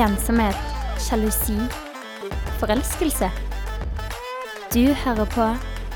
ensomhet, 0.00 0.56
sjalusi, 1.02 1.56
forelskelse. 2.60 3.28
Du 4.72 4.84
hører 5.02 5.26
på 5.34 5.46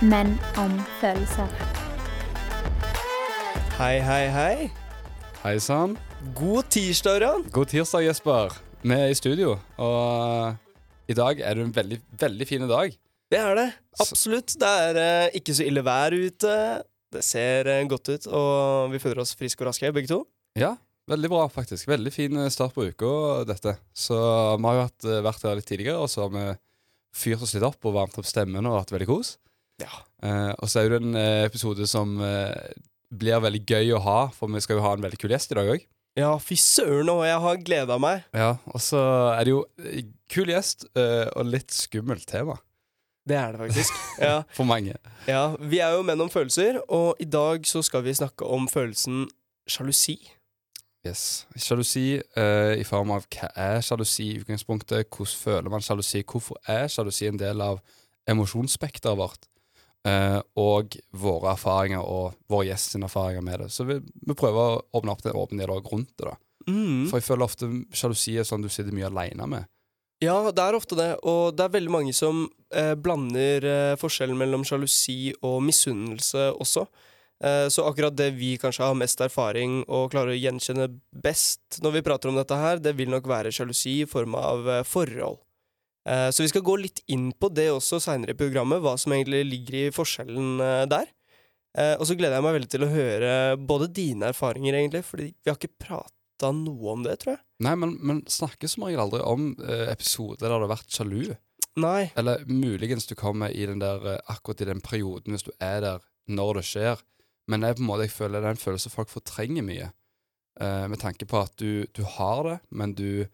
Menn 0.04 0.34
om 0.60 0.74
følelser. 1.00 1.48
Hei, 3.78 3.98
hei, 4.04 4.26
hei. 4.34 4.68
Hei 5.44 5.54
sann. 5.62 5.96
God 6.36 6.68
tirsdag, 6.74 7.16
Ørjan. 7.20 7.46
God 7.54 7.72
tirsdag, 7.72 8.04
Jesper. 8.08 8.58
Vi 8.84 8.92
er 8.92 9.12
i 9.12 9.16
studio, 9.16 9.56
og 9.80 9.96
uh, 10.52 10.54
i 11.08 11.16
dag 11.16 11.40
er 11.40 11.56
det 11.56 11.64
en 11.64 11.76
veldig, 11.76 12.00
veldig 12.20 12.48
fin 12.48 12.68
dag. 12.68 12.92
Det 13.32 13.40
er 13.40 13.56
det. 13.56 13.68
Absolutt. 14.00 14.56
Det 14.60 14.68
er 14.68 15.00
eh, 15.00 15.36
ikke 15.40 15.54
så 15.56 15.64
ille 15.64 15.82
vær 15.84 16.12
ute. 16.12 16.56
Det 17.14 17.22
ser 17.24 17.70
eh, 17.72 17.86
godt 17.88 18.12
ut, 18.12 18.26
og 18.28 18.92
vi 18.92 19.00
føler 19.02 19.24
oss 19.24 19.32
friske 19.38 19.64
og 19.64 19.70
raske, 19.70 19.92
begge 19.96 20.12
to. 20.12 20.20
Ja, 20.60 20.74
veldig 21.10 21.30
bra, 21.32 21.44
faktisk. 21.52 21.88
Veldig 21.90 22.12
fin 22.14 22.36
eh, 22.40 22.50
start 22.52 22.74
på 22.76 22.86
uka, 22.90 23.10
dette. 23.48 23.76
Så 23.92 24.16
vi 24.16 24.68
har 24.68 24.78
jo 24.78 24.86
hatt, 24.86 25.08
eh, 25.08 25.22
vært 25.24 25.46
her 25.46 25.58
litt 25.58 25.68
tidligere, 25.68 26.00
og 26.00 26.10
så 26.12 26.26
har 26.26 26.34
vi 26.34 26.44
fyrt 27.14 27.44
oss 27.46 27.54
litt 27.54 27.66
opp 27.66 27.86
og 27.86 27.94
varmt 27.94 28.18
opp 28.18 28.28
stemmen 28.28 28.66
og 28.66 28.80
hatt 28.80 28.94
veldig 28.94 29.08
kos. 29.10 29.36
Ja. 29.82 29.90
Eh, 30.24 30.52
og 30.58 30.70
så 30.70 30.82
er 30.82 30.92
det 30.92 31.02
en 31.02 31.18
eh, 31.18 31.44
episode 31.48 31.86
som 31.90 32.16
eh, 32.22 32.74
blir 33.14 33.42
veldig 33.42 33.62
gøy 33.66 33.94
å 33.96 34.02
ha, 34.04 34.18
for 34.34 34.50
vi 34.50 34.62
skal 34.64 34.78
jo 34.78 34.86
ha 34.86 34.94
en 34.96 35.04
veldig 35.04 35.20
kul 35.22 35.34
gjest 35.34 35.54
i 35.54 35.58
dag 35.58 35.72
òg. 35.76 35.86
Ja, 36.14 36.30
fy 36.38 36.54
søren, 36.60 37.10
og 37.10 37.24
jeg 37.26 37.38
har 37.42 37.62
gleda 37.66 37.96
meg. 37.98 38.22
Ja, 38.36 38.52
og 38.70 38.78
så 38.82 39.00
er 39.32 39.46
det 39.46 39.50
jo 39.50 39.64
kul 40.30 40.52
gjest 40.52 40.86
eh, 40.94 41.26
og 41.34 41.50
litt 41.50 41.74
skummelt 41.74 42.22
tema 42.30 42.54
Det 43.26 43.34
er 43.34 43.54
det 43.56 43.64
faktisk. 43.64 43.98
ja, 44.22 44.36
for 44.54 44.68
mange. 44.68 44.94
ja. 45.26 45.42
Vi 45.58 45.82
er 45.82 45.96
jo 45.96 46.04
menn 46.06 46.22
om 46.22 46.30
følelser, 46.30 46.78
og 46.86 47.18
i 47.22 47.26
dag 47.26 47.66
så 47.66 47.82
skal 47.82 48.06
vi 48.06 48.14
snakke 48.14 48.46
om 48.46 48.70
følelsen 48.70 49.26
sjalusi. 49.66 50.20
Yes. 51.04 51.44
Sjalusi 51.60 52.20
uh, 52.38 52.72
i 52.80 52.84
form 52.88 53.12
av 53.12 53.26
hva 53.28 53.50
er 53.60 53.82
sjalusi 53.84 54.30
i 54.30 54.38
utgangspunktet? 54.40 55.10
Hvordan 55.12 55.40
føler 55.42 55.72
man 55.72 55.84
sjalusi? 55.84 56.24
Hvorfor 56.24 56.60
er 56.70 56.88
sjalusi 56.88 57.28
en 57.28 57.40
del 57.40 57.60
av 57.60 57.82
emosjonsspekteret 58.30 59.20
vårt? 59.20 59.44
uh, 60.08 60.40
og 60.60 60.96
våre 61.16 61.54
erfaringer 61.54 62.02
og 62.04 62.34
vår 62.52 62.68
gjest 62.70 62.94
sine 62.94 63.08
erfaringer 63.08 63.44
med 63.44 63.64
det. 63.64 63.70
Så 63.72 63.86
vi, 63.88 63.98
vi 64.00 64.36
prøver 64.38 64.60
å 64.60 64.82
åpne 64.98 65.14
opp 65.14 65.24
en 65.26 65.40
åpen 65.40 65.60
dialog 65.60 65.92
rundt 65.92 66.12
det. 66.16 66.32
da 66.32 66.40
Mm. 66.64 67.10
For 67.10 67.18
jeg 67.20 67.26
føler 67.26 67.44
ofte 67.44 67.66
sjalusi 67.92 68.38
er 68.40 68.46
sånn 68.48 68.62
du 68.64 68.70
sitter 68.72 68.94
mye 68.96 69.10
aleine 69.10 69.44
med. 69.52 69.66
Ja, 70.24 70.38
det 70.48 70.62
er 70.64 70.76
ofte 70.78 70.96
det, 70.96 71.10
og 71.20 71.58
det 71.58 71.66
er 71.66 71.74
veldig 71.74 71.92
mange 71.92 72.14
som 72.16 72.46
eh, 72.72 72.94
blander 72.96 73.66
eh, 73.68 73.96
forskjellen 74.00 74.38
mellom 74.40 74.64
sjalusi 74.64 75.34
og 75.44 75.58
misunnelse 75.66 76.46
også. 76.54 76.86
Eh, 77.44 77.68
så 77.68 77.84
akkurat 77.84 78.16
det 78.16 78.30
vi 78.30 78.54
kanskje 78.60 78.86
har 78.86 78.96
mest 78.96 79.20
erfaring 79.20 79.82
og 79.82 80.12
klarer 80.14 80.32
å 80.32 80.38
gjenkjenne 80.38 80.88
best 81.24 81.80
når 81.84 81.98
vi 81.98 82.04
prater 82.06 82.30
om 82.30 82.38
dette 82.38 82.56
her, 82.56 82.80
det 82.80 82.94
vil 82.96 83.12
nok 83.12 83.28
være 83.28 83.52
sjalusi 83.52 83.98
i 84.04 84.08
form 84.08 84.36
av 84.38 84.70
eh, 84.70 84.84
forhold. 84.88 85.42
Eh, 86.08 86.30
så 86.32 86.44
vi 86.44 86.52
skal 86.52 86.64
gå 86.64 86.78
litt 86.80 87.02
inn 87.12 87.32
på 87.36 87.50
det 87.52 87.68
også 87.74 88.00
seinere 88.00 88.32
i 88.32 88.38
programmet, 88.38 88.80
hva 88.84 88.96
som 89.00 89.12
egentlig 89.12 89.42
ligger 89.50 89.78
i 89.82 89.92
forskjellen 89.92 90.64
der. 90.90 91.12
Og 91.98 92.04
så 92.06 92.14
gleder 92.14 92.36
jeg 92.36 92.44
meg 92.46 92.52
veldig 92.54 92.68
til 92.70 92.84
å 92.86 92.88
høre 92.92 93.30
både 93.58 93.88
dine 93.90 94.28
erfaringer, 94.30 94.76
egentlig, 94.78 95.00
fordi 95.02 95.24
vi 95.32 95.50
har 95.50 95.56
ikke 95.58 95.82
prata 95.82 96.52
noe 96.54 96.92
om 96.92 97.02
det, 97.02 97.16
tror 97.18 97.32
jeg. 97.32 97.40
Nei, 97.66 97.72
men, 97.82 97.96
men 97.98 98.20
snakker 98.30 98.70
som 98.70 98.84
regel 98.86 99.02
aldri 99.02 99.24
om 99.26 99.48
episoder 99.90 100.44
der 100.46 100.54
du 100.54 100.68
har 100.68 100.70
vært 100.70 100.94
sjalu. 100.94 101.32
Nei. 101.82 102.12
Eller 102.14 102.46
muligens 102.46 103.10
du 103.10 103.16
kommer 103.18 103.50
i 103.50 103.66
den 103.66 103.82
der 103.82 104.06
akkurat 104.20 104.62
i 104.62 104.68
den 104.70 104.84
perioden 104.86 105.34
hvis 105.34 105.48
du 105.48 105.50
er 105.58 105.82
der 105.82 106.06
når 106.30 106.60
det 106.60 106.64
skjer. 106.70 107.02
Men 107.48 107.60
det 107.60 107.68
er 107.70 107.78
på 107.78 107.84
en 107.84 107.90
måte, 107.90 108.06
jeg 108.06 108.14
føler 108.14 108.40
det 108.40 108.48
er 108.48 108.56
en 108.56 108.62
følelse 108.64 108.90
folk 108.92 109.10
fortrenger 109.12 109.64
mye. 109.66 109.90
Eh, 110.60 110.84
med 110.88 111.00
tanke 111.02 111.26
på 111.28 111.40
at 111.42 111.52
du, 111.60 111.84
du 111.92 112.02
har 112.16 112.44
det, 112.46 112.58
men 112.70 112.94
du 112.94 113.26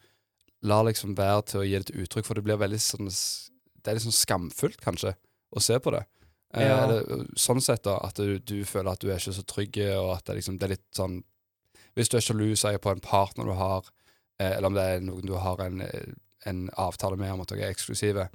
lar 0.67 0.85
liksom 0.89 1.15
være 1.17 1.43
til 1.51 1.61
å 1.61 1.67
gi 1.67 1.77
det 1.79 1.91
et 1.91 1.99
uttrykk, 2.05 2.27
for 2.27 2.35
det 2.39 2.45
blir 2.45 2.59
veldig 2.61 2.81
sånn 2.81 3.09
Det 3.11 3.89
er 3.89 3.97
litt 3.97 4.05
sånn 4.05 4.13
skamfullt, 4.17 4.81
kanskje, 4.85 5.15
å 5.57 5.61
se 5.65 5.79
på 5.81 5.93
det. 5.95 6.03
Eh, 6.55 6.67
Ja. 6.67 6.83
eller, 6.85 7.27
sånn 7.39 7.63
sett, 7.63 7.85
da, 7.87 7.95
at 8.05 8.19
du, 8.19 8.39
du 8.39 8.65
føler 8.69 8.91
at 8.93 9.01
du 9.01 9.09
er 9.11 9.17
ikke 9.21 9.33
så 9.39 9.45
trygg, 9.47 9.79
og 9.97 10.17
at 10.19 10.25
det, 10.27 10.35
liksom, 10.41 10.59
det 10.59 10.67
er 10.67 10.75
litt 10.77 10.89
sånn 10.97 11.21
Hvis 11.97 12.09
du 12.11 12.17
er 12.19 12.23
sjalu, 12.23 12.51
sier 12.57 12.79
på 12.79 12.91
en 12.93 13.01
partner 13.03 13.45
du 13.49 13.53
har, 13.59 13.87
eh, 14.39 14.53
eller 14.57 14.69
om 14.69 14.75
det 14.77 14.83
er 14.85 15.01
noen 15.03 15.27
du 15.27 15.33
har 15.39 15.59
en, 15.65 15.81
eh, 15.83 16.13
en 16.47 16.69
avtale 16.77 17.17
med 17.17 17.33
om 17.33 17.41
at 17.43 17.49
dere 17.49 17.67
er 17.69 17.75
eksklusive, 17.75 18.29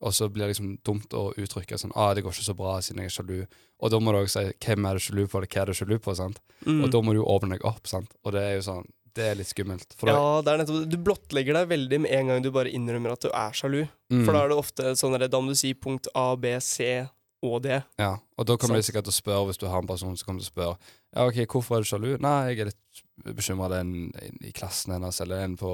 og 0.00 0.14
så 0.16 0.28
blir 0.32 0.46
det 0.46 0.54
liksom 0.54 0.78
dumt 0.86 1.12
å 1.12 1.34
uttrykke 1.36 1.76
sånn 1.78 1.92
ah, 1.94 2.14
'Det 2.14 2.22
går 2.24 2.32
ikke 2.32 2.44
så 2.48 2.56
bra 2.56 2.78
siden 2.80 3.02
jeg 3.02 3.10
er 3.10 3.16
sjalu'. 3.22 3.46
Og 3.80 3.90
da 3.90 3.98
må 4.00 4.12
du 4.12 4.18
også 4.18 4.40
si 4.46 4.52
'Hvem 4.60 4.86
er 4.88 4.94
du 4.94 5.00
sjalu 5.00 5.26
på?' 5.26 5.38
eller 5.38 5.46
'Hva 5.48 5.62
er 5.62 5.66
du 5.66 5.72
sjalu 5.72 5.98
på?' 5.98 6.16
sant? 6.16 6.40
Mm. 6.64 6.84
Og 6.84 6.90
da 6.90 6.98
må 7.00 7.12
du 7.12 7.22
åpne 7.24 7.58
deg 7.58 7.64
opp, 7.64 7.86
sant? 7.86 8.14
Og 8.24 8.32
det 8.32 8.40
er 8.42 8.54
jo 8.56 8.62
sånn 8.72 8.86
Det 9.12 9.24
er 9.26 9.34
litt 9.34 9.48
skummelt. 9.48 9.90
Ja, 10.06 10.40
det 10.40 10.52
er 10.52 10.58
nettopp. 10.58 10.88
Du 10.88 10.96
blottlegger 10.96 11.52
deg 11.52 11.68
veldig 11.68 12.00
med 12.00 12.10
en 12.12 12.28
gang 12.28 12.42
du 12.42 12.50
bare 12.52 12.70
innrømmer 12.70 13.10
at 13.12 13.20
du 13.20 13.28
er 13.28 13.50
sjalu. 13.50 13.88
mm, 14.08 14.24
For 14.24 14.32
da 14.32 14.44
er 14.44 14.48
det 14.48 14.56
ofte 14.56 14.82
sånn 14.94 15.18
der, 15.18 15.26
da 15.26 15.40
må 15.40 15.48
du 15.48 15.56
si 15.56 15.74
punkt 15.74 16.06
A, 16.14 16.36
B, 16.36 16.46
C 16.60 17.08
og 17.42 17.62
D. 17.62 17.82
ja. 17.98 18.18
Og 18.38 18.46
da 18.46 18.56
kommer 18.56 18.76
de 18.76 18.82
sikkert 18.82 19.04
til 19.04 19.10
å 19.12 19.20
spørre, 19.20 19.46
hvis 19.48 19.58
du 19.58 19.66
har 19.66 19.80
en 19.82 19.86
person 19.86 20.16
som 20.16 20.26
kommer 20.26 20.40
til 20.40 20.48
å 20.48 20.54
spørre 20.54 20.76
Ja, 21.16 21.26
ok, 21.26 21.44
hvorfor 21.50 21.76
er 21.76 21.80
du 21.82 21.88
sjalu? 21.90 22.20
Nei, 22.20 22.50
jeg 22.54 22.60
er 22.60 22.64
litt 22.70 22.76
bekymra 23.24 23.80
en 23.80 23.94
i 24.40 24.52
klassen 24.56 24.94
hennes, 24.94 25.20
eller 25.20 25.44
en 25.44 25.56
på 25.60 25.70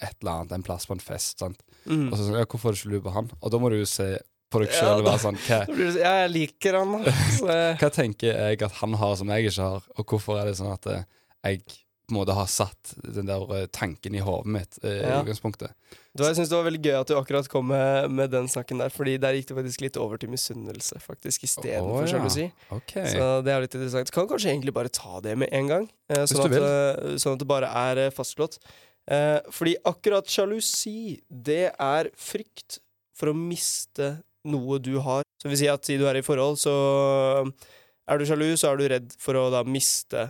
et 0.00 0.16
eller 0.20 0.32
annet, 0.32 0.54
en 0.56 0.66
plass 0.66 0.86
på 0.88 0.96
en 0.96 1.02
fest. 1.02 1.42
Mm. 1.84 2.08
Og 2.10 2.16
så 2.16 2.26
sånn, 2.26 2.38
ja, 2.40 2.48
hvorfor 2.48 2.72
er 2.72 2.78
du 2.78 2.82
sjalu 2.82 3.00
på 3.04 3.14
han? 3.14 3.30
Og 3.40 3.52
da 3.52 3.60
må 3.60 3.72
du 3.72 3.78
jo 3.80 3.88
se 3.88 4.14
på 4.52 4.60
deg 4.62 4.72
Ja, 4.72 4.80
sjøl 4.82 5.00
og 5.00 5.06
være 5.06 5.22
sånn 5.22 5.38
hva, 5.46 5.60
det 5.68 5.76
sånn, 5.78 6.02
Ja, 6.02 6.12
jeg 6.22 6.32
liker 6.34 6.78
han, 6.80 6.96
da. 6.98 7.14
Så, 7.38 7.48
eh, 7.52 7.80
hva 7.80 7.90
tenker 7.94 8.36
jeg 8.36 8.64
at 8.68 8.76
han 8.82 8.96
har 9.00 9.16
som 9.20 9.32
jeg 9.32 9.48
ikke 9.48 9.70
har, 9.70 9.86
og 9.96 10.12
hvorfor 10.12 10.40
er 10.40 10.50
det 10.50 10.58
sånn 10.60 10.74
at 10.74 10.90
eh, 10.92 11.06
jeg 11.48 11.62
på 12.12 12.18
en 12.18 12.20
måte 12.20 12.36
har 12.36 12.48
satt 12.52 12.92
den 13.02 13.26
der 13.30 13.42
eh, 13.56 13.66
tanken 13.72 14.14
i 14.14 14.20
hodet 14.22 14.52
mitt 14.54 14.78
eh, 14.84 15.00
Ja. 15.00 15.16
i 15.18 15.24
utgangspunktet? 15.24 15.72
da, 16.12 16.26
jeg 16.28 16.36
synes 16.36 16.50
det 16.52 16.56
var 16.58 16.66
veldig 16.66 16.80
gøy 16.84 16.96
at 17.00 17.08
du 17.08 17.14
akkurat 17.16 17.48
kom 17.48 17.70
med, 17.72 18.10
med 18.12 18.30
den 18.34 18.46
snakken 18.52 18.82
der, 18.84 18.92
Fordi 18.92 19.14
der 19.16 19.32
gikk 19.38 19.48
det 19.48 19.56
faktisk 19.56 19.80
litt 19.86 19.96
over 19.96 20.20
til 20.20 20.28
misunnelse, 20.28 21.00
faktisk, 21.00 21.46
istedenfor 21.48 22.02
Å, 22.02 22.04
ja. 22.04 22.10
sjalusi. 22.12 22.46
Okay. 22.76 23.06
Så 23.14 23.30
det 23.46 23.54
er 23.54 23.64
litt 23.64 23.76
interessant. 23.78 24.12
Kan 24.12 24.28
kanskje 24.28 24.52
egentlig 24.52 24.74
bare 24.76 24.92
ta 24.92 25.22
det 25.24 25.38
med 25.40 25.48
en 25.56 25.70
gang, 25.72 25.88
eh, 26.12 26.26
sånn, 26.28 26.44
du 26.52 26.58
at, 26.60 26.68
eh, 26.68 27.16
sånn 27.22 27.38
at 27.38 27.40
det 27.40 27.48
bare 27.48 27.72
er 27.88 28.02
eh, 28.06 28.12
fastslått. 28.12 28.60
Eh, 29.10 29.40
fordi 29.50 29.74
akkurat 29.88 30.28
sjalusi, 30.30 31.16
det 31.32 31.72
er 31.80 32.12
frykt 32.14 32.78
for 33.16 33.32
å 33.32 33.34
miste 33.34 34.18
noe 34.44 34.78
du 34.82 34.98
har. 35.00 35.24
Så 35.40 35.48
vil 35.48 35.58
si 35.58 35.66
at 35.72 35.84
si 35.88 35.96
du 35.98 36.04
er 36.10 36.20
i 36.20 36.22
forhold, 36.26 36.60
så 36.60 36.76
er 38.10 38.18
du 38.20 38.26
sjalu, 38.28 38.52
så 38.58 38.72
er 38.72 38.78
du 38.78 38.88
redd 38.90 39.12
for 39.22 39.38
å 39.38 39.48
da 39.54 39.62
miste 39.66 40.28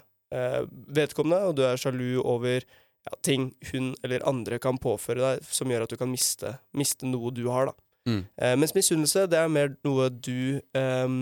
vedkommende, 0.96 1.42
og 1.48 1.56
du 1.58 1.64
er 1.66 1.80
sjalu 1.80 2.22
over 2.22 2.62
ja, 2.62 3.16
ting 3.26 3.50
hun 3.72 3.92
eller 4.02 4.24
andre 4.28 4.58
kan 4.62 4.78
påføre 4.80 5.20
deg 5.20 5.46
som 5.48 5.70
gjør 5.70 5.84
at 5.86 5.92
du 5.92 5.98
kan 6.00 6.10
miste, 6.10 6.54
miste 6.78 7.08
noe 7.08 7.32
du 7.34 7.44
har, 7.50 7.72
da. 7.72 7.76
Mm. 8.08 8.22
Eh, 8.36 8.56
mens 8.58 8.74
misunnelse, 8.74 9.26
det 9.30 9.38
er 9.38 9.52
mer 9.52 9.74
noe 9.86 10.08
du 10.10 10.58
eh, 10.58 11.14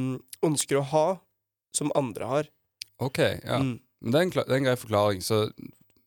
ønsker 0.47 0.81
å 0.81 0.87
ha, 0.93 1.07
som 1.77 1.93
andre 1.99 2.29
har. 2.31 2.51
Ok, 3.01 3.21
ja. 3.21 3.61
Mm. 3.61 3.79
Men 4.01 4.13
det 4.13 4.21
er, 4.21 4.25
en, 4.25 4.33
det 4.37 4.55
er 4.55 4.59
en 4.59 4.69
grei 4.69 4.77
forklaring. 4.81 5.25
Så 5.25 5.43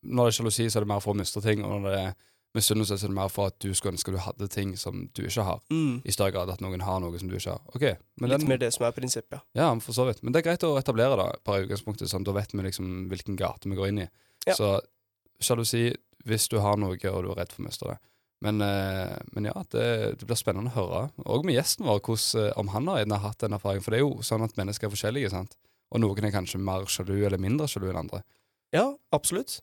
når 0.02 0.28
det 0.28 0.31
er 0.31 0.38
sjalusi, 0.40 0.69
så 0.69 0.80
er 0.80 0.86
det 0.86 0.90
mer 0.90 1.03
for 1.03 1.13
å 1.13 1.19
miste 1.19 1.42
ting. 1.46 1.62
Og 1.66 1.84
når 1.84 1.94
det 1.94 2.00
er 2.00 2.16
misunnelse, 2.53 2.96
er 2.96 3.09
det 3.09 3.18
mer 3.18 3.31
for 3.34 3.50
at 3.50 3.58
du 3.64 3.72
skulle 3.74 3.96
ønske 3.96 4.14
du 4.14 4.19
hadde 4.22 4.47
ting 4.52 4.75
som 4.78 5.08
du 5.18 5.24
ikke 5.25 5.46
har. 5.47 5.62
Mm. 5.74 6.02
I 6.06 6.14
større 6.14 6.36
grad 6.36 6.52
at 6.53 6.62
noen 6.62 6.86
har 6.86 7.02
noe 7.02 7.19
som 7.19 7.31
du 7.31 7.36
ikke 7.40 7.56
har. 7.56 7.64
Ok, 7.74 7.86
men 8.22 8.30
Litt 8.30 8.44
den, 8.44 8.50
mer 8.52 8.62
det 8.62 8.72
som 8.75 8.86
er 8.88 8.96
prinsippet, 8.96 9.40
ja. 9.40 9.44
Ja, 9.64 9.69
for 9.81 9.97
så 9.97 10.08
vidt. 10.09 10.22
Men 10.24 10.36
det 10.36 10.44
er 10.44 10.50
greit 10.52 10.66
å 10.68 10.75
etablere 10.80 11.18
det 11.19 11.30
på 11.46 11.58
utgangspunktet. 11.66 12.12
Sånn, 12.12 12.25
da 12.28 12.36
vet 12.38 12.53
vi 12.53 12.66
liksom 12.66 13.08
hvilken 13.12 13.38
gate 13.40 13.69
vi 13.69 13.80
går 13.80 13.92
inn 13.92 14.03
i. 14.06 14.09
Ja. 14.46 14.58
Så 14.59 14.74
sjalusi 15.44 15.90
hvis 16.28 16.47
du 16.52 16.59
har 16.63 16.78
noe 16.80 16.96
og 16.96 17.24
du 17.25 17.31
er 17.34 17.40
redd 17.42 17.52
for 17.52 17.63
å 17.63 17.68
miste 17.68 17.90
det. 17.90 17.97
Men, 18.44 18.59
eh, 18.62 19.18
men 19.31 19.47
ja, 19.47 19.56
det, 19.72 19.86
det 20.19 20.28
blir 20.28 20.40
spennende 20.40 20.72
å 20.74 20.75
høre. 20.75 21.03
Og 21.31 21.46
med 21.47 21.56
gjesten 21.56 21.88
vår, 21.88 22.02
hvordan, 22.03 22.47
eh, 22.50 22.58
om 22.59 22.72
han 22.74 22.90
har 22.92 23.24
hatt 23.24 23.44
den 23.44 23.56
erfaringen. 23.56 23.86
For 23.86 23.96
det 23.96 24.02
er 24.02 24.03
jo 24.03 24.25
sånn 24.25 24.44
at 24.44 24.58
mennesker 24.59 24.90
er 24.90 24.94
forskjellige, 24.94 25.31
sant. 25.31 25.56
Og 25.94 26.03
noen 26.03 26.28
er 26.28 26.34
kanskje 26.34 26.59
mer 26.59 26.84
sjalu 26.92 27.22
eller 27.22 27.40
mindre 27.40 27.69
sjalu 27.72 27.88
enn 27.92 28.02
andre. 28.03 28.24
Ja, 28.75 28.90
absolutt. 29.16 29.62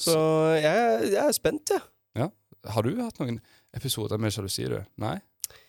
Så 0.00 0.16
jeg, 0.56 1.10
jeg 1.12 1.22
er 1.22 1.34
spent, 1.36 1.70
jeg. 1.70 1.84
Har 2.68 2.84
du 2.84 2.92
hatt 3.00 3.20
noen 3.20 3.38
episoder 3.76 4.20
med 4.20 4.34
sjalusi, 4.34 4.66
du? 4.68 4.80
Nei? 5.00 5.16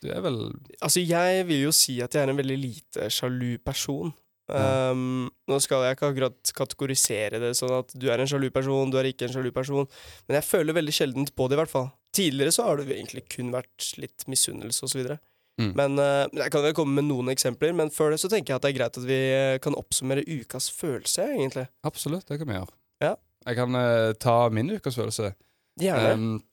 Du 0.03 0.11
er 0.13 0.21
vel 0.21 0.43
Altså, 0.81 1.01
jeg 1.01 1.45
vil 1.49 1.65
jo 1.67 1.71
si 1.73 1.97
at 2.03 2.13
jeg 2.13 2.25
er 2.25 2.33
en 2.33 2.38
veldig 2.39 2.57
lite 2.59 3.07
sjalu 3.13 3.55
person. 3.63 4.11
Ja. 4.51 4.91
Um, 4.91 5.29
nå 5.47 5.57
skal 5.63 5.85
jeg 5.85 5.95
ikke 5.95 6.09
akkurat 6.11 6.51
kategorisere 6.57 7.39
det 7.39 7.53
sånn 7.55 7.71
at 7.77 7.93
du 7.95 8.09
er 8.11 8.19
en 8.19 8.27
sjalu 8.27 8.49
person, 8.51 8.91
du 8.91 8.97
er 8.99 9.07
ikke 9.07 9.29
en 9.29 9.35
sjalu 9.38 9.51
person, 9.55 9.88
men 10.27 10.38
jeg 10.41 10.43
føler 10.43 10.75
veldig 10.75 10.95
sjeldent 10.97 11.31
på 11.38 11.47
det, 11.47 11.55
i 11.55 11.61
hvert 11.61 11.71
fall. 11.71 11.88
Tidligere 12.11 12.51
så 12.51 12.65
har 12.67 12.81
det 12.81 12.89
egentlig 12.91 13.23
kun 13.31 13.53
vært 13.53 13.93
litt 14.01 14.25
misunnelse 14.27 14.89
videre. 14.91 15.21
Mm. 15.61 15.71
Men 15.77 16.01
uh, 16.01 16.25
jeg 16.41 16.51
kan 16.51 16.65
vel 16.65 16.75
komme 16.75 16.99
med 16.99 17.07
noen 17.07 17.31
eksempler, 17.31 17.71
men 17.77 17.93
før 17.93 18.11
det 18.11 18.19
så 18.23 18.31
tenker 18.31 18.51
jeg 18.51 18.59
at 18.59 18.65
det 18.65 18.73
er 18.73 18.79
greit 18.81 18.99
at 18.99 19.07
vi 19.07 19.19
eh, 19.38 19.59
kan 19.63 19.77
oppsummere 19.77 20.25
ukas 20.27 20.67
følelse, 20.73 21.29
egentlig. 21.38 21.69
Absolutt, 21.88 22.27
det 22.27 22.41
kan 22.41 22.49
vi 22.49 22.57
gjøre. 22.59 22.75
Ja. 23.05 23.15
Jeg 23.47 23.57
kan 23.61 23.77
uh, 23.77 24.11
ta 24.19 24.35
min 24.53 24.73
ukas 24.73 24.99
følelse. 24.99 25.31
Gjerne. 25.79 26.13
Um, 26.13 26.44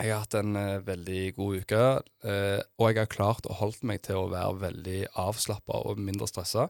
jeg 0.00 0.10
har 0.12 0.22
hatt 0.24 0.34
en 0.40 0.56
uh, 0.56 0.80
veldig 0.84 1.20
god 1.36 1.58
uke, 1.62 1.82
uh, 2.26 2.60
og 2.80 2.88
jeg 2.88 2.98
har 3.02 3.10
klart 3.12 3.46
å 3.46 3.58
holde 3.60 3.86
meg 3.88 4.02
til 4.06 4.18
å 4.18 4.30
være 4.32 4.56
veldig 4.64 5.00
avslappa 5.20 5.82
og 5.88 6.00
mindre 6.02 6.26
stressa. 6.30 6.68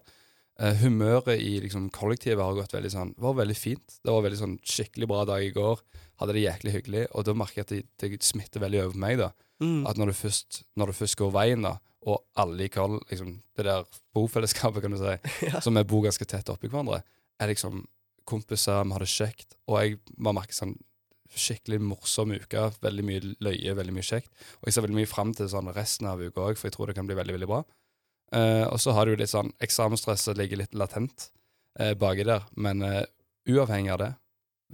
Uh, 0.60 0.74
humøret 0.82 1.40
i 1.40 1.54
liksom, 1.64 1.88
kollektivet 1.94 2.42
har 2.44 2.58
gått 2.58 2.74
veldig 2.76 2.90
sånn 2.92 3.14
var 3.22 3.38
veldig 3.38 3.56
fint. 3.56 3.98
Det 4.04 4.12
var 4.12 4.26
veldig 4.26 4.40
sånn 4.42 4.58
skikkelig 4.62 5.08
bra 5.08 5.22
dag 5.28 5.46
i 5.46 5.54
går. 5.54 5.80
Hadde 6.20 6.36
det 6.36 6.44
jæklig 6.44 6.74
hyggelig. 6.76 7.06
Og 7.16 7.24
da 7.26 7.34
merker 7.34 7.62
jeg 7.62 7.66
at 7.66 7.72
det, 7.72 8.10
det 8.18 8.26
smitter 8.26 8.62
veldig 8.62 8.82
over 8.84 8.98
på 8.98 9.02
meg. 9.06 9.22
da 9.22 9.32
Mm. 9.62 9.84
At 9.86 9.94
når 9.94 10.10
du 10.10 10.16
først, 10.18 10.64
når 10.74 10.90
du 10.90 10.96
først 10.98 11.16
går 11.20 11.28
veien, 11.36 11.62
da 11.62 11.76
og 12.10 12.24
alle 12.34 12.64
i 12.66 12.70
koll, 12.72 12.96
liksom, 13.12 13.36
det 13.54 13.64
der 13.68 13.84
bofellesskapet, 14.16 14.82
kan 14.82 14.90
du 14.90 14.98
si, 14.98 15.12
Ja. 15.52 15.60
som 15.62 15.76
vi 15.78 15.84
bor 15.86 16.02
ganske 16.02 16.26
tett 16.26 16.48
oppi 16.50 16.66
hverandre, 16.66 17.02
er 17.38 17.52
liksom 17.52 17.84
kompiser, 18.26 18.82
vi 18.82 18.90
har 18.96 19.04
det 19.04 19.10
kjekt. 19.12 19.54
Og 19.70 19.78
jeg 19.78 20.00
bare 20.16 20.34
merker 20.40 20.56
sånn 20.56 20.74
skikkelig 21.38 21.80
morsom 21.84 22.34
uke. 22.36 22.64
Veldig 22.82 23.04
mye 23.06 23.22
løye, 23.44 23.76
veldig 23.78 23.94
mye 23.96 24.06
kjekt. 24.06 24.32
Og 24.60 24.68
jeg 24.68 24.76
ser 24.76 24.86
veldig 24.86 24.98
mye 25.00 25.10
fram 25.10 25.32
til 25.36 25.50
sånn 25.52 25.70
resten 25.76 26.10
av 26.10 26.22
uka 26.22 26.48
òg, 26.48 26.58
for 26.58 26.68
jeg 26.68 26.76
tror 26.76 26.90
det 26.90 26.96
kan 26.98 27.08
bli 27.08 27.18
veldig, 27.18 27.36
veldig 27.38 27.50
bra. 27.50 27.62
Eh, 28.32 28.64
og 28.66 28.80
så 28.80 28.94
har 28.96 29.08
du 29.08 29.16
litt 29.16 29.32
sånn 29.32 29.52
Eksamensstresset 29.62 30.38
ligger 30.40 30.62
litt 30.62 30.76
latent 30.78 31.28
eh, 31.78 31.92
baki 31.98 32.24
der, 32.28 32.46
men 32.56 32.84
eh, 32.86 33.04
uavhengig 33.52 33.92
av 33.92 34.02
det, 34.02 34.10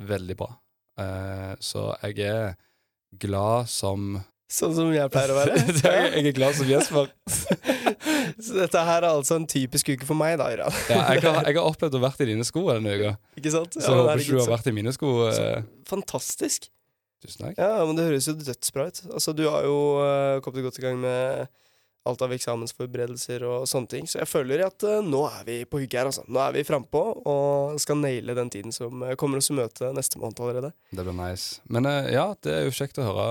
veldig 0.09 0.39
bra. 0.39 0.51
Eh, 1.03 1.55
så 1.63 1.91
jeg 2.05 2.23
er 2.29 2.59
glad 3.19 3.71
som 3.73 4.19
Sånn 4.49 4.73
som 4.73 4.89
jeg 4.95 5.13
pleier 5.13 5.35
å 5.35 5.37
være. 5.37 5.59
jeg, 5.77 6.23
er 6.23 6.33
glad 6.37 6.57
som 6.57 6.69
Jesper. 6.71 7.11
Så 8.39 8.55
dette 8.57 8.85
her 8.89 9.03
er 9.03 9.11
altså 9.11 9.37
en 9.37 9.45
typisk 9.49 9.91
uke 9.93 10.09
for 10.09 10.17
meg, 10.17 10.39
da, 10.41 10.47
Iran. 10.55 10.73
Ja, 10.89 11.03
jeg, 11.13 11.21
har, 11.27 11.43
jeg 11.45 11.59
har 11.59 11.69
opplevd 11.69 11.99
å 11.99 12.01
vært 12.01 12.23
i 12.25 12.31
dine 12.31 12.47
sko 12.49 12.65
denne 12.71 12.95
uka, 12.97 13.13
Ikke 13.37 13.53
sant? 13.53 13.77
så 13.77 13.93
Ja, 13.93 14.01
håper 14.07 14.23
ikke 14.25 14.39
du 14.39 14.41
har 14.41 14.53
vært 14.55 14.71
i 14.71 14.75
mine 14.79 14.95
sko. 14.97 15.13
Så, 15.37 15.47
Fantastisk. 15.91 16.71
tusen 17.25 17.45
takk. 17.45 17.61
Ja, 17.61 17.85
men 17.85 17.99
det 17.99 18.09
høres 18.09 18.31
jo 18.31 18.37
dødsbra 18.41 18.89
ut. 18.89 19.03
Altså, 19.11 19.37
du 19.37 19.45
har 19.51 19.69
jo 19.69 19.79
uh, 20.01 20.41
kommet 20.45 20.65
godt 20.65 20.81
i 20.81 20.87
gang 20.87 21.01
med 21.03 21.49
alt 22.09 22.23
av 22.25 22.33
eksamensforberedelser 22.35 23.45
og 23.49 23.67
sånne 23.69 23.93
ting, 23.93 24.09
så 24.09 24.23
jeg 24.23 24.31
føler 24.31 24.65
at 24.67 24.85
uh, 24.87 24.99
nå 25.05 25.23
er 25.29 25.45
vi 25.47 25.59
på 25.69 25.83
hugget 25.83 26.01
her, 26.01 26.11
altså. 26.11 26.25
Nå 26.29 26.41
er 26.43 26.57
vi 26.57 26.65
frampå 26.67 27.03
og 27.29 27.79
skal 27.83 28.01
naile 28.01 28.37
den 28.39 28.53
tiden 28.53 28.75
som 28.75 29.05
eh, 29.05 29.17
kommer 29.21 29.43
oss 29.43 29.51
i 29.53 29.57
møte 29.59 29.93
neste 29.97 30.21
måned 30.21 30.41
allerede. 30.45 30.73
Det 30.91 31.05
blir 31.05 31.17
nice. 31.17 31.63
Men 31.69 31.89
uh, 31.89 32.09
ja, 32.13 32.31
det 32.45 32.55
er 32.55 32.67
jo 32.67 32.75
kjekt 32.75 33.01
å 33.03 33.07
høre 33.09 33.29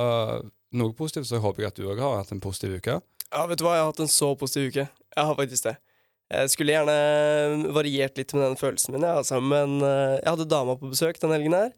noe 0.77 0.95
positivt, 0.97 1.29
så 1.29 1.37
jeg 1.37 1.45
håper 1.45 1.65
jeg 1.65 1.73
at 1.73 1.81
du 1.81 1.89
òg 1.89 2.01
har 2.03 2.21
hatt 2.21 2.33
en 2.35 2.43
positiv 2.43 2.77
uke. 2.77 2.99
Ja, 3.27 3.43
vet 3.49 3.59
du 3.59 3.65
hva, 3.67 3.75
jeg 3.75 3.85
har 3.85 3.91
hatt 3.91 4.05
en 4.05 4.11
så 4.11 4.31
positiv 4.39 4.71
uke. 4.71 4.87
Jeg 4.87 5.29
har 5.31 5.37
faktisk 5.39 5.67
det. 5.67 5.77
Jeg 6.27 6.51
skulle 6.51 6.73
gjerne 6.75 7.71
variert 7.75 8.17
litt 8.19 8.33
med 8.35 8.43
den 8.43 8.57
følelsen 8.59 8.95
min, 8.95 9.05
ja, 9.07 9.15
altså, 9.21 9.39
men 9.39 9.79
uh, 9.79 10.17
jeg 10.19 10.27
hadde 10.27 10.49
dama 10.51 10.75
på 10.79 10.91
besøk 10.91 11.19
den 11.23 11.33
helgen 11.35 11.55
her. 11.55 11.71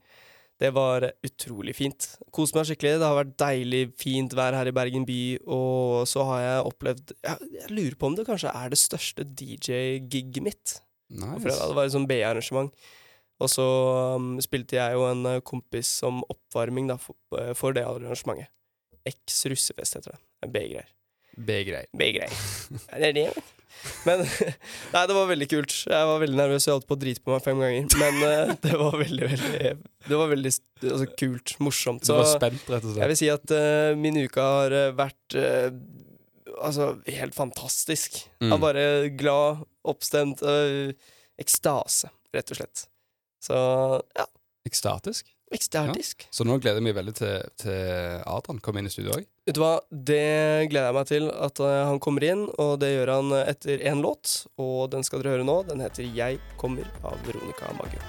Det 0.60 0.74
var 0.76 1.06
utrolig 1.24 1.74
fint. 1.78 2.06
Kost 2.36 2.56
meg 2.58 2.68
skikkelig. 2.68 2.98
Det 3.00 3.08
har 3.08 3.16
vært 3.16 3.38
deilig, 3.40 3.84
fint 4.00 4.34
vær 4.36 4.58
her 4.58 4.68
i 4.68 4.76
Bergen 4.76 5.06
by, 5.08 5.22
og 5.48 6.04
så 6.10 6.26
har 6.28 6.42
jeg 6.44 6.68
opplevd 6.68 7.14
Jeg, 7.16 7.50
jeg 7.56 7.72
lurer 7.72 7.96
på 7.96 8.10
om 8.10 8.18
det 8.18 8.28
kanskje 8.28 8.52
er 8.52 8.74
det 8.74 8.82
største 8.82 9.24
DJ-giget 9.24 10.44
mitt 10.44 10.76
Nice. 11.10 11.50
Det 11.50 11.74
var 11.74 11.88
et 11.88 11.96
sånn 11.96 12.06
BA-arrangement. 12.10 12.70
Og 13.40 13.50
så 13.50 13.66
um, 14.20 14.34
spilte 14.44 14.78
jeg 14.78 14.98
jo 14.98 15.08
en 15.08 15.26
eh, 15.26 15.42
kompis 15.48 15.90
som 16.02 16.20
oppvarming 16.28 16.92
da, 16.92 17.00
for, 17.02 17.18
eh, 17.40 17.54
for 17.58 17.76
det 17.76 17.86
arrangementet. 17.88 18.52
X 19.08 19.46
russefest 19.50 19.98
heter 19.98 20.14
det. 20.14 20.22
Det 20.54 20.64
er 20.84 20.90
B-greier. 21.46 21.88
Det 23.00 23.14
det. 23.16 23.30
Men 24.08 24.24
Nei, 24.94 25.04
det 25.08 25.16
var 25.16 25.30
veldig 25.30 25.48
kult. 25.52 25.76
Jeg 25.88 26.08
var 26.10 26.20
veldig 26.24 26.40
nervøs, 26.40 26.66
jeg 26.68 26.76
holdt 26.76 26.88
på 26.90 26.98
å 26.98 27.00
drite 27.00 27.24
på 27.24 27.32
meg 27.32 27.44
fem 27.46 27.62
ganger. 27.64 27.88
Men 28.02 28.18
uh, 28.26 28.54
det 28.66 28.74
var 28.82 28.98
veldig, 29.00 29.30
veldig 29.32 29.72
Det 30.10 30.20
var 30.20 30.32
veldig 30.34 30.52
altså, 30.90 31.08
kult. 31.22 31.56
Morsomt. 31.64 32.04
Du 32.08 32.14
var 32.18 32.28
spent, 32.28 32.66
rett 32.72 32.88
og 32.90 33.00
jeg 33.00 33.12
vil 33.14 33.20
si 33.22 33.30
at 33.32 33.56
uh, 33.56 33.92
min 34.00 34.20
uke 34.26 34.44
har 34.44 34.76
eh, 34.76 34.92
vært 34.98 35.40
uh, 35.40 35.70
Altså 36.60 36.90
helt 37.08 37.36
fantastisk. 37.38 38.18
Jeg 38.26 38.50
Mm. 38.50 38.54
er 38.56 38.60
bare 38.60 38.84
glad, 39.16 39.60
oppstemt, 39.88 40.42
ekstase, 41.40 42.10
rett 42.36 42.52
og 42.52 42.58
slett. 42.58 42.82
Så 43.46 43.56
ja, 44.18 44.26
Ekstatisk. 44.68 45.30
Ekstatisk. 45.56 46.28
Så 46.32 46.46
nå 46.48 46.58
gleder 46.62 46.80
jeg 46.80 46.86
meg 46.90 46.98
veldig 46.98 47.16
til, 47.18 47.52
til 47.62 48.24
Adrian 48.30 48.62
kommer 48.64 48.84
inn 48.84 48.90
i 48.90 48.94
studio 48.94 49.16
òg. 49.18 49.28
Vet 49.50 49.58
du 49.58 49.64
hva, 49.64 49.80
det 49.90 50.70
gleder 50.70 50.92
jeg 50.92 50.98
meg 51.00 51.10
til 51.10 51.30
at 51.34 51.60
eh, 51.66 51.84
han 51.90 52.02
kommer 52.04 52.26
inn, 52.28 52.44
og 52.62 52.76
det 52.84 52.92
gjør 52.94 53.12
han 53.16 53.32
eh, 53.34 53.48
etter 53.50 53.82
én 53.90 54.04
låt. 54.04 54.44
Og 54.62 54.92
den 54.94 55.06
skal 55.06 55.24
dere 55.24 55.40
høre 55.40 55.48
nå. 55.48 55.62
Den 55.66 55.82
heter 55.82 56.06
'Jeg 56.06 56.38
kommer' 56.62 56.90
av 57.02 57.18
Veronica 57.26 57.72
Maggio. 57.80 58.02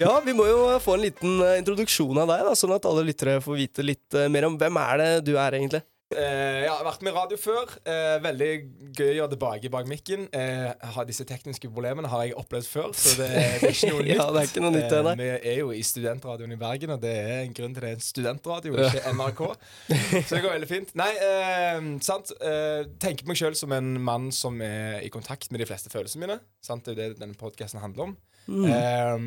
Ja, 0.00 0.20
vi 0.20 0.32
må 0.36 0.44
jo 0.44 0.78
få 0.80 0.96
en 0.96 1.04
liten 1.04 1.40
eh, 1.40 1.58
introduksjon 1.60 2.16
av 2.24 2.32
deg, 2.32 2.46
da, 2.48 2.56
sånn 2.56 2.72
at 2.76 2.88
alle 2.88 3.04
lyttere 3.04 3.36
får 3.44 3.60
vite 3.60 3.84
litt 3.84 4.16
mer 4.32 4.48
om 4.48 4.56
hvem 4.56 4.80
er 4.80 4.96
det 5.02 5.12
du 5.28 5.36
er, 5.36 5.60
egentlig. 5.60 5.84
Eh, 6.14 6.22
ja, 6.22 6.60
jeg 6.62 6.70
har 6.70 6.84
vært 6.86 7.00
med 7.02 7.10
i 7.10 7.16
radio 7.16 7.36
før. 7.40 7.72
Eh, 7.82 8.16
veldig 8.22 8.50
gøy 8.94 9.16
å 9.16 9.24
være 9.24 9.32
tilbake 9.32 9.70
bak 9.74 9.88
mikken. 9.90 10.28
Eh, 10.30 11.00
disse 11.08 11.24
tekniske 11.26 11.66
problemene 11.66 12.06
har 12.12 12.28
jeg 12.28 12.36
opplevd 12.38 12.68
før, 12.70 12.92
så 12.94 13.16
det, 13.18 13.26
det 13.34 13.70
er 13.72 13.74
ikke 13.74 13.90
noe 13.90 14.04
nytt. 14.06 14.12
Ja, 14.12 14.26
det 14.30 14.42
er 14.42 14.50
ikke 14.52 14.62
noe 14.62 14.74
nytt, 14.76 14.94
det, 14.94 15.14
vi 15.18 15.30
er 15.34 15.58
jo 15.58 15.72
i 15.74 15.82
studentradioen 15.86 16.54
i 16.54 16.60
Bergen, 16.60 16.92
og 16.94 17.02
det 17.02 17.10
er 17.24 17.40
en 17.40 17.56
grunn 17.58 17.74
til 17.74 17.82
det 17.82 17.90
er 17.90 17.98
en 17.98 18.06
studentradio, 18.06 18.76
ikke 18.86 19.14
NRK. 19.18 19.42
Så 19.88 20.36
det 20.36 20.44
går 20.44 20.54
veldig 20.54 20.70
fint. 20.70 20.94
Nei, 21.02 21.10
eh, 21.26 21.90
sant. 22.06 22.30
Eh, 22.38 22.86
tenker 23.02 23.26
på 23.26 23.32
meg 23.34 23.42
sjøl 23.42 23.58
som 23.58 23.74
en 23.74 23.90
mann 24.06 24.30
som 24.34 24.62
er 24.62 25.02
i 25.02 25.10
kontakt 25.10 25.50
med 25.50 25.64
de 25.64 25.66
fleste 25.66 25.90
følelsene 25.90 26.22
mine. 26.22 26.38
Sant? 26.62 26.86
Det 26.86 26.94
er 26.94 27.10
jo 27.10 27.16
det 27.16 27.24
denne 27.24 27.38
podkasten 27.40 27.82
handler 27.82 28.12
om. 28.12 28.16
Mm. 28.46 28.70
Eh, 28.70 29.26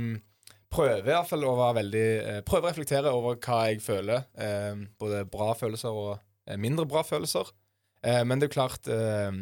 prøver 0.72 1.04
i 1.04 1.12
hvert 1.12 1.28
fall 1.28 1.44
å 1.44 1.58
være 1.60 1.78
veldig 1.82 2.08
eh, 2.08 2.42
Prøver 2.48 2.70
å 2.70 2.72
reflektere 2.72 3.12
over 3.12 3.36
hva 3.44 3.62
jeg 3.68 3.84
føler. 3.84 4.26
Eh, 4.40 4.88
både 5.02 5.26
bra 5.28 5.52
følelser 5.60 5.92
og 5.92 6.12
eh, 6.16 6.26
mindre 6.58 6.88
bra 6.90 7.04
følelser. 7.06 7.52
Eh, 8.06 8.24
men 8.26 8.40
det 8.40 8.48
er 8.48 8.52
jo 8.52 8.56
klart 8.56 8.88
eh, 8.88 9.42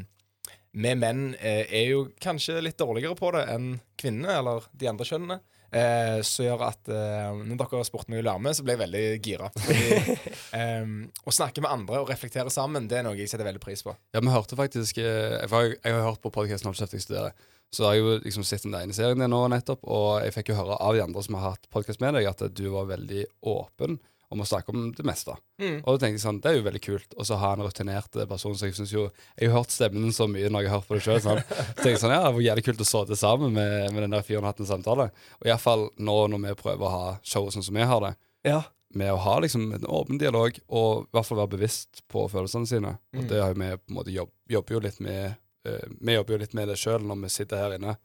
Vi 0.77 0.93
menn 0.97 1.35
eh, 1.37 1.65
er 1.69 1.91
jo 1.91 2.07
kanskje 2.21 2.59
litt 2.65 2.79
dårligere 2.79 3.17
på 3.17 3.31
det 3.35 3.45
enn 3.53 3.77
kvinnene, 3.99 4.39
eller 4.41 4.67
de 4.73 4.89
andre 4.89 5.07
kjønnene. 5.07 5.39
Eh, 5.67 6.21
som 6.23 6.45
gjør 6.45 6.61
at 6.69 6.87
eh, 6.95 7.41
når 7.43 7.59
dere 7.59 7.83
spurte 7.83 8.11
meg 8.13 8.21
å 8.21 8.27
være 8.29 8.43
med, 8.45 8.55
så 8.55 8.63
ble 8.63 8.75
jeg 8.77 8.81
veldig 8.85 9.01
gira. 9.25 9.49
Fordi, 9.51 10.15
eh, 10.57 10.93
å 11.27 11.33
snakke 11.35 11.63
med 11.63 11.73
andre 11.73 12.01
og 12.03 12.11
reflektere 12.11 12.53
sammen, 12.53 12.87
det 12.87 13.01
er 13.01 13.07
noe 13.07 13.17
jeg 13.19 13.29
setter 13.31 13.49
veldig 13.49 13.63
pris 13.63 13.83
på. 13.83 13.95
Ja, 14.15 14.23
vi 14.23 14.31
hørte 14.31 14.59
faktisk 14.59 15.01
eh, 15.03 15.41
Jeg, 15.41 15.51
var, 15.51 15.67
jeg 15.73 15.97
har 15.97 16.07
hørt 16.07 16.23
på 16.23 16.31
podkasten 16.33 16.71
Oppsett 16.71 16.95
jeg 16.95 17.03
studerer. 17.03 17.35
Så 17.73 17.83
har 17.83 17.97
jeg 17.97 18.05
jo 18.05 18.13
liksom 18.23 18.45
sett 18.47 18.63
den 18.63 18.77
ene 18.79 18.95
serien 18.95 19.19
din 19.19 19.33
nå 19.33 19.41
nettopp, 19.51 19.81
og 19.83 20.21
jeg 20.23 20.37
fikk 20.37 20.53
jo 20.53 20.59
høre 20.61 20.77
av 20.79 20.95
de 20.95 21.01
andre 21.03 21.23
som 21.25 21.35
har 21.35 21.49
hatt 21.51 21.67
podkast 21.73 21.99
med 21.99 22.15
deg, 22.15 22.29
at 22.29 22.45
du 22.55 22.63
var 22.71 22.87
veldig 22.93 23.25
åpen 23.51 23.97
om 24.29 24.41
å 24.43 24.45
snakke 24.47 24.73
om 24.73 24.89
det 24.91 25.05
meste. 25.07 25.31
Mm. 25.61 25.77
Og 25.85 25.87
da 25.95 26.01
tenkte 26.03 26.17
jeg 26.17 26.23
sånn, 26.25 26.41
det 26.43 26.49
er 26.51 26.55
jo 26.57 26.63
veldig 26.65 26.81
kult. 26.83 27.13
Og 27.15 27.25
så 27.29 27.37
ha 27.39 27.53
en 27.55 27.61
rutinert 27.63 28.11
person. 28.27 28.55
Så 28.59 28.67
jeg 28.67 28.75
synes 28.75 28.91
jo 28.91 29.05
Jeg 29.39 29.49
har 29.49 29.57
hørt 29.61 29.71
stemmen 29.71 30.11
så 30.11 30.27
mye 30.27 30.49
når 30.51 30.65
jeg 30.65 30.69
har 30.71 30.79
hørt 30.81 30.87
på 30.89 30.97
det 30.97 31.03
sjøl. 31.05 31.21
Sånn. 31.23 31.39
Så 31.47 31.75
tenkte 31.79 31.89
jeg 31.93 32.01
sånn, 32.01 32.11
ja, 32.11 32.23
det 32.25 32.33
var 32.35 32.41
jævlig 32.47 32.65
kult 32.67 32.81
å 32.83 32.87
sitte 32.89 33.15
sammen 33.15 33.53
med, 33.55 33.91
med 33.93 34.03
den 34.03 34.11
der 34.17 34.25
fyren 34.27 34.43
og 34.43 34.49
hatt 34.51 34.59
en 34.59 34.67
samtale. 34.71 35.09
Og 35.39 35.47
iallfall 35.47 35.87
nå 35.97 36.17
når 36.33 36.43
vi 36.49 36.55
prøver 36.59 36.83
å 36.83 36.91
ha 36.91 37.13
show 37.23 37.47
sånn 37.53 37.63
som 37.63 37.75
vi 37.79 37.87
har 37.87 38.01
det, 38.03 38.15
Ja. 38.43 38.63
med 38.93 39.11
å 39.13 39.17
ha 39.23 39.37
liksom 39.39 39.73
en 39.75 39.85
åpen 39.87 40.17
dialog, 40.19 40.59
og 40.67 41.05
i 41.05 41.09
hvert 41.15 41.25
fall 41.27 41.37
være 41.41 41.53
bevisst 41.55 42.03
på 42.11 42.27
følelsene 42.31 42.67
sine. 42.67 42.97
Og 43.15 43.23
Mm. 43.23 43.27
det 43.29 43.41
har 43.43 43.53
vi 43.53 43.71
på 43.77 43.89
en 43.91 43.95
måte 43.95 44.11
jobb, 44.13 44.29
jobber 44.49 44.73
jo 44.75 44.79
litt 44.79 44.99
med 44.99 45.35
uh, 45.67 45.87
Vi 46.01 46.13
jobber 46.15 46.33
jo 46.35 46.39
litt 46.43 46.53
med 46.53 46.67
det 46.67 46.77
sjøl 46.79 47.01
når 47.03 47.21
vi 47.23 47.29
sitter 47.29 47.57
her 47.57 47.75
inne 47.79 47.97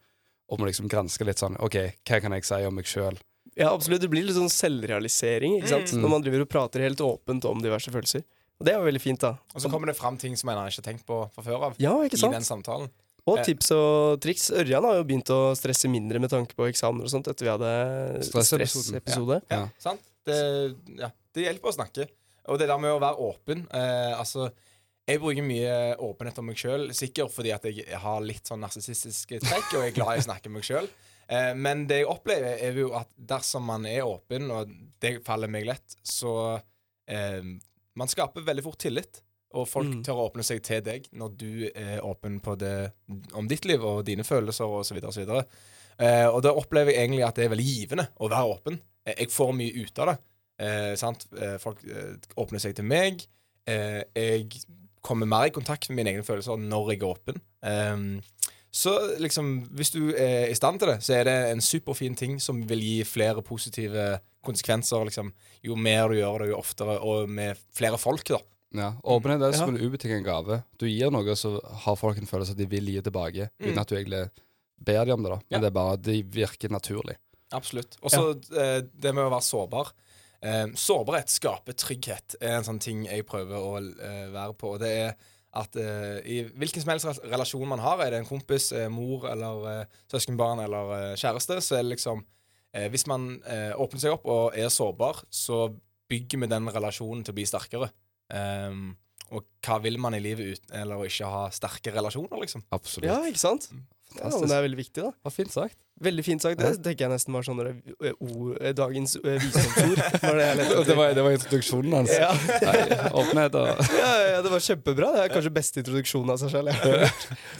og 0.50 0.58
må 0.58 0.66
liksom 0.66 0.88
granske 0.90 1.24
litt 1.24 1.38
sånn 1.38 1.54
OK, 1.62 1.76
hva 2.04 2.20
kan 2.20 2.32
jeg 2.32 2.44
si 2.44 2.58
om 2.66 2.74
meg 2.74 2.84
sjøl? 2.90 3.16
Ja, 3.58 3.72
absolutt. 3.74 4.00
Det 4.00 4.08
blir 4.12 4.24
litt 4.24 4.36
sånn 4.36 4.48
selvrealisering 4.52 5.58
ikke 5.58 5.68
sant? 5.74 5.92
Mm. 5.92 6.04
når 6.04 6.12
man 6.14 6.24
driver 6.24 6.44
og 6.46 6.48
prater 6.52 6.84
helt 6.86 7.02
åpent 7.04 7.44
om 7.50 7.60
diverse 7.62 7.92
følelser. 7.92 8.24
Og 8.60 8.66
det 8.66 8.72
er 8.74 8.78
jo 8.78 8.86
veldig 8.86 9.02
fint, 9.02 9.20
da. 9.20 9.34
Og 9.56 9.60
så 9.64 9.68
kommer 9.72 9.90
det 9.90 9.96
fram 9.98 10.16
ting 10.20 10.36
som 10.38 10.48
en 10.52 10.60
ikke 10.62 10.80
har 10.80 10.86
tenkt 10.86 11.04
på 11.08 11.18
fra 11.34 11.42
før 11.44 11.68
av. 11.68 11.78
Ja, 11.82 11.96
ikke 12.06 12.20
I 12.20 12.32
den 12.38 12.46
samtalen. 12.46 12.90
Og 13.26 13.38
Eh. 13.38 13.44
tips 13.44 13.70
og 13.70 14.20
triks. 14.22 14.50
Ørjan 14.50 14.82
har 14.82 14.96
jo 14.98 15.04
begynt 15.06 15.30
å 15.30 15.54
stresse 15.54 15.88
mindre 15.90 16.18
med 16.18 16.30
tanke 16.30 16.54
på 16.58 16.66
eksamener 16.70 17.06
og 17.06 17.10
sånt 17.10 17.28
etter 17.30 17.46
vi 17.46 17.52
hadde 17.52 18.22
stressepisode. 18.26 19.42
Ja. 19.50 19.68
Sant? 19.78 20.00
Det, 20.26 20.38
ja, 20.98 21.10
det 21.34 21.46
hjelper 21.46 21.70
å 21.70 21.74
snakke. 21.76 22.08
Og 22.50 22.58
det 22.58 22.66
der 22.70 22.78
med 22.82 22.90
å 22.90 23.00
være 23.02 23.18
åpen 23.22 23.66
eh, 23.70 24.12
Altså, 24.18 24.48
jeg 25.06 25.20
bruker 25.22 25.42
mye 25.46 25.94
åpenhet 26.02 26.38
om 26.38 26.46
meg 26.50 26.58
sjøl, 26.58 26.88
sikkert 26.94 27.30
fordi 27.34 27.52
at 27.54 27.64
jeg 27.70 27.98
har 28.02 28.20
litt 28.22 28.46
sånn 28.46 28.62
narsissistiske 28.62 29.38
trekk, 29.42 29.70
og 29.74 29.82
jeg 29.82 29.92
er 29.92 29.96
glad 29.98 30.16
i 30.18 30.22
å 30.22 30.26
snakke 30.26 30.50
med 30.50 30.60
meg 30.60 30.66
sjøl. 30.66 30.88
Eh, 31.32 31.52
men 31.56 31.86
det 31.88 32.02
jeg 32.02 32.08
opplever, 32.12 32.58
er 32.60 32.76
jo 32.76 32.90
at 32.98 33.08
dersom 33.16 33.64
man 33.70 33.86
er 33.88 34.04
åpen, 34.04 34.50
og 34.52 34.70
det 35.00 35.14
faller 35.26 35.48
meg 35.52 35.64
lett, 35.70 35.96
så 36.04 36.34
eh, 37.08 37.42
Man 37.94 38.08
skaper 38.08 38.44
veldig 38.46 38.62
fort 38.64 38.78
tillit. 38.80 39.20
Og 39.52 39.66
folk 39.68 39.84
Mm. 39.90 39.98
tør 40.04 40.16
å 40.16 40.28
åpne 40.30 40.44
seg 40.48 40.62
til 40.64 40.78
deg 40.80 41.08
når 41.12 41.32
du 41.36 41.70
er 41.76 41.98
åpen 42.00 42.38
på 42.40 42.54
det 42.56 42.92
om 43.36 43.44
ditt 43.50 43.66
liv 43.68 43.82
og 43.84 43.98
dine 44.08 44.24
følelser 44.24 44.64
osv. 44.64 44.96
Og, 45.04 45.12
så 45.12 45.20
videre, 45.20 45.42
og, 45.42 45.44
så 45.44 46.04
eh, 46.06 46.24
og 46.30 46.38
da 46.46 46.54
opplever 46.56 46.94
jeg 46.94 47.04
egentlig 47.04 47.26
at 47.26 47.36
det 47.36 47.44
er 47.44 47.52
veldig 47.52 47.66
givende 47.68 48.06
å 48.16 48.30
være 48.32 48.48
åpen. 48.54 48.78
Eh, 49.04 49.14
Jeg 49.18 49.28
får 49.34 49.52
mye 49.58 49.84
ut 49.84 49.98
av 50.00 50.06
det. 50.08 50.16
Eh, 50.64 50.94
sant? 50.96 51.26
Eh, 51.36 51.58
folk 51.60 51.84
eh, 51.84 52.16
åpner 52.40 52.64
seg 52.64 52.78
til 52.80 52.88
meg. 52.88 53.26
Eh, 53.68 54.00
jeg 54.16 54.48
kommer 55.04 55.28
mer 55.28 55.50
i 55.50 55.52
kontakt 55.52 55.90
med 55.90 56.00
mine 56.00 56.14
egne 56.14 56.24
følelser 56.24 56.56
når 56.56 56.94
jeg 56.94 57.02
er 57.02 57.08
åpen. 57.12 57.40
Ehm, 57.62 58.22
så 58.72 58.92
liksom, 59.20 59.50
hvis 59.76 59.90
du 59.92 60.14
er 60.16 60.48
i 60.50 60.54
stand 60.56 60.80
til 60.80 60.88
det, 60.94 60.98
så 61.04 61.12
er 61.18 61.24
det 61.28 61.34
en 61.52 61.60
superfin 61.60 62.14
ting 62.16 62.38
som 62.40 62.62
vil 62.68 62.80
gi 62.80 63.02
flere 63.04 63.42
positive 63.44 64.18
konsekvenser 64.42 65.04
liksom, 65.06 65.32
jo 65.62 65.76
mer 65.76 66.08
du 66.08 66.16
gjør 66.18 66.42
det, 66.42 66.48
jo 66.54 66.58
oftere, 66.58 66.96
og 67.04 67.28
med 67.30 67.60
flere 67.76 67.98
folk, 68.00 68.24
da. 68.32 68.40
Ja. 68.72 68.86
Åpenhet 69.04 69.42
er 69.44 69.52
som 69.52 69.74
en 69.74 69.82
ubetinget 69.84 70.24
gave. 70.24 70.62
Du 70.80 70.86
gir 70.88 71.12
noe, 71.12 71.34
så 71.36 71.58
har 71.84 71.98
folk 72.00 72.16
en 72.18 72.26
følelse 72.30 72.54
at 72.56 72.58
de 72.62 72.66
vil 72.72 72.88
gi 72.88 73.02
tilbake, 73.04 73.50
uten 73.60 73.74
Mm. 73.76 73.82
at 73.82 73.88
du 73.92 73.94
egentlig 73.98 74.22
ber 74.82 75.04
dem 75.04 75.14
om 75.20 75.22
det. 75.22 75.30
da 75.30 75.36
Men 75.36 75.44
Ja. 75.50 75.58
det 75.60 75.66
er 75.66 75.76
bare 75.76 75.96
de 76.00 76.22
virker 76.22 76.68
naturlig. 76.72 77.16
Absolutt. 77.52 77.98
Og 78.02 78.10
så 78.10 78.22
ja. 78.50 78.80
det 78.80 79.12
med 79.14 79.24
å 79.26 79.30
være 79.30 79.44
sårbar. 79.44 79.92
Eh, 80.42 80.66
sårbarhet 80.74 81.28
skaper 81.28 81.72
trygghet, 81.76 82.34
er 82.40 82.56
en 82.56 82.64
sånn 82.64 82.80
ting 82.80 83.04
jeg 83.04 83.26
prøver 83.26 83.54
å 83.60 83.76
eh, 84.00 84.26
være 84.32 84.54
på. 84.54 84.72
Og 84.72 84.80
det 84.80 84.88
er 84.88 85.14
at 85.52 85.76
uh, 85.76 86.18
i 86.24 86.42
hvilken 86.56 86.80
som 86.80 86.92
helst 86.94 87.24
relasjon 87.28 87.68
man 87.68 87.82
har, 87.84 88.00
er 88.00 88.14
det 88.14 88.22
en 88.22 88.28
kompis, 88.28 88.70
uh, 88.72 88.86
mor 88.92 89.26
eller 89.28 89.66
uh, 89.66 89.98
søskenbarn 90.10 90.62
eller 90.64 91.16
kjæreste, 91.20 91.58
så 91.60 91.76
er 91.76 91.84
det 91.84 91.92
liksom 91.96 92.22
eh, 92.72 92.88
Hvis 92.88 93.04
man 93.10 93.34
åpner 93.76 94.00
seg 94.00 94.14
opp 94.14 94.24
og 94.32 94.56
er 94.56 94.70
sårbar, 94.72 95.24
så 95.28 95.66
bygger 96.08 96.40
vi 96.44 96.48
den 96.48 96.70
relasjonen 96.72 97.24
til 97.24 97.34
å 97.34 97.36
bli 97.36 97.44
sterkere. 97.48 97.90
Um, 98.32 98.94
og 99.32 99.44
hva 99.64 99.78
vil 99.84 99.98
man 100.00 100.16
i 100.16 100.20
livet 100.24 100.56
uten 100.56 100.76
eller 100.76 101.00
å 101.00 101.08
ikke 101.08 101.28
ha 101.28 101.42
sterke 101.52 101.92
relasjoner, 101.92 102.36
liksom? 102.40 102.64
Absolutt. 102.72 103.08
Ja, 103.08 103.20
ikke 103.28 103.40
sant? 103.40 103.68
Ja, 104.18 104.28
men 104.32 104.50
det 104.50 104.56
er 104.56 104.64
veldig 104.66 104.78
viktig, 104.78 105.02
da. 105.04 105.10
Hva 105.24 105.30
fint 105.32 105.52
sagt. 105.54 105.78
Veldig 106.02 106.22
fint 106.26 106.42
sagt. 106.42 106.58
Det 106.58 106.70
tenker 106.82 107.04
jeg 107.04 107.12
nesten 107.12 107.34
var 107.36 107.44
sånn 107.46 107.60
eh, 107.62 108.72
dagens 108.74 109.14
eh, 109.20 109.36
visdomsord. 109.38 110.00
Var 110.24 110.38
det, 110.40 110.66
det 110.88 110.96
var, 110.98 111.12
det 111.14 111.24
var 111.26 111.36
introduksjonen 111.36 111.94
hans. 112.00 112.14
ja. 112.16 112.30
Nei, 112.64 112.96
åpenhet 113.20 113.58
og 113.60 113.68
ja, 114.00 114.10
ja, 114.32 114.40
det 114.42 114.50
var 114.52 114.64
kjempebra. 114.64 115.10
Det 115.14 115.22
er 115.26 115.34
kanskje 115.36 115.52
beste 115.54 115.82
introduksjonen 115.84 116.34
av 116.34 116.40
seg 116.42 116.54
selv. 116.56 116.72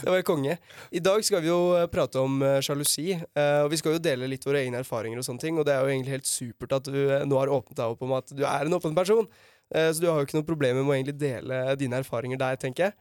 Det 0.02 0.08
var 0.10 0.24
konge. 0.26 0.56
I 0.90 1.04
dag 1.04 1.22
skal 1.28 1.44
vi 1.44 1.52
jo 1.52 1.60
eh, 1.78 1.86
prate 1.92 2.22
om 2.22 2.42
sjalusi. 2.64 3.12
Og 3.36 3.70
vi 3.72 3.78
skal 3.80 3.96
jo 3.96 4.02
dele 4.02 4.30
litt 4.32 4.44
våre 4.48 4.64
egne 4.64 4.82
erfaringer 4.82 5.22
og 5.22 5.28
sånne 5.28 5.44
ting. 5.44 5.60
Og 5.60 5.68
det 5.68 5.76
er 5.76 5.86
jo 5.86 5.94
egentlig 5.94 6.16
helt 6.16 6.30
supert 6.30 6.76
at 6.80 6.90
du 6.90 7.00
nå 7.28 7.38
har 7.38 7.52
åpnet 7.52 7.78
deg 7.78 7.94
opp 7.94 8.02
om 8.08 8.16
at 8.18 8.34
du 8.34 8.42
er 8.48 8.66
en 8.66 8.78
åpen 8.80 8.96
person. 8.96 9.28
Så 9.72 10.02
du 10.02 10.08
har 10.10 10.18
jo 10.20 10.26
ikke 10.26 10.40
noe 10.40 10.48
problemer 10.48 10.82
med 10.82 10.90
å 10.90 10.98
egentlig 10.98 11.18
dele 11.20 11.62
dine 11.80 12.02
erfaringer 12.02 12.40
der, 12.40 12.58
tenker 12.60 12.90
jeg. 12.90 12.98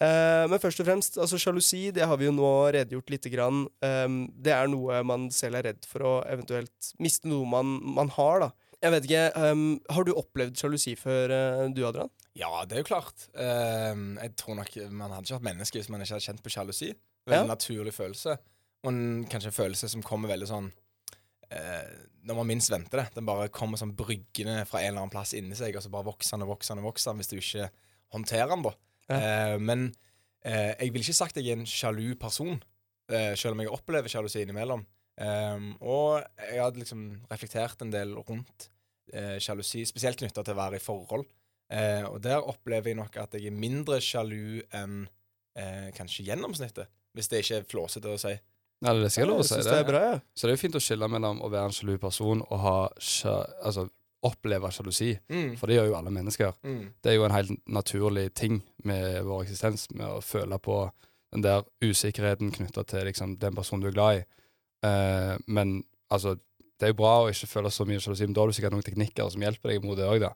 Eh, 0.00 0.46
Men 0.50 0.58
først 0.58 0.80
og 0.82 0.86
fremst, 0.88 1.18
altså 1.22 1.38
sjalusi, 1.38 1.92
det 1.94 2.02
har 2.06 2.16
vi 2.18 2.26
jo 2.26 2.32
nå 2.34 2.48
redegjort 2.74 3.10
lite 3.14 3.30
grann. 3.30 3.66
Um, 3.84 4.16
Det 4.42 4.52
er 4.52 4.66
noe 4.68 5.02
man 5.06 5.28
selv 5.30 5.60
er 5.60 5.68
redd 5.70 5.86
for 5.86 6.02
å 6.02 6.12
eventuelt 6.26 6.94
miste 6.98 7.28
noe 7.30 7.46
man, 7.46 7.78
man 7.94 8.08
har, 8.16 8.40
da. 8.40 8.50
Jeg 8.82 8.90
vet 8.92 9.04
ikke, 9.06 9.52
um, 9.52 9.80
Har 9.88 10.04
du 10.04 10.12
opplevd 10.12 10.58
sjalusi 10.58 10.96
før, 10.98 11.30
uh, 11.30 11.68
du, 11.72 11.84
Adrian? 11.86 12.10
Ja, 12.34 12.50
det 12.66 12.76
er 12.76 12.82
jo 12.82 12.88
klart. 12.90 13.28
Uh, 13.38 14.18
jeg 14.18 14.34
tror 14.36 14.56
nok 14.58 14.74
Man 14.90 15.10
hadde 15.14 15.24
ikke 15.28 15.38
vært 15.38 15.48
menneske 15.54 15.78
hvis 15.78 15.88
man 15.88 16.02
ikke 16.02 16.16
hadde 16.18 16.26
kjent 16.26 16.42
på 16.42 16.50
sjalusi. 16.52 16.90
Veldig 17.26 17.46
Ja. 17.48 17.54
naturlig 17.54 17.94
følelse. 17.94 18.36
Og 18.84 18.90
en, 18.92 19.24
kanskje 19.30 19.46
en 19.48 19.56
følelse 19.62 19.88
som 19.88 20.02
kommer 20.02 20.28
veldig 20.28 20.46
sånn 20.50 20.66
eh, 21.50 21.86
Når 22.26 22.36
man 22.36 22.46
minst 22.50 22.68
venter 22.70 23.00
det. 23.00 23.14
Den 23.14 23.24
bare 23.24 23.48
kommer 23.48 23.78
sånn 23.80 23.94
bryggende 23.96 24.66
fra 24.68 24.80
en 24.82 24.90
eller 24.90 25.00
annen 25.06 25.12
plass 25.14 25.32
inni 25.32 25.54
seg, 25.56 25.76
og 25.76 25.82
så 25.86 25.88
bare 25.92 26.04
vokser 26.04 26.36
den 26.36 26.42
og 26.44 26.50
vokser 26.56 26.74
den 26.74 26.82
og 26.84 26.90
vokser 26.92 27.16
hvis 27.16 27.30
du 27.30 27.36
ikke 27.38 27.70
håndterer 28.12 28.48
den, 28.52 28.62
da. 28.66 28.74
Eh, 29.12 29.56
men 29.60 29.88
eh, 30.44 30.72
jeg 30.78 30.94
vil 30.94 31.04
ikke 31.04 31.16
sagt 31.16 31.40
jeg 31.40 31.52
er 31.52 31.60
en 31.60 31.68
sjalu 31.68 32.14
person, 32.20 32.60
eh, 33.12 33.32
selv 33.36 33.56
om 33.56 33.64
jeg 33.64 33.72
opplever 33.74 34.12
sjalusi 34.12 34.42
innimellom. 34.44 34.84
Ehm, 35.22 35.74
og 35.78 36.24
jeg 36.42 36.58
hadde 36.58 36.80
liksom 36.82 37.02
reflektert 37.30 37.82
en 37.84 37.92
del 37.92 38.16
rundt 38.18 38.68
eh, 39.12 39.36
sjalusi, 39.42 39.84
spesielt 39.86 40.18
knytta 40.18 40.42
til 40.42 40.56
å 40.56 40.58
være 40.58 40.80
i 40.80 40.82
forhold. 40.82 41.28
Eh, 41.72 42.02
og 42.08 42.18
der 42.24 42.42
opplever 42.42 42.92
jeg 42.92 42.98
nok 42.98 43.16
at 43.22 43.36
jeg 43.38 43.48
er 43.48 43.56
mindre 43.56 44.00
sjalu 44.02 44.64
enn 44.74 45.04
eh, 45.58 45.90
kanskje 45.96 46.26
gjennomsnittet. 46.28 46.90
Hvis 47.14 47.30
det 47.30 47.44
ikke 47.44 47.60
er 47.60 47.68
flåsete 47.70 48.10
å 48.10 48.18
si. 48.18 48.34
Ja, 48.82 48.92
det 48.92 49.06
er 49.06 49.12
skal 49.14 49.22
jeg 49.22 49.30
lov 49.30 49.44
å 49.44 49.46
si. 49.46 49.60
Det. 49.60 49.70
det 49.70 49.80
er 49.80 49.86
bra, 49.88 50.00
ja. 50.10 50.16
Så 50.34 50.46
det 50.46 50.54
er 50.54 50.58
jo 50.58 50.64
fint 50.64 50.78
å 50.78 50.82
skille 50.82 51.08
mellom 51.08 51.44
å 51.44 51.50
være 51.52 51.70
en 51.70 51.76
sjalu 51.76 51.94
person 52.02 52.42
og 52.48 52.58
ha 52.64 52.78
sja, 52.98 53.36
altså, 53.62 53.86
oppleve 54.24 54.70
sjalusi. 54.72 55.12
Mm. 55.28 55.54
For 55.60 55.70
det 55.70 55.78
gjør 55.78 55.90
jo 55.90 55.96
alle 55.98 56.12
mennesker. 56.14 56.54
Mm. 56.64 56.84
Det 57.02 57.12
er 57.12 57.18
jo 57.18 57.26
en 57.26 57.34
helt 57.36 57.52
naturlig 57.66 58.30
ting 58.36 58.62
med 58.88 59.22
vår 59.26 59.44
eksistens, 59.44 59.88
med 59.92 60.08
å 60.08 60.22
føle 60.24 60.58
på 60.62 60.78
den 61.34 61.44
der 61.44 61.64
usikkerheten 61.82 62.52
knytta 62.54 62.84
til 62.88 63.08
liksom, 63.08 63.36
den 63.42 63.56
personen 63.56 63.84
du 63.84 63.90
er 63.90 63.96
glad 63.96 64.20
i. 64.20 64.24
Uh, 64.84 65.34
men 65.46 65.80
altså, 66.12 66.36
det 66.78 66.88
er 66.88 66.94
jo 66.94 67.00
bra 67.00 67.14
å 67.22 67.30
ikke 67.32 67.50
føle 67.50 67.72
så 67.74 67.86
mye 67.88 68.02
sjalusi, 68.02 68.26
men 68.28 68.36
da 68.36 68.44
har 68.44 68.50
du 68.50 68.56
sikkert 68.56 68.76
noen 68.76 68.86
teknikker 68.86 69.30
som 69.32 69.44
hjelper 69.44 69.72
deg 69.72 69.86
mot 69.86 69.98
det 69.98 70.06
òg, 70.08 70.22
da. 70.22 70.34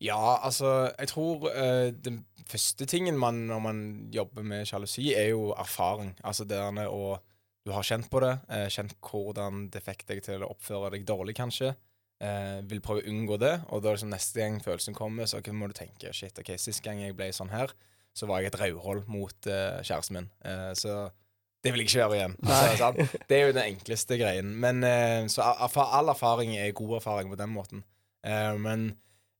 Ja, 0.00 0.38
altså, 0.38 0.90
jeg 0.94 1.10
tror 1.10 1.48
uh, 1.50 1.90
den 1.92 2.22
første 2.50 2.86
tingen 2.88 3.18
man, 3.20 3.44
når 3.50 3.60
man 3.64 3.82
jobber 4.14 4.46
med 4.46 4.68
sjalusi, 4.68 5.10
er 5.16 5.32
jo 5.34 5.50
erfaring. 5.58 6.14
Altså 6.24 6.46
det 6.48 6.60
der 6.60 6.88
å 6.88 7.18
Du 7.60 7.74
har 7.76 7.84
kjent 7.84 8.08
på 8.08 8.22
det, 8.24 8.38
Uh, 8.48 8.68
kjent 8.72 8.94
hvordan 9.04 9.66
det 9.68 9.82
fikk 9.84 10.06
deg 10.08 10.22
til 10.24 10.42
å 10.42 10.48
oppføre 10.54 10.94
deg 10.94 11.04
dårlig, 11.04 11.34
kanskje. 11.36 11.74
Eh, 12.20 12.58
vil 12.68 12.82
prøve 12.84 13.00
å 13.00 13.08
unngå 13.08 13.38
det, 13.40 13.54
og 13.72 13.80
da 13.80 13.94
liksom 13.94 14.10
neste 14.12 14.42
gang 14.42 14.58
følelsen 14.60 14.92
kommer, 14.96 15.24
så 15.24 15.40
må 15.56 15.70
du 15.70 15.72
tenke 15.78 16.10
shit, 16.12 16.36
ok, 16.36 16.50
sist 16.60 16.82
gang 16.84 16.98
jeg 17.00 17.14
ble 17.16 17.30
sånn 17.32 17.48
her, 17.48 17.72
så 18.12 18.26
var 18.28 18.42
jeg 18.42 18.50
et 18.50 18.58
rødhold 18.60 19.06
mot 19.08 19.48
eh, 19.48 19.78
kjæresten 19.80 20.18
min. 20.18 20.26
Eh, 20.44 20.72
så 20.76 21.06
det 21.64 21.72
vil 21.72 21.80
jeg 21.80 21.88
ikke 21.88 22.00
gjøre 22.02 22.18
igjen. 22.18 22.34
Altså, 22.44 22.90
det 23.28 23.38
er 23.38 23.46
jo 23.46 23.54
den 23.56 23.70
enkleste 23.70 24.18
greien. 24.20 24.50
Men 24.60 24.84
eh, 24.84 25.22
Så 25.32 25.44
all 25.44 26.12
erfaring 26.12 26.52
er 26.58 26.76
god 26.76 26.98
erfaring 26.98 27.32
på 27.32 27.40
den 27.40 27.52
måten. 27.54 27.82
Eh, 28.20 28.52
men 28.60 28.90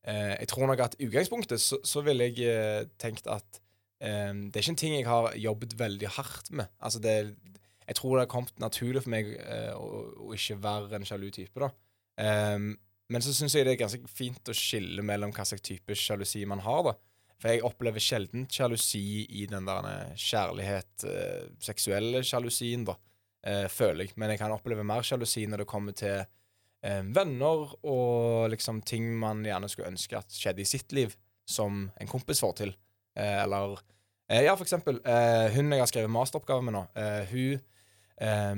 eh, 0.05 0.39
jeg 0.39 0.49
tror 0.53 0.73
nok 0.73 0.85
at 0.87 0.97
utgangspunktet 1.01 1.61
så, 1.61 1.83
så 1.85 2.05
ville 2.07 2.31
jeg 2.33 2.89
tenkt 3.01 3.29
at 3.29 3.61
det 4.01 4.57
er 4.57 4.63
ikke 4.63 4.73
en 4.73 4.79
ting 4.81 4.95
jeg 4.95 5.05
har 5.05 5.35
jobbet 5.37 5.75
veldig 5.77 6.09
hardt 6.17 6.47
med. 6.57 6.71
Altså 6.81 7.03
det 7.05 7.35
Jeg 7.85 7.97
tror 7.99 8.15
det 8.17 8.23
har 8.23 8.31
kommet 8.33 8.61
naturlig 8.63 9.03
for 9.05 9.13
meg 9.13 9.35
å, 9.77 9.89
å 10.25 10.33
ikke 10.33 10.57
være 10.63 10.97
en 10.97 11.05
sjalu 11.05 11.27
type, 11.37 11.61
da. 11.61 11.69
Eh, 12.19 12.59
men 13.11 13.25
så 13.25 13.35
syns 13.35 13.57
jeg 13.57 13.67
det 13.67 13.75
er 13.75 13.85
ganske 13.85 14.11
fint 14.11 14.51
å 14.51 14.55
skille 14.57 15.03
mellom 15.03 15.33
hva 15.35 15.45
slags 15.47 15.65
type 15.67 15.97
sjalusi 15.99 16.45
man 16.49 16.63
har, 16.63 16.85
da. 16.87 16.97
For 17.41 17.55
jeg 17.55 17.65
opplever 17.65 18.03
sjelden 18.05 18.45
sjalusi 18.53 19.25
i 19.41 19.47
den 19.49 19.67
der 19.69 19.87
eh, 19.89 20.13
kjærlighet, 20.21 21.07
uh, 21.09 21.47
seksuelle 21.65 22.21
sjalusien, 22.27 22.85
da, 22.85 22.95
uh, 23.49 23.65
føler 23.73 24.05
jeg. 24.05 24.15
Men 24.21 24.35
jeg 24.35 24.43
kan 24.43 24.53
oppleve 24.53 24.85
mer 24.87 25.07
sjalusi 25.07 25.47
når 25.49 25.65
det 25.65 25.71
kommer 25.71 25.97
til 25.97 26.21
uh, 26.21 27.03
venner 27.17 27.73
og 27.81 28.53
liksom 28.53 28.83
ting 28.87 29.09
man 29.19 29.41
gjerne 29.49 29.73
skulle 29.73 29.89
ønske 29.91 30.21
at 30.21 30.37
skjedde 30.37 30.63
i 30.63 30.69
sitt 30.69 30.93
liv, 30.97 31.17
som 31.49 31.89
en 31.97 32.11
kompis 32.11 32.45
får 32.45 32.61
til. 32.63 32.77
Eller 33.19 33.81
Ja, 34.31 34.53
for 34.55 34.63
eksempel. 34.63 35.01
Hun 35.03 35.73
jeg 35.75 35.83
har 35.83 35.89
skrevet 35.91 36.13
masteroppgave 36.15 36.63
med 36.63 36.77
nå, 36.77 36.83
hun 37.33 37.59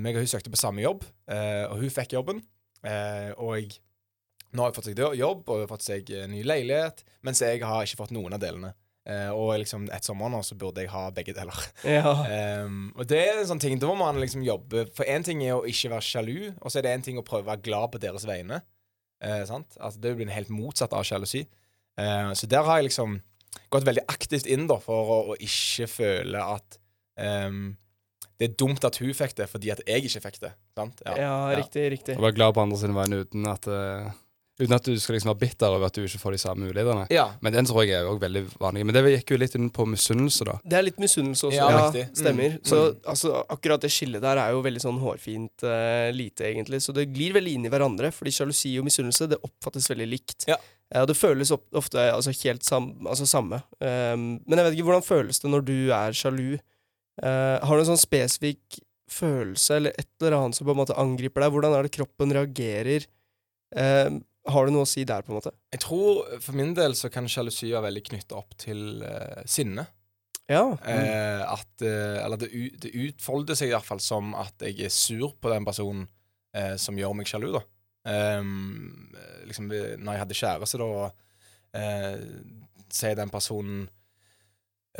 meg 0.04 0.18
og 0.18 0.20
hun 0.20 0.28
søkte 0.28 0.52
på 0.52 0.60
samme 0.60 0.84
jobb, 0.84 1.06
og 1.32 1.78
hun 1.80 1.94
fikk 1.94 2.12
jobben. 2.12 2.42
Eh, 2.86 3.30
og 3.38 3.74
nå 4.52 4.62
har 4.62 4.70
jeg 4.70 4.76
fått 4.76 4.88
seg 4.90 5.02
jobb 5.16 5.48
og 5.48 5.58
jeg 5.58 5.66
har 5.66 5.70
fått 5.70 5.86
seg 5.86 6.12
eh, 6.12 6.28
ny 6.30 6.42
leilighet, 6.46 7.04
mens 7.24 7.42
jeg 7.44 7.62
har 7.64 7.86
ikke 7.86 8.02
fått 8.02 8.14
noen 8.14 8.36
av 8.36 8.42
delene. 8.42 8.74
Eh, 9.02 9.30
og 9.34 9.56
liksom 9.58 9.88
et 9.90 10.06
sommer 10.06 10.30
nå 10.30 10.44
så 10.46 10.54
burde 10.58 10.84
jeg 10.84 10.92
ha 10.92 11.08
begge 11.14 11.34
deler. 11.34 11.64
Ja. 11.96 12.12
Um, 12.62 12.92
og 12.94 13.08
det 13.10 13.18
er 13.18 13.40
en 13.40 13.48
sånn 13.50 13.62
ting, 13.62 13.80
Da 13.82 13.88
må 13.90 13.96
man 13.98 14.20
liksom 14.22 14.44
jobbe 14.46 14.84
For 14.94 15.08
én 15.10 15.24
ting 15.26 15.40
er 15.42 15.56
å 15.56 15.64
ikke 15.66 15.90
være 15.90 16.06
sjalu, 16.06 16.36
og 16.60 16.70
så 16.70 16.78
er 16.78 16.86
det 16.86 16.92
en 16.94 17.04
ting 17.08 17.18
å 17.18 17.26
prøve 17.26 17.48
å 17.48 17.50
være 17.50 17.64
glad 17.66 17.90
på 17.94 18.00
deres 18.02 18.26
vegne. 18.28 18.60
Eh, 19.22 19.42
sant? 19.48 19.74
Altså, 19.78 20.02
det 20.02 20.14
blir 20.16 20.28
en 20.28 20.36
helt 20.36 20.52
motsatt 20.54 20.94
av 20.94 21.06
sjalusi. 21.06 21.44
Eh, 21.98 22.30
så 22.38 22.48
der 22.50 22.66
har 22.66 22.78
jeg 22.78 22.90
liksom 22.92 23.18
gått 23.72 23.86
veldig 23.88 24.06
aktivt 24.10 24.46
inn 24.50 24.68
da 24.70 24.78
for 24.82 25.10
å, 25.16 25.18
å 25.32 25.38
ikke 25.42 25.88
føle 25.90 26.40
at 26.54 26.78
ehm, 27.20 27.72
det 28.42 28.48
er 28.50 28.58
dumt 28.58 28.82
at 28.88 28.96
hun 28.98 29.14
fikk 29.14 29.36
det, 29.38 29.46
fordi 29.46 29.70
at 29.70 29.84
jeg 29.86 30.02
ikke 30.08 30.24
fikk 30.24 30.40
det. 30.42 30.52
Sant? 30.74 31.04
ja, 31.06 31.30
riktig, 31.54 31.86
riktig. 31.94 32.18
Og 32.18 32.26
være 32.26 32.34
glad 32.40 32.56
på 32.56 32.64
andre 32.66 32.80
sin 32.80 32.96
vegne 32.96 33.22
uten 33.22 33.46
at 33.46 33.70
eh, 33.70 34.10
Uten 34.60 34.74
at 34.76 34.84
du 34.84 34.92
skal 35.00 35.16
liksom 35.16 35.30
være 35.30 35.40
bitter 35.40 35.72
over 35.72 35.88
at 35.88 35.96
du 35.96 36.02
ikke 36.04 36.18
får 36.20 36.34
de 36.34 36.38
samme 36.42 36.66
mulighetene. 36.66 37.06
Ja. 37.10 37.22
Men 37.42 37.54
den 37.54 37.66
tror 37.66 37.86
jeg 37.86 37.96
er 37.96 38.06
også 38.06 38.20
veldig 38.20 38.42
vanlig. 38.60 38.82
Men 38.84 38.94
det 38.94 39.02
gikk 39.14 39.32
jo 39.32 39.38
litt 39.40 39.54
inn 39.56 39.70
på 39.72 39.86
misunnelse, 39.88 40.44
da. 40.46 40.58
Det 40.60 40.76
er 40.76 40.84
litt 40.84 41.00
misunnelse 41.02 41.46
også. 41.48 41.56
Ja, 41.56 41.70
Ja. 41.72 41.86
Mm, 41.88 42.10
stemmer. 42.20 42.58
mm. 42.58 42.66
Så 42.68 42.80
altså, 43.08 43.32
akkurat 43.48 43.82
det 43.82 43.90
skillet 43.90 44.22
der 44.22 44.38
er 44.42 44.52
jo 44.52 44.60
veldig 44.62 44.82
sånn 44.84 45.00
hårfint 45.00 45.64
uh, 45.64 46.12
lite, 46.12 46.44
egentlig. 46.50 46.82
Så 46.84 46.92
det 46.94 47.08
glir 47.14 47.32
veldig 47.38 47.56
inn 47.56 47.66
i 47.66 47.72
hverandre, 47.72 48.12
fordi 48.12 48.34
sjalusi 48.36 48.74
og 48.78 48.86
misunnelse 48.86 49.30
det 49.32 49.40
oppfattes 49.40 49.88
veldig 49.90 50.10
likt. 50.12 50.46
Ja. 50.52 50.60
Og 51.00 51.08
det 51.08 51.16
føles 51.16 51.50
ofte 51.56 52.04
altså, 52.12 52.36
helt 52.44 52.68
sam, 52.68 52.92
altså, 53.08 53.26
samme. 53.26 53.62
Um, 53.80 54.36
men 54.44 54.60
jeg 54.60 54.68
vet 54.68 54.76
ikke, 54.76 54.88
hvordan 54.90 55.08
føles 55.08 55.40
det 55.40 55.50
når 55.50 55.64
du 55.72 55.76
er 55.96 56.12
sjalu? 56.12 56.60
Eh, 57.20 57.58
har 57.60 57.76
du 57.76 57.82
en 57.82 57.90
sånn 57.92 58.00
spesifikk 58.00 58.78
følelse 59.12 59.76
eller 59.76 59.96
et 60.00 60.08
eller 60.22 60.38
annet 60.38 60.56
som 60.56 60.68
på 60.68 60.72
en 60.72 60.80
måte 60.80 60.96
angriper 60.98 61.44
deg? 61.44 61.54
Hvordan 61.54 61.76
er 61.76 61.86
det 61.86 61.94
kroppen 61.96 62.32
reagerer? 62.32 63.08
Eh, 63.76 64.12
har 64.52 64.66
du 64.66 64.74
noe 64.74 64.86
å 64.86 64.90
si 64.90 65.04
der, 65.06 65.24
på 65.24 65.32
en 65.32 65.38
måte? 65.38 65.52
Jeg 65.74 65.84
tror 65.84 66.24
for 66.42 66.58
min 66.58 66.72
del 66.78 66.96
så 66.98 67.12
kan 67.12 67.28
sjalusi 67.30 67.70
være 67.70 67.86
veldig 67.90 68.04
knytta 68.08 68.38
opp 68.40 68.56
til 68.60 69.04
eh, 69.06 69.42
sinne. 69.46 69.86
Ja. 70.50 70.64
Eh, 70.82 71.42
at 71.46 71.84
Eller 71.86 72.40
det, 72.40 72.48
det 72.82 72.90
utfolder 73.06 73.56
seg 73.56 73.70
iallfall 73.70 74.02
som 74.02 74.34
at 74.36 74.64
jeg 74.66 74.88
er 74.88 74.92
sur 74.92 75.36
på 75.38 75.52
den 75.52 75.68
personen 75.68 76.08
eh, 76.56 76.74
som 76.80 76.98
gjør 76.98 77.14
meg 77.16 77.30
sjalu, 77.30 77.52
da. 77.54 77.62
Eh, 78.10 78.42
liksom 79.48 79.70
Når 79.70 80.10
jeg 80.10 80.22
hadde 80.24 80.38
kjæreste, 80.38 80.80
da, 80.82 81.12
uh, 81.76 82.18
sier 82.92 83.16
den 83.18 83.32
personen 83.32 83.86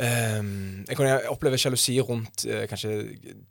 Ehm, 0.01 0.85
jeg 0.89 0.97
kan 0.97 1.27
oppleve 1.29 1.57
sjalusi 1.61 1.99
rundt 2.01 2.47
uh, 2.49 2.63
kanskje 2.69 2.93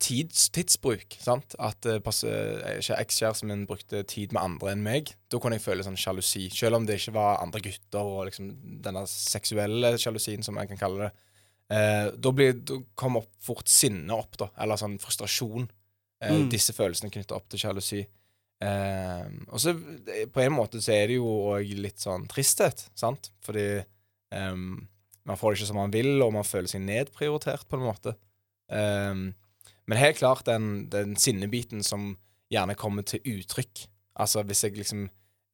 tids, 0.03 0.49
tidsbruk. 0.51 1.15
sant? 1.23 1.55
At 1.63 1.87
uh, 1.87 2.01
ekskjæresten 2.03 3.51
min 3.51 3.67
brukte 3.69 4.03
tid 4.11 4.35
med 4.35 4.43
andre 4.43 4.73
enn 4.73 4.83
meg. 4.83 5.13
Da 5.31 5.39
kunne 5.39 5.61
jeg 5.61 5.67
føle 5.67 5.87
sånn 5.87 6.01
sjalusi. 6.01 6.49
Selv 6.55 6.81
om 6.81 6.89
det 6.89 6.99
ikke 6.99 7.15
var 7.19 7.43
andre 7.45 7.63
gutter 7.63 8.15
og 8.17 8.27
liksom 8.31 8.51
denne 8.83 9.05
seksuelle 9.11 9.95
sjalusien, 10.03 10.43
som 10.43 10.59
jeg 10.59 10.73
kan 10.73 10.83
kalle 10.83 11.07
det. 11.07 11.13
Uh, 11.73 12.09
da, 12.19 12.35
blir, 12.35 12.59
da 12.59 12.81
kom 12.99 13.21
opp 13.23 13.31
fort 13.41 13.71
sinne 13.71 14.17
opp, 14.17 14.35
da. 14.41 14.51
Eller 14.61 14.81
sånn 14.81 14.99
frustrasjon. 15.03 15.71
Uh, 16.23 16.35
mm. 16.35 16.51
Disse 16.53 16.75
følelsene 16.75 17.13
knytta 17.15 17.39
opp 17.39 17.49
til 17.53 17.63
sjalusi. 17.63 18.03
Eh, 18.63 19.27
og 19.51 19.61
så 19.61 19.75
på 20.31 20.43
en 20.43 20.55
måte 20.55 20.81
så 20.83 20.95
er 20.95 21.11
det 21.11 21.19
jo 21.19 21.31
òg 21.51 21.73
litt 21.83 22.03
sånn 22.03 22.29
tristhet, 22.31 22.85
sant? 22.99 23.33
Fordi 23.43 23.67
um, 24.31 24.77
man 25.29 25.39
får 25.39 25.53
det 25.53 25.61
ikke 25.61 25.71
som 25.71 25.81
man 25.81 25.95
vil, 25.95 26.13
og 26.25 26.33
man 26.35 26.47
føler 26.47 26.71
seg 26.71 26.83
nedprioritert 26.85 27.69
på 27.71 27.79
en 27.79 27.87
måte. 27.87 28.17
Um, 28.73 29.25
men 29.87 29.99
helt 29.99 30.19
klart 30.19 30.47
den, 30.47 30.87
den 30.91 31.17
sinnebiten 31.21 31.83
som 31.87 32.15
gjerne 32.53 32.77
kommer 32.79 33.07
til 33.07 33.23
uttrykk. 33.27 33.87
Altså 34.23 34.45
hvis 34.47 34.65
jeg 34.65 34.77
liksom 34.77 35.07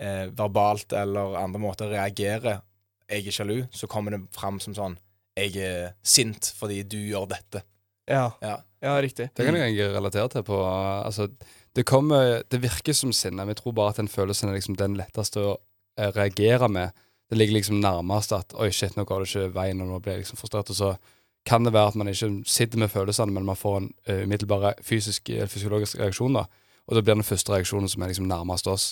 eh, 0.02 0.26
verbalt 0.34 0.92
eller 0.96 1.38
andre 1.38 1.60
måter 1.62 1.92
reagerer, 1.92 2.62
jeg 3.08 3.26
er 3.26 3.34
sjalu, 3.34 3.62
så 3.72 3.88
kommer 3.88 4.12
det 4.14 4.26
fram 4.36 4.58
som 4.60 4.74
sånn 4.76 4.98
Jeg 5.38 5.54
er 5.62 5.92
sint 6.02 6.50
fordi 6.58 6.82
du 6.82 6.98
gjør 6.98 7.28
dette. 7.30 7.62
Ja, 8.08 8.32
ja. 8.42 8.58
ja 8.84 8.96
riktig. 9.00 9.30
Det 9.36 9.46
kan 9.46 9.56
jeg 9.56 9.78
relatere 9.94 10.28
til 10.32 10.44
på 10.44 10.58
Altså, 10.66 11.28
det 11.76 11.86
kommer 11.86 12.42
Det 12.50 12.60
virker 12.60 12.96
som 12.96 13.12
sinne, 13.12 13.44
men 13.44 13.54
jeg 13.54 13.62
tror 13.62 13.76
bare 13.78 13.94
at 13.94 14.00
den 14.02 14.12
følelsen 14.12 14.50
er 14.50 14.58
liksom 14.58 14.76
den 14.76 14.98
letteste 14.98 15.40
å 15.40 15.54
eh, 16.00 16.10
reagere 16.16 16.68
med 16.68 17.04
det 17.30 17.36
ligger 17.36 17.58
liksom 17.58 17.80
nærmest 17.80 18.32
at 18.32 18.54
oi, 18.56 18.70
shit, 18.72 18.96
nå 18.96 19.04
går 19.04 19.24
det 19.24 19.28
ikke 19.28 19.54
veien, 19.56 19.80
og 19.84 19.90
nå 19.90 19.98
blir 20.00 20.16
jeg 20.16 20.24
liksom 20.24 20.40
frustrert. 20.40 20.70
Og 20.72 20.78
så 20.78 20.94
kan 21.48 21.64
det 21.64 21.72
være 21.72 21.92
at 21.92 21.98
man 22.00 22.08
ikke 22.08 22.30
sitter 22.48 22.80
med 22.80 22.92
følelsene, 22.92 23.32
men 23.32 23.44
man 23.44 23.56
får 23.56 23.76
en 23.80 23.90
uh, 24.08 24.22
umiddelbar 24.22 24.72
fysisk, 24.84 25.30
fysiologisk 25.48 25.98
reaksjon. 26.00 26.40
da. 26.40 26.46
Og 26.88 26.96
da 26.96 27.04
blir 27.04 27.18
den 27.18 27.26
første 27.26 27.52
reaksjonen 27.52 27.88
som 27.88 28.02
er 28.02 28.12
liksom 28.12 28.28
nærmest 28.28 28.68
oss 28.68 28.86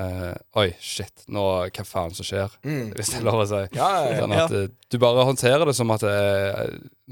uh, 0.00 0.34
Oi, 0.60 0.68
shit, 0.80 1.24
nå, 1.32 1.46
hva 1.72 1.86
faen 1.88 2.12
som 2.16 2.28
skjer? 2.28 2.52
Mm. 2.64 2.92
Hvis 2.96 3.14
det 3.14 3.22
er 3.22 3.26
lov 3.28 3.40
å 3.44 3.48
si. 3.48 3.62
Ja, 3.78 3.88
ja, 3.96 4.04
ja. 4.10 4.20
Sånn 4.20 4.36
at 4.36 4.56
uh, 4.56 4.68
du 4.92 5.00
bare 5.00 5.26
håndterer 5.28 5.64
det 5.68 5.76
som 5.78 5.90
at 5.96 6.04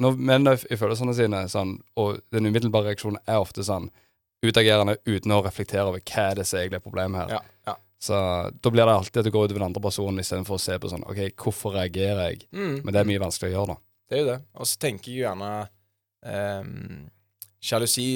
Når 0.01 0.21
menn 0.21 0.53
er 0.53 0.61
i 0.69 0.77
følelsene 0.81 1.17
sine, 1.17 1.47
sånn, 1.49 1.79
og 1.97 2.21
den 2.33 2.53
umiddelbare 2.53 2.93
reaksjonen 2.93 3.21
er 3.25 3.41
ofte 3.41 3.65
sånn 3.65 3.89
utagerende 4.41 4.97
uten 5.05 5.35
å 5.35 5.43
reflektere 5.45 5.89
over 5.89 6.01
hva 6.01 6.31
det 6.37 6.45
er 6.45 6.49
som 6.49 6.61
egentlig 6.61 6.81
er 6.81 6.85
problemet 6.85 7.21
her. 7.21 7.35
Ja. 7.37 7.41
Så 8.01 8.17
da 8.51 8.73
blir 8.73 8.87
det 8.89 8.97
alltid 8.97 9.21
at 9.21 9.27
du 9.29 9.35
går 9.35 9.47
utover 9.47 9.61
den 9.61 9.69
andre 9.69 9.83
personen 9.85 10.23
istedenfor 10.23 10.57
å 10.57 10.63
se 10.63 10.79
på 10.81 10.89
sånn 10.89 11.05
OK, 11.05 11.19
hvorfor 11.37 11.75
reagerer 11.77 12.31
jeg? 12.31 12.47
Mm. 12.49 12.79
Men 12.81 12.95
det 12.95 13.03
er 13.03 13.09
mye 13.11 13.21
vanskelig 13.21 13.51
å 13.51 13.57
gjøre, 13.59 13.75
da. 13.75 13.83
Det 14.09 14.17
er 14.17 14.23
jo 14.23 14.29
det. 14.31 14.39
Og 14.57 14.71
så 14.71 14.79
tenker 14.81 15.11
jeg 15.11 15.19
jo 15.19 15.27
gjerne 15.27 15.51
um, 16.65 17.03
Sjalusi 17.61 18.07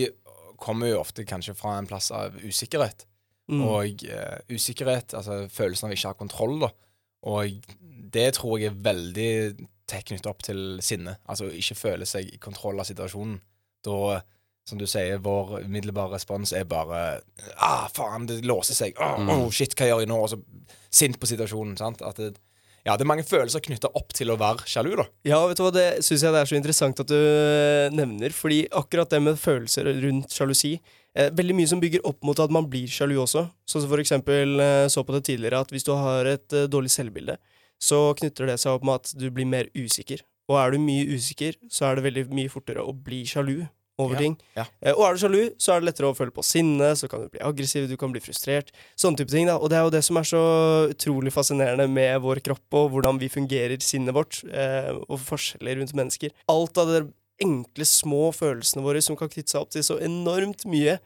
kommer 0.65 0.89
jo 0.89 1.03
ofte 1.03 1.27
kanskje 1.29 1.53
fra 1.59 1.77
en 1.77 1.89
plass 1.91 2.09
av 2.17 2.39
usikkerhet. 2.41 3.05
Mm. 3.53 3.61
Og 3.61 4.07
uh, 4.09 4.39
usikkerhet, 4.49 5.13
altså 5.19 5.43
følelsen 5.53 5.91
av 5.91 5.97
ikke 5.97 6.09
å 6.09 6.15
ha 6.15 6.21
kontroll, 6.23 6.57
da. 6.65 6.73
Og 7.35 7.69
det 8.15 8.31
tror 8.39 8.59
jeg 8.61 8.73
er 8.73 8.83
veldig 8.89 9.33
tett 9.91 10.09
knyttet 10.09 10.31
opp 10.31 10.41
til 10.45 10.81
sinne. 10.85 11.19
Altså 11.29 11.51
ikke 11.53 11.77
føle 11.77 12.09
seg 12.09 12.33
i 12.33 12.41
kontroll 12.41 12.81
av 12.81 12.89
situasjonen. 12.89 13.37
Da 13.85 14.23
som 14.65 14.81
du 14.81 14.87
sier, 14.89 15.21
vår 15.21 15.59
umiddelbare 15.67 16.17
respons 16.17 16.55
er 16.57 16.65
bare 16.69 17.03
ah, 17.57 17.85
faen, 17.93 18.25
det 18.31 18.41
låser 18.49 18.77
seg. 18.77 18.97
Oh, 18.97 19.21
oh, 19.29 19.47
shit, 19.53 19.77
hva 19.77 19.91
gjør 19.91 20.05
jeg 20.05 20.11
nå? 20.11 20.19
Og 20.25 20.33
så 20.33 20.41
sint 20.95 21.19
på 21.21 21.29
situasjonen. 21.29 21.77
sant? 21.77 22.03
At 22.07 22.21
det, 22.21 22.33
ja, 22.85 22.97
det 22.97 23.05
er 23.05 23.11
mange 23.11 23.27
følelser 23.29 23.63
knytta 23.65 23.91
opp 23.97 24.13
til 24.17 24.33
å 24.33 24.39
være 24.41 24.67
sjalu, 24.69 24.95
da. 25.01 25.07
Ja, 25.29 25.43
vet 25.49 25.61
du 25.61 25.65
hva, 25.67 25.73
det 25.75 25.87
syns 26.05 26.25
jeg 26.25 26.35
det 26.35 26.43
er 26.43 26.51
så 26.51 26.59
interessant 26.59 27.01
at 27.05 27.13
du 27.13 27.17
eh, 27.17 27.93
nevner. 27.95 28.35
Fordi 28.37 28.65
akkurat 28.81 29.13
det 29.13 29.23
med 29.25 29.41
følelser 29.41 29.89
rundt 30.05 30.35
sjalusi 30.35 30.75
eh, 30.79 31.31
Veldig 31.33 31.57
mye 31.57 31.71
som 31.71 31.81
bygger 31.83 32.05
opp 32.09 32.21
mot 32.25 32.41
at 32.41 32.53
man 32.53 32.69
blir 32.71 32.91
sjalu 32.93 33.17
også. 33.23 33.47
Som 33.69 33.89
for 33.89 34.03
eksempel 34.03 34.61
eh, 34.61 34.87
så 34.93 35.05
på 35.05 35.17
det 35.17 35.27
tidligere 35.31 35.65
at 35.65 35.73
hvis 35.73 35.89
du 35.89 35.95
har 35.97 36.29
et 36.35 36.57
eh, 36.57 36.69
dårlig 36.73 36.93
selvbilde, 36.93 37.39
så 37.81 38.07
knytter 38.17 38.53
det 38.53 38.61
seg 38.63 38.77
opp 38.77 38.85
med 38.87 39.01
at 39.01 39.17
du 39.21 39.31
blir 39.33 39.49
mer 39.49 39.69
usikker. 39.77 40.25
Og 40.49 40.61
er 40.61 40.75
du 40.75 40.85
mye 40.85 41.09
usikker, 41.17 41.57
så 41.73 41.89
er 41.89 41.97
det 41.97 42.05
veldig 42.05 42.29
mye 42.37 42.53
fortere 42.53 42.85
å 42.85 42.93
bli 42.93 43.25
sjalu 43.29 43.63
over 44.01 44.17
ja, 44.17 44.23
ting. 44.25 44.35
Ja. 44.57 44.65
Eh, 44.83 44.95
og 44.95 45.05
er 45.07 45.15
du 45.15 45.23
sjalu, 45.23 45.41
så 45.61 45.75
er 45.75 45.83
det 45.83 45.91
lettere 45.91 46.11
å 46.11 46.17
føle 46.19 46.35
på 46.35 46.45
sinne, 46.47 46.91
så 46.99 47.09
kan 47.11 47.23
du 47.23 47.31
bli 47.33 47.43
aggressiv, 47.47 47.87
du 47.91 47.97
kan 48.01 48.13
bli 48.15 48.23
frustrert. 48.23 48.73
Sånne 48.99 49.21
type 49.21 49.31
ting. 49.31 49.47
da. 49.51 49.57
Og 49.59 49.71
det 49.71 49.79
er 49.79 49.87
jo 49.87 49.93
det 49.95 50.03
som 50.07 50.19
er 50.19 50.29
så 50.29 50.45
utrolig 50.91 51.33
fascinerende 51.35 51.87
med 51.91 52.23
vår 52.25 52.43
kropp, 52.45 52.65
og 52.75 52.89
hvordan 52.95 53.21
vi 53.23 53.31
fungerer, 53.31 53.79
sinnet 53.85 54.17
vårt, 54.17 54.43
eh, 54.51 54.91
og 55.07 55.21
forskjeller 55.23 55.79
rundt 55.81 55.95
mennesker. 55.95 56.35
Alt 56.51 56.81
av 56.83 56.91
de 56.91 57.05
enkle, 57.43 57.87
små 57.89 58.29
følelsene 58.35 58.85
våre 58.85 59.03
som 59.03 59.19
kan 59.19 59.31
knytte 59.31 59.55
seg 59.55 59.63
opp 59.63 59.75
til 59.75 59.87
så 59.87 59.99
enormt 60.03 60.67
mye. 60.71 60.99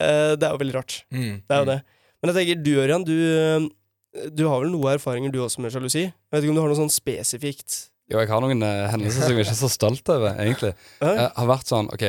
Eh, 0.00 0.32
det 0.38 0.46
er 0.46 0.54
jo 0.54 0.62
veldig 0.64 0.78
rart. 0.78 1.02
Mm, 1.12 1.42
det 1.44 1.56
er 1.56 1.60
jo 1.60 1.68
mm. 1.68 1.74
det. 1.74 1.80
Men 2.20 2.32
jeg 2.32 2.38
tenker, 2.40 2.64
du 2.64 2.72
Ørjan, 2.80 3.06
du, 3.08 3.16
eh, 3.36 4.26
du 4.32 4.44
har 4.48 4.64
vel 4.64 4.72
noen 4.72 4.96
erfaringer 4.96 5.32
du 5.32 5.40
også 5.44 5.60
med 5.60 5.72
sjalusi? 5.74 6.08
Jeg 6.08 6.32
vet 6.32 6.44
ikke 6.44 6.54
om 6.54 6.60
du 6.60 6.64
har 6.64 6.72
noe 6.72 6.80
sånn 6.80 6.92
spesifikt? 6.92 7.78
Jo, 8.10 8.18
jeg 8.18 8.26
har 8.26 8.42
noen 8.42 8.64
uh, 8.66 8.88
hendelser 8.90 9.22
som 9.22 9.36
jeg 9.36 9.44
ikke 9.44 9.52
er 9.54 9.60
så 9.60 9.70
stolt 9.70 10.08
over, 10.10 10.32
egentlig. 10.42 10.72
Jeg 10.98 11.28
har 11.36 11.46
vært 11.46 11.68
sånn, 11.70 11.92
ok 11.94 12.08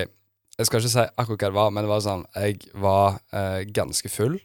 jeg 0.62 0.69
skal 0.69 0.82
ikke 0.82 0.93
si 0.93 1.04
akkurat 1.04 1.41
hva 1.41 1.50
det 1.50 1.58
var, 1.58 1.74
men 1.74 1.86
det 1.86 1.91
var 1.91 2.02
sånn 2.06 2.24
Jeg 2.38 2.58
var 2.78 3.19
eh, 3.34 3.62
ganske 3.74 4.12
full, 4.13 4.38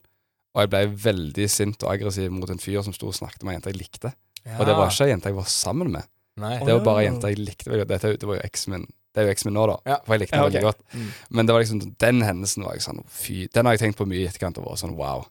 og 0.56 0.64
jeg 0.64 0.72
ble 0.72 0.82
veldig 1.04 1.48
sint 1.52 1.82
og 1.84 1.92
aggressiv 1.92 2.32
mot 2.32 2.50
en 2.52 2.62
fyr 2.62 2.80
som 2.84 2.94
sto 2.96 3.10
og 3.10 3.16
snakket 3.16 3.44
med 3.44 3.52
ei 3.52 3.56
jente 3.58 3.72
jeg 3.74 3.80
likte. 3.80 4.12
Ja. 4.46 4.60
Og 4.60 4.68
det 4.68 4.76
var 4.78 4.92
ikke 4.92 5.08
ei 5.08 5.12
jente 5.12 5.32
jeg 5.32 5.36
var 5.36 5.50
sammen 5.52 5.92
med. 5.92 6.08
Nei. 6.40 6.54
Det 6.64 6.72
var 6.72 6.84
bare 6.86 7.02
ei 7.02 7.08
jente 7.10 7.32
jeg 7.32 7.42
likte. 7.42 7.82
Dette, 7.82 8.14
det 8.16 8.28
var 8.28 8.38
jo 8.38 8.46
eksen 8.46 8.72
min. 8.72 8.86
Det 9.12 9.22
er 9.22 9.28
jo 9.28 9.34
eksen 9.36 9.50
min 9.50 9.56
nå, 9.58 9.66
da. 9.68 9.76
Ja. 9.88 9.98
For 10.04 10.16
jeg 10.16 10.24
likte 10.24 10.36
henne 10.36 10.46
ja, 10.46 10.50
okay. 10.50 10.60
veldig 10.60 10.70
godt. 10.70 10.96
Mm. 10.96 11.36
Men 11.36 11.48
det 11.48 11.56
var 11.56 11.64
liksom 11.64 11.94
den 12.06 12.24
hendelsen 12.24 12.66
var 12.66 12.76
jeg 12.76 12.86
sånn 12.86 13.04
Fy. 13.12 13.38
Den 13.52 13.68
har 13.68 13.76
jeg 13.76 13.84
tenkt 13.84 14.00
på 14.00 14.08
mye 14.08 14.22
i 14.22 14.28
etterkant 14.30 14.60
og 14.60 14.70
vært 14.70 14.84
sånn 14.84 14.96
wow. 14.96 15.26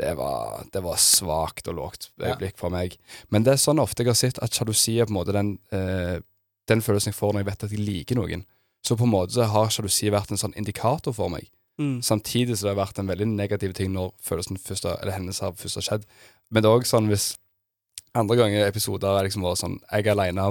Det 0.00 0.14
var, 0.16 0.62
det 0.72 0.80
var 0.80 1.00
svakt 1.00 1.66
og 1.68 1.76
lågt 1.76 2.08
øyeblikk 2.22 2.56
for 2.60 2.72
meg. 2.72 2.96
Men 3.28 3.44
det 3.44 3.54
er 3.54 3.60
sånn 3.60 3.80
ofte 3.82 4.04
jeg 4.04 4.14
har 4.14 4.16
sett 4.16 4.40
at 4.40 4.56
sjalusi 4.56 4.96
er 4.96 5.08
på 5.08 5.12
en 5.12 5.18
måte 5.18 5.34
den, 5.36 5.58
eh, 5.76 6.16
den 6.70 6.80
følelsen 6.84 7.12
jeg 7.12 7.18
får 7.18 7.34
når 7.34 7.42
jeg 7.42 7.48
vet 7.50 7.66
at 7.66 7.74
jeg 7.76 7.84
liker 7.84 8.16
noen. 8.16 8.46
Så 8.82 8.96
på 8.98 9.06
en 9.06 9.12
måte 9.12 9.36
så 9.36 9.46
har 9.50 9.70
sjalusi 9.70 10.10
vært 10.10 10.32
en 10.34 10.40
sånn 10.40 10.56
indikator 10.58 11.14
for 11.14 11.30
meg. 11.32 11.46
Mm. 11.80 12.02
Samtidig 12.04 12.58
så 12.58 12.66
det 12.66 12.74
har 12.74 12.82
vært 12.82 12.98
en 13.00 13.08
veldig 13.08 13.28
negativ 13.32 13.72
ting 13.78 13.94
når 13.94 14.10
følelsen 14.22 14.58
først 14.60 14.88
eller 14.90 15.14
hendelser 15.14 15.54
først 15.56 15.80
har 15.80 15.86
skjedd. 15.86 16.08
Men 16.50 16.64
det 16.64 16.70
er 16.70 16.80
òg 16.80 16.88
sånn 16.88 17.08
hvis 17.10 17.32
andre 18.18 18.36
ganger 18.36 18.66
episoder 18.66 19.16
har 19.16 19.24
liksom 19.24 19.44
vært 19.46 19.62
sånn 19.62 19.78
Jeg 19.88 20.04
er 20.04 20.12
aleine 20.12 20.50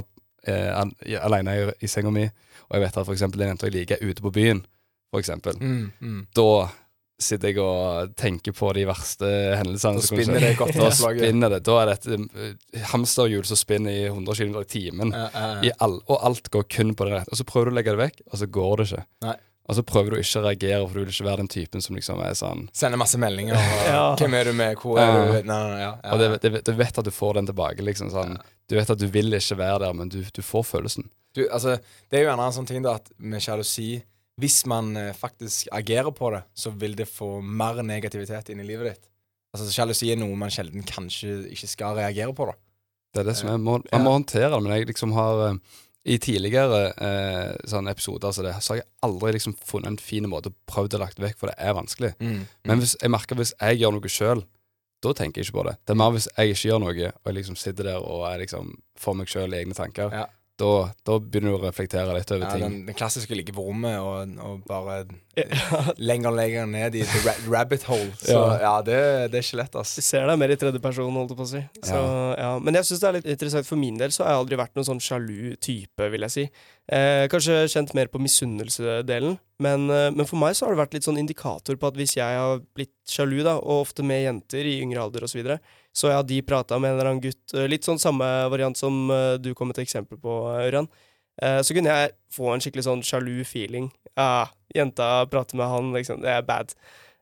eh, 0.50 1.20
alene 1.22 1.58
i, 1.58 1.66
i 1.86 1.90
senga 1.92 2.14
mi, 2.14 2.26
og 2.26 2.78
jeg 2.78 2.86
vet 2.86 2.98
at 2.98 3.06
for 3.06 3.14
eksempel 3.14 3.44
en 3.44 3.54
jente 3.54 3.70
jeg 3.70 3.76
liker, 3.76 4.00
er 4.02 4.14
ute 4.14 4.26
på 4.26 4.34
byen, 4.34 4.64
for 5.12 5.22
eksempel. 5.22 5.60
Mm, 5.62 5.92
mm. 6.00 6.22
Da 6.38 6.48
sitter 7.24 7.52
jeg 7.52 7.62
og 7.64 8.16
tenker 8.20 8.56
på 8.58 8.72
de 8.78 8.88
verste 8.90 9.30
hendelsene. 9.60 10.02
Da 10.02 10.08
spinner 10.08 10.44
det 10.44 10.56
godt. 10.60 10.76
Da 10.78 10.90
spinner 10.96 11.54
det. 11.56 11.62
Da 11.68 11.78
er 11.82 11.92
det 11.92 11.98
et 12.00 12.10
uh, 12.18 12.82
hamsterhjul 12.94 13.46
som 13.48 13.60
spinner 13.60 13.94
i 13.94 14.10
100 14.10 14.42
km 14.42 14.60
i 14.62 14.68
timen. 14.72 15.14
Uh, 15.14 15.70
all, 15.84 16.02
og 16.08 16.18
alt 16.32 16.52
går 16.54 16.68
kun 16.72 16.96
på 16.98 17.08
det 17.08 17.16
rette. 17.20 17.34
Og 17.34 17.42
så 17.42 17.48
prøver 17.48 17.70
du 17.70 17.76
å 17.76 17.80
legge 17.80 17.96
det 17.96 18.04
vekk, 18.04 18.22
og 18.28 18.42
så 18.42 18.50
går 18.60 18.76
det 18.82 18.90
ikke. 18.92 19.06
Nei. 19.28 19.38
Og 19.72 19.78
så 19.78 19.84
prøver 19.88 20.12
du 20.12 20.20
ikke 20.20 20.42
å 20.42 20.44
reagere, 20.44 20.80
for 20.84 20.98
du 20.98 21.04
vil 21.06 21.14
ikke 21.14 21.28
være 21.30 21.44
den 21.44 21.52
typen 21.54 21.84
som 21.86 21.96
liksom 21.96 22.20
er 22.26 22.34
sånn 22.36 22.66
Sender 22.76 23.00
masse 23.00 23.20
meldinger. 23.22 23.56
Og, 23.56 23.78
ja. 23.94 24.04
'Hvem 24.20 24.36
er 24.36 24.50
du 24.50 24.54
med? 24.58 24.76
Hvor 24.82 25.00
er 25.00 25.14
du?' 25.14 25.34
Nei, 25.38 25.44
nei, 25.48 25.80
ja, 25.80 25.94
ja, 25.94 26.12
Og 26.12 26.20
det, 26.20 26.30
det, 26.44 26.64
du 26.68 26.74
vet 26.76 27.00
at 27.00 27.08
du 27.08 27.14
får 27.14 27.40
den 27.40 27.48
tilbake. 27.52 27.86
liksom 27.86 28.12
sånn 28.12 28.36
Du 28.68 28.76
vet 28.76 28.90
at 28.90 29.00
du 29.00 29.08
vil 29.08 29.32
ikke 29.38 29.60
være 29.62 29.84
der, 29.86 29.94
men 29.96 30.12
du, 30.12 30.20
du 30.28 30.42
får 30.44 30.66
følelsen. 30.68 31.08
Du, 31.36 31.46
altså, 31.48 31.78
det 32.12 32.20
er 32.20 32.26
jo 32.26 32.34
en 32.34 32.44
en 32.44 32.56
sånn 32.56 32.68
ting 32.68 32.84
da 32.84 32.98
at 33.00 33.08
med 33.18 33.44
sjalusi 33.44 34.02
hvis 34.42 34.64
man 34.70 34.96
eh, 34.98 35.14
faktisk 35.18 35.70
agerer 35.76 36.12
på 36.16 36.32
det, 36.34 36.42
så 36.58 36.74
vil 36.74 36.96
det 36.98 37.10
få 37.10 37.40
mer 37.42 37.82
negativitet 37.86 38.52
inn 38.52 38.64
i 38.64 38.68
livet 38.68 38.92
ditt. 38.92 39.08
Altså 39.52 39.68
Sjalusi 39.74 40.10
er 40.12 40.20
noe 40.20 40.38
man 40.40 40.52
sjelden 40.54 40.86
kanskje 40.88 41.42
ikke 41.52 41.70
skal 41.70 41.98
reagere 42.00 42.34
på. 42.36 42.48
da 42.48 42.56
Det 43.14 43.24
er 43.24 43.30
det 43.30 43.38
som 43.38 43.52
er, 43.52 43.58
Man 43.60 44.06
må 44.06 44.16
håndtere 44.16 44.54
det, 44.54 44.62
men 44.64 44.74
jeg 44.76 44.88
liksom 44.94 45.14
har 45.18 45.44
eh, 45.50 45.60
i 46.12 46.18
tidligere 46.18 46.80
eh, 46.98 47.52
sånne 47.70 47.94
episoder 47.94 48.34
så, 48.34 48.46
det, 48.46 48.56
så 48.64 48.74
har 48.74 48.82
jeg 48.82 48.90
aldri 49.06 49.36
liksom 49.36 49.54
funnet 49.60 49.92
en 49.92 50.02
fin 50.02 50.26
måte 50.30 50.50
å 50.50 50.58
prøve 50.70 50.96
å 50.98 51.04
lagt 51.04 51.22
vekk, 51.22 51.38
for 51.38 51.52
det 51.52 51.60
er 51.62 51.78
vanskelig. 51.78 52.16
Mm, 52.18 52.40
mm. 52.40 52.50
Men 52.72 52.82
hvis, 52.82 52.96
jeg 53.02 53.14
merker 53.14 53.38
hvis 53.38 53.54
jeg 53.60 53.84
gjør 53.84 53.98
noe 53.98 54.12
sjøl, 54.12 54.46
da 55.02 55.14
tenker 55.18 55.42
jeg 55.42 55.50
ikke 55.50 55.60
på 55.60 55.68
det. 55.68 55.76
Det 55.86 55.94
er 55.94 56.00
mer 56.02 56.14
hvis 56.16 56.30
jeg 56.32 56.56
ikke 56.56 56.68
gjør 56.70 56.82
noe, 56.82 57.12
og 57.12 57.30
jeg 57.30 57.38
liksom 57.38 57.58
sitter 57.58 57.90
der 57.92 58.02
og 58.02 58.26
er 58.30 58.42
liksom 58.44 58.76
for 59.02 59.18
meg 59.18 59.30
sjøl 59.30 59.54
i 59.54 59.62
egne 59.62 59.78
tanker. 59.78 60.14
Ja 60.14 60.28
da, 60.62 60.74
da, 61.08 61.18
begynner 61.20 61.56
du 61.56 61.58
å 61.58 61.64
reflektere 61.66 62.16
litt 62.16 62.32
over 62.34 62.46
ja, 62.46 62.54
ting. 62.54 62.66
Den, 62.66 62.80
den 62.90 62.98
klassiske 62.98 63.38
ligge 63.38 63.56
på 63.56 63.66
rommet 63.66 63.98
og, 64.00 64.36
og 64.46 64.64
bare 64.70 65.02
lenger 66.10 66.32
og 66.32 66.38
lenger 66.38 66.68
ned 66.70 66.98
i 67.00 67.04
the 67.08 67.34
rabbit 67.48 67.86
hole. 67.88 68.10
Så 68.22 68.36
ja, 68.36 68.58
ja 68.64 68.74
det, 68.86 68.98
det, 69.32 69.40
er 69.40 69.46
ikke 69.46 69.62
lett, 69.62 69.78
ass. 69.80 69.94
Du 69.98 70.06
ser 70.06 70.28
deg 70.28 70.40
mer 70.42 70.54
i 70.54 70.58
tredje 70.60 70.82
person, 70.84 71.12
holdt 71.16 71.34
jeg 71.34 71.40
på 71.40 71.48
å 71.48 71.52
si. 71.52 71.62
Så, 71.88 72.02
ja. 72.38 72.52
Men 72.64 72.80
jeg 72.80 72.90
syns 72.90 73.04
det 73.04 73.10
er 73.10 73.18
litt 73.20 73.30
interessant. 73.36 73.70
For 73.70 73.80
min 73.80 74.00
del 74.02 74.14
så 74.16 74.26
har 74.26 74.36
jeg 74.36 74.44
aldri 74.44 74.60
vært 74.62 74.76
noen 74.78 74.90
sånn 74.92 75.04
sjalu 75.04 75.56
type, 75.64 76.10
vil 76.14 76.28
jeg 76.28 76.36
si. 76.36 76.48
Eh, 76.92 77.26
kanskje 77.32 77.62
kjent 77.72 77.94
mer 77.96 78.10
på 78.12 78.20
misunnelsedelen, 78.20 79.38
men, 79.62 79.86
eh, 79.94 80.10
men, 80.12 80.26
for 80.28 80.42
meg 80.42 80.58
så 80.58 80.66
har 80.66 80.74
det 80.74 80.82
vært 80.82 80.98
litt 80.98 81.06
sånn 81.06 81.20
indikator 81.22 81.78
på 81.80 81.92
at 81.92 82.00
hvis 82.00 82.18
jeg 82.18 82.40
har 82.42 82.64
blitt 82.76 82.96
sjalu, 83.08 83.40
da, 83.46 83.56
og 83.62 83.86
ofte 83.86 84.04
med 84.04 84.26
jenter 84.26 84.68
i 84.68 84.80
yngre 84.84 85.06
alder 85.06 85.28
osv., 85.28 85.36
så, 85.36 85.40
videre, 85.40 85.60
så 85.94 86.12
har 86.12 86.26
de 86.28 86.42
prata 86.42 86.80
med 86.80 86.92
en 86.92 86.98
eller 86.98 87.12
annen 87.12 87.24
gutt, 87.24 87.44
eh, 87.54 87.70
litt 87.72 87.88
sånn 87.88 88.02
samme 88.02 88.28
variant 88.52 88.78
som 88.78 89.06
uh, 89.12 89.38
du 89.40 89.54
kom 89.56 89.72
et 89.72 89.84
eksempel 89.84 90.20
på, 90.20 90.36
Ørjan. 90.58 90.90
eh, 90.90 91.08
så 91.42 91.74
kunne 91.76 91.94
jeg 91.94 92.16
få 92.34 92.52
en 92.54 92.64
skikkelig 92.64 92.86
sånn 92.86 93.06
sjalu 93.06 93.42
feeling. 93.48 93.90
Ah, 94.20 94.52
jenta 94.76 95.26
prater 95.32 95.58
med 95.60 95.72
han, 95.72 95.94
liksom. 95.96 96.22
Det 96.24 96.30
er 96.32 96.46
bad. 96.46 96.76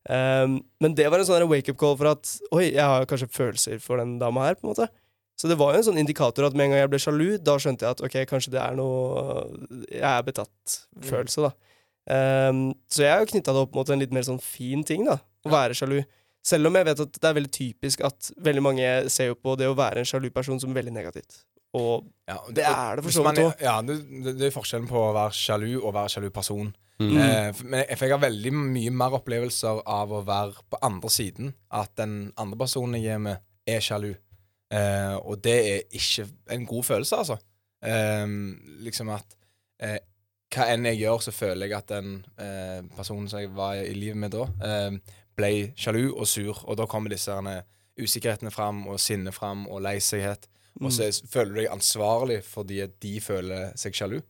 Um, 0.10 0.62
men 0.80 0.96
det 0.96 1.10
var 1.12 1.20
en 1.20 1.28
sånn 1.28 1.44
wake-up 1.52 1.78
call 1.78 1.98
for 2.00 2.10
at 2.14 2.30
oi, 2.56 2.70
jeg 2.72 2.82
har 2.82 3.06
kanskje 3.10 3.28
følelser 3.36 3.82
for 3.84 4.00
den 4.00 4.16
dama 4.22 4.48
her. 4.48 4.56
på 4.56 4.66
en 4.66 4.72
måte 4.72 4.88
Så 5.38 5.48
det 5.48 5.58
var 5.60 5.74
jo 5.74 5.82
en 5.82 5.88
sånn 5.90 6.00
indikator 6.00 6.48
at 6.48 6.56
med 6.56 6.66
en 6.66 6.72
gang 6.74 6.82
jeg 6.82 6.92
ble 6.92 7.02
sjalu, 7.04 7.28
da 7.38 7.58
skjønte 7.60 7.86
jeg 7.86 7.98
at 7.98 8.04
ok, 8.08 8.16
kanskje 8.32 8.54
det 8.56 8.62
er 8.64 8.78
noe 8.80 9.44
Jeg 9.92 10.08
er 10.08 10.24
betatt-følelse, 10.28 11.50
da. 11.50 11.52
Um, 12.10 12.64
så 12.90 13.04
jeg 13.04 13.12
har 13.12 13.22
jo 13.22 13.30
knytta 13.34 13.54
det 13.54 13.66
opp 13.68 13.76
mot 13.78 13.92
en 13.92 14.02
litt 14.02 14.16
mer 14.16 14.26
sånn 14.26 14.42
fin 14.42 14.82
ting, 14.88 15.06
da. 15.06 15.20
Å 15.46 15.52
være 15.54 15.78
sjalu. 15.78 16.00
Selv 16.48 16.72
om 16.72 16.80
jeg 16.80 16.88
vet 16.88 17.04
at 17.04 17.20
det 17.20 17.30
er 17.30 17.38
veldig 17.38 17.54
typisk 17.54 18.02
at 18.08 18.32
veldig 18.40 18.64
mange 18.66 18.90
ser 19.12 19.34
jo 19.34 19.38
på 19.38 19.54
det 19.60 19.68
å 19.70 19.78
være 19.78 20.02
en 20.02 20.08
sjalu 20.10 20.32
person 20.34 20.60
som 20.64 20.74
veldig 20.74 20.96
negativt. 20.96 21.44
Og 21.78 22.06
Ja, 22.30 22.38
det 22.54 22.64
er 22.66 22.96
det 22.96 23.04
for 23.06 23.12
så 23.14 23.24
vidt 23.26 23.40
òg. 23.44 23.62
Ja, 23.62 23.82
det, 23.86 23.96
det, 24.38 24.48
er 24.48 24.54
forskjellen 24.54 24.88
på 24.90 24.98
å 25.02 25.14
være 25.16 25.34
sjalu 25.34 25.80
og 25.82 25.94
være 25.94 26.10
sjalu 26.14 26.30
person. 26.34 26.72
Mm. 27.00 27.12
Eh, 27.18 27.52
for- 27.54 27.66
men 27.66 27.80
jeg, 27.88 27.98
for 27.98 28.06
jeg 28.06 28.14
har 28.18 28.24
veldig 28.30 28.54
mye 28.54 28.92
mer 28.92 29.16
opplevelser 29.20 29.82
av 29.88 30.12
å 30.12 30.24
være 30.26 30.66
på 30.70 30.80
andre 30.82 31.10
siden. 31.10 31.54
At 31.72 31.96
den 31.98 32.34
andre 32.38 32.58
personen 32.58 33.02
jeg 33.02 33.14
er 33.16 33.24
med, 33.24 33.38
er 33.68 33.80
sjalu. 33.80 34.12
Eh, 34.72 35.16
og 35.18 35.42
det 35.42 35.58
er 35.72 35.82
ikke 35.98 36.28
en 36.54 36.66
god 36.70 36.84
følelse, 36.86 37.16
altså. 37.18 37.38
Eh, 37.86 38.28
liksom 38.86 39.10
at 39.16 39.38
eh, 39.80 39.98
hva 40.54 40.66
enn 40.74 40.86
jeg 40.90 41.00
gjør, 41.04 41.22
så 41.22 41.32
føler 41.32 41.68
jeg 41.70 41.78
at 41.78 41.90
den 41.94 42.26
eh, 42.42 42.82
personen 42.98 43.30
som 43.30 43.40
jeg 43.40 43.52
var 43.56 43.76
i 43.78 43.94
livet 43.94 44.18
med 44.18 44.34
da, 44.34 44.48
eh, 44.66 45.18
ble 45.38 45.52
sjalu 45.78 46.12
og 46.16 46.26
sur. 46.28 46.64
Og 46.66 46.78
da 46.78 46.86
kommer 46.90 47.10
disse 47.14 47.34
usikkerhetene 48.00 48.52
fram, 48.52 48.88
og 48.88 49.00
sinnet 49.00 49.34
fram, 49.34 49.68
og 49.68 49.82
lei. 49.82 50.00
Og 50.82 50.92
så 50.96 51.08
er- 51.10 51.28
føler 51.28 51.54
du 51.54 51.60
deg 51.62 51.72
ansvarlig 51.74 52.42
fordi 52.48 52.84
de 53.04 53.20
føler 53.20 53.74
seg 53.80 53.94
sjalu. 53.94 54.22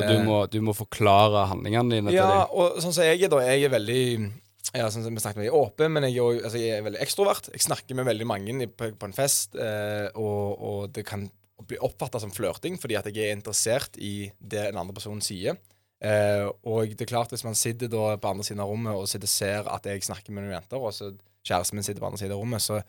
Og 0.00 0.06
du 0.08 0.22
må, 0.24 0.36
du 0.48 0.60
må 0.64 0.72
forklare 0.72 1.42
handlingene 1.50 1.90
dine 1.92 2.12
Ja, 2.14 2.24
til 2.24 2.38
dem. 2.38 2.54
og 2.56 2.78
sånn 2.80 2.94
som 2.96 3.04
jeg 3.04 3.22
er, 3.22 3.28
da. 3.28 3.40
Jeg 3.44 3.64
er 3.64 3.74
veldig 3.74 4.32
ja, 4.72 4.86
sånn 4.88 5.02
som 5.04 5.14
vi 5.14 5.20
snakket 5.20 5.44
er 5.44 5.56
åpen, 5.58 5.92
men 5.92 6.04
jeg 6.06 6.16
er, 6.16 6.22
også, 6.22 6.44
altså, 6.46 6.58
jeg 6.62 6.78
er 6.78 6.86
veldig 6.86 7.00
ekstrovert. 7.04 7.50
Jeg 7.52 7.60
snakker 7.66 7.94
med 7.98 8.06
veldig 8.06 8.26
mange 8.26 8.68
på, 8.70 8.92
på 8.96 9.04
en 9.10 9.12
fest, 9.12 9.56
eh, 9.56 10.08
og, 10.14 10.62
og 10.62 10.92
det 10.94 11.04
kan 11.04 11.26
bli 11.68 11.76
oppfatta 11.84 12.20
som 12.22 12.30
flørting 12.32 12.78
fordi 12.80 12.96
at 12.96 13.04
jeg 13.10 13.18
er 13.28 13.36
interessert 13.36 13.98
i 14.00 14.30
det 14.40 14.70
en 14.70 14.78
andre 14.80 14.94
person 14.96 15.20
sier. 15.20 15.58
Eh, 16.00 16.46
og 16.64 16.94
det 16.96 17.02
er 17.04 17.10
klart, 17.12 17.28
hvis 17.34 17.44
man 17.44 17.54
sitter 17.58 17.90
da 17.92 18.14
på 18.16 18.30
andre 18.30 18.46
siden 18.46 18.62
av 18.64 18.70
rommet 18.72 18.96
og 18.96 19.08
sitter 19.10 19.28
ser 19.28 19.68
at 19.68 19.84
jeg 19.84 20.00
snakker 20.06 20.32
med 20.32 20.46
noen 20.46 20.56
jenter, 20.56 20.80
og 20.80 20.94
så 20.96 21.10
kjæresten 21.44 21.76
min 21.76 21.84
sitter 21.84 22.00
på 22.00 22.08
andre 22.08 22.22
siden 22.22 22.32
av 22.38 22.40
rommet, 22.40 22.64
så 22.64 22.80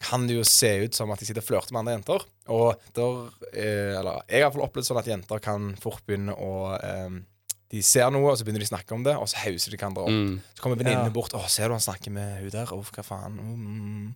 kan 0.00 0.26
det 0.28 0.36
jo 0.36 0.42
se 0.44 0.68
ut 0.84 0.94
som 0.94 1.10
at 1.10 1.18
de 1.22 1.24
sitter 1.26 1.40
og 1.40 1.46
flørter 1.48 1.72
med 1.72 1.80
andre 1.80 1.94
jenter. 1.96 2.24
Og 2.52 2.74
der, 2.94 3.30
eh, 3.52 3.94
eller 3.98 4.20
jeg 4.28 4.42
har 4.42 4.42
i 4.42 4.42
hvert 4.44 4.52
fall 4.58 4.66
opplevd 4.68 4.86
sånn 4.90 4.98
at 5.00 5.06
jenter 5.08 5.40
kan 5.40 5.70
fort 5.80 6.02
begynne 6.06 6.34
å 6.36 6.50
eh, 6.80 7.16
De 7.68 7.80
ser 7.82 8.10
noe, 8.14 8.30
og 8.30 8.36
så 8.38 8.44
begynner 8.46 8.62
de 8.62 8.68
å 8.68 8.70
snakke 8.76 8.94
om 8.94 9.02
det, 9.02 9.16
og 9.18 9.26
så 9.26 9.40
hauser 9.42 9.72
de 9.72 9.76
hverandre 9.80 10.04
opp. 10.04 10.12
Mm. 10.14 10.36
Så 10.54 10.62
kommer 10.62 10.76
venninnene 10.78 11.08
Ja. 11.08 11.10
bort. 11.16 11.32
'Å, 11.34 11.48
ser 11.50 11.66
du 11.66 11.74
han 11.74 11.80
snakker 11.82 12.12
med 12.14 12.38
hun 12.42 12.50
der? 12.50 12.70
Uff, 12.72 12.92
hva 12.92 13.02
faen?' 13.02 13.40
Mm. 13.40 14.14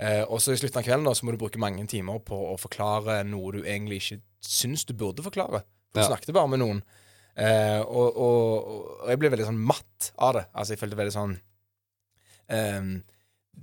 Eh, 0.00 0.24
og 0.28 0.40
så 0.40 0.50
i 0.52 0.56
slutten 0.56 0.78
av 0.80 0.82
kvelden 0.84 1.04
da, 1.04 1.12
så 1.14 1.22
må 1.24 1.30
du 1.30 1.38
bruke 1.38 1.58
mange 1.60 1.86
timer 1.86 2.18
på 2.18 2.34
å 2.34 2.58
forklare 2.58 3.22
noe 3.24 3.52
du 3.52 3.62
egentlig 3.62 4.00
ikke 4.02 4.20
syns 4.42 4.84
du 4.84 4.92
burde 4.94 5.22
forklare. 5.22 5.62
For 5.92 6.00
du 6.00 6.00
Ja. 6.00 6.08
snakket 6.16 6.32
bare 6.34 6.48
med 6.48 6.58
noen. 6.58 6.82
Eh, 7.36 7.78
og, 7.80 8.16
og, 8.16 8.66
og 9.04 9.08
jeg 9.08 9.18
ble 9.20 9.30
veldig 9.30 9.46
sånn 9.46 9.62
matt 9.64 10.10
av 10.18 10.34
det. 10.34 10.46
Altså, 10.52 10.70
jeg 10.74 10.78
følte 10.80 10.96
veldig 10.98 11.14
sånn 11.14 11.40
ehm, 12.50 13.02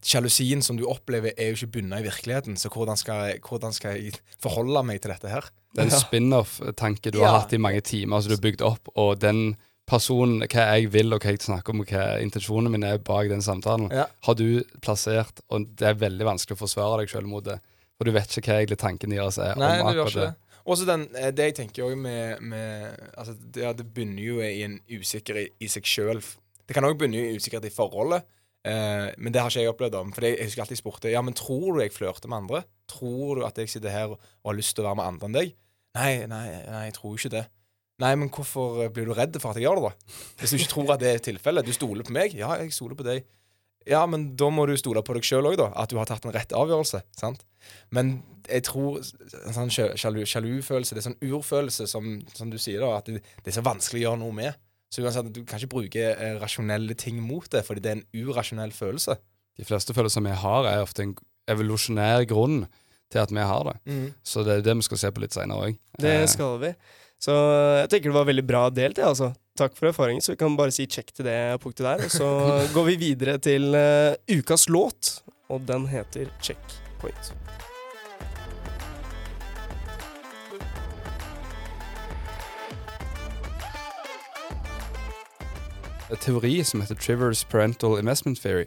Sjalusien 0.03 0.61
som 0.61 0.77
du 0.77 0.85
opplever, 0.85 1.33
er 1.37 1.49
jo 1.51 1.57
ikke 1.57 1.71
bundet 1.79 2.03
i 2.03 2.07
virkeligheten. 2.09 2.57
Så 2.59 2.69
hvordan 2.69 2.97
skal, 2.99 3.31
jeg, 3.31 3.39
hvordan 3.47 3.73
skal 3.73 3.97
jeg 3.97 4.13
forholde 4.43 4.83
meg 4.85 5.01
til 5.01 5.11
dette 5.13 5.31
her? 5.31 5.47
Det 5.73 5.83
er 5.85 5.89
en 5.91 5.99
spin-off-tanke 6.03 7.11
du 7.11 7.19
Ja. 7.19 7.31
har 7.31 7.39
hatt 7.41 7.53
i 7.53 7.57
mange 7.61 7.81
timer, 7.81 8.21
som 8.21 8.29
du 8.29 8.35
har 8.37 8.41
bygd 8.45 8.61
opp, 8.65 8.89
og 8.95 9.19
den 9.19 9.57
personen, 9.87 10.41
hva 10.51 10.65
jeg 10.75 10.91
vil 10.91 11.13
og 11.15 11.21
hva 11.23 11.31
jeg 11.31 11.39
snakker 11.45 11.73
om, 11.73 11.81
og 11.81 11.87
hva 11.91 12.19
intensjonene 12.21 12.69
mine 12.73 12.89
er 12.93 12.97
bak 12.99 13.29
den 13.29 13.41
samtalen, 13.41 13.89
Ja. 13.91 14.05
har 14.23 14.33
du 14.35 14.63
plassert, 14.81 15.39
og 15.49 15.65
det 15.75 15.87
er 15.87 15.93
veldig 15.95 16.25
vanskelig 16.25 16.57
å 16.57 16.63
forsvare 16.67 16.99
deg 17.01 17.09
selv 17.09 17.27
mot 17.27 17.43
det. 17.43 17.59
For 17.97 18.03
du 18.05 18.11
vet 18.11 18.27
ikke 18.37 18.51
hva 18.51 18.59
egentlig 18.61 18.77
tanken 18.77 19.09
deres 19.09 19.37
er 19.39 19.55
Nei, 19.55 19.79
om 19.81 19.87
det 19.87 19.97
akkurat 19.97 20.13
det. 20.13 20.35
Også 20.67 20.85
den, 20.85 21.07
eh, 21.15 21.31
det 21.31 21.45
jeg 21.45 21.55
tenker 21.55 21.83
også 21.85 21.97
med, 21.97 22.41
med 22.41 22.99
altså 23.17 23.33
det, 23.39 23.63
ja, 23.63 23.71
det 23.73 23.85
bunner 23.93 24.21
jo 24.21 24.41
i 24.41 24.63
en 24.63 24.79
usikkerhet 24.91 25.47
i, 25.47 25.65
i 25.65 25.67
seg 25.67 25.83
sjøl. 25.83 26.21
Det 26.67 26.75
kan 26.75 26.83
òg 26.83 26.97
bunne 26.99 27.15
i 27.15 27.37
usikkerhet 27.37 27.65
i 27.65 27.73
forholdet, 27.73 28.23
eh, 28.65 29.11
men 29.17 29.33
det 29.33 29.41
har 29.43 29.51
ikke 29.51 29.65
jeg 29.65 29.73
opplevd. 29.73 29.99
om 29.99 30.13
For 30.15 30.25
jeg 30.25 30.39
husker 30.41 30.63
alltid 30.63 30.77
jeg 30.77 30.81
spurte 30.81 31.11
Ja, 31.13 31.21
men 31.21 31.37
tror 31.37 31.75
du 31.75 31.83
jeg 31.83 31.93
flørter 31.93 32.31
med 32.31 32.43
andre. 32.43 32.63
Tror 32.89 33.39
du 33.39 33.45
at 33.45 33.57
jeg 33.57 33.69
sitter 33.69 33.93
her 33.93 34.15
og 34.15 34.19
har 34.45 34.57
lyst 34.57 34.75
til 34.75 34.85
å 34.85 34.89
være 34.89 35.01
med 35.01 35.11
andre 35.11 35.29
enn 35.29 35.37
deg? 35.37 35.55
Nei, 35.97 36.11
nei, 36.29 36.45
nei, 36.67 36.83
jeg 36.87 36.97
tror 36.99 37.17
ikke 37.17 37.33
det. 37.33 37.45
Nei, 38.01 38.13
men 38.21 38.29
hvorfor 38.29 38.83
eh, 38.83 38.91
blir 38.93 39.09
du 39.09 39.15
redd 39.17 39.37
for 39.41 39.51
at 39.51 39.57
jeg 39.57 39.65
gjør 39.65 39.81
det, 39.81 39.89
da? 39.89 40.19
Hvis 40.41 40.53
du 40.53 40.59
ikke 40.59 40.73
tror 40.75 40.93
at 40.93 41.01
det 41.01 41.13
er 41.13 41.23
tilfellet. 41.31 41.65
Du 41.65 41.73
stoler 41.73 42.05
på 42.05 42.13
meg? 42.13 42.35
Ja, 42.37 42.53
jeg 42.61 42.75
stoler 42.75 42.97
på 42.97 43.05
deg. 43.07 43.25
Ja, 43.87 44.03
men 44.09 44.33
da 44.37 44.49
må 44.51 44.65
du 44.67 44.75
stole 44.77 45.01
på 45.05 45.15
deg 45.15 45.25
sjøl 45.25 45.47
òg, 45.47 45.57
da. 45.59 45.69
At 45.79 45.89
du 45.89 45.97
har 45.97 46.09
tatt 46.09 46.25
en 46.27 46.35
rett 46.35 46.53
avgjørelse. 46.53 47.01
sant? 47.17 47.45
Men 47.95 48.19
jeg 48.47 48.65
tror 48.67 48.99
en 48.99 49.55
sånn 49.55 49.71
sjalufølelse, 49.71 50.27
sjalu, 50.29 50.51
det 50.61 51.01
er 51.01 51.05
sånn 51.07 51.19
urfølelse, 51.23 51.87
som, 51.89 52.09
som 52.35 52.51
du 52.51 52.59
sier, 52.61 52.83
da, 52.83 52.97
at 52.99 53.09
det, 53.09 53.23
det 53.43 53.51
er 53.51 53.57
så 53.57 53.65
vanskelig 53.65 54.03
å 54.03 54.05
gjøre 54.09 54.21
noe 54.21 54.35
med. 54.35 54.59
Så 54.93 55.03
uansett, 55.03 55.31
du 55.35 55.41
kan 55.43 55.59
ikke 55.59 55.73
bruke 55.75 56.11
eh, 56.13 56.37
rasjonelle 56.41 56.95
ting 56.99 57.19
mot 57.23 57.47
det, 57.51 57.65
fordi 57.67 57.83
det 57.83 57.91
er 57.91 57.99
en 57.99 58.27
urasjonell 58.27 58.71
følelse. 58.75 59.17
De 59.57 59.65
fleste 59.67 59.95
følelser 59.97 60.23
vi 60.23 60.35
har, 60.43 60.69
er 60.69 60.85
ofte 60.85 61.03
en 61.03 61.15
evolusjonær 61.51 62.27
grunn 62.29 62.61
til 63.11 63.23
at 63.23 63.31
vi 63.33 63.43
har 63.49 63.67
det. 63.67 63.75
Så 64.27 64.43
det 64.45 64.59
er 64.59 64.63
det 64.65 64.77
vi 64.79 64.87
skal 64.87 65.01
se 65.01 65.11
på 65.15 65.23
litt 65.23 65.35
seinere 65.35 65.69
òg. 65.69 65.77
Det 65.99 66.15
skal 66.31 66.57
vi. 66.61 66.71
Så 67.23 67.33
jeg 67.33 67.89
tenker 67.91 68.11
det 68.11 68.19
var 68.19 68.29
veldig 68.29 68.45
bra 68.45 68.63
delt, 68.69 68.99
jeg, 69.01 69.07
altså. 69.07 69.31
Takk 69.57 69.73
for 69.77 69.89
erfaringen. 69.89 70.21
Så 70.21 70.35
vi 70.35 70.41
kan 70.43 70.57
bare 70.59 70.75
si 70.75 70.85
check 70.85 71.09
til 71.15 71.25
det 71.25 71.39
punktet 71.63 71.87
der. 71.87 72.05
Og 72.05 72.13
så 72.13 72.29
går 72.75 72.91
vi 72.91 72.99
videre 73.07 73.37
til 73.41 73.73
uh, 73.73 74.13
ukas 74.29 74.67
låt, 74.69 75.17
og 75.49 75.65
den 75.65 75.87
heter 75.89 76.29
Checkpoint. 76.43 77.33
en 77.33 77.76
teori 86.15 86.63
som 86.63 86.81
heter 86.81 86.95
Trivers 86.95 87.43
Parental 87.43 87.99
Investment 87.99 88.39
Theory. 88.39 88.65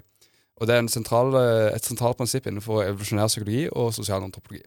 Og 0.60 0.66
Det 0.66 0.74
er 0.74 0.78
en 0.78 0.88
sentral, 0.88 1.34
eh, 1.34 1.74
et 1.74 1.84
sentralt 1.84 2.16
prinsipp 2.16 2.46
innenfor 2.46 2.84
evolusjonær 2.84 3.28
psykologi 3.28 3.68
og 3.72 3.94
sosial 3.94 4.22
antropologi. 4.22 4.62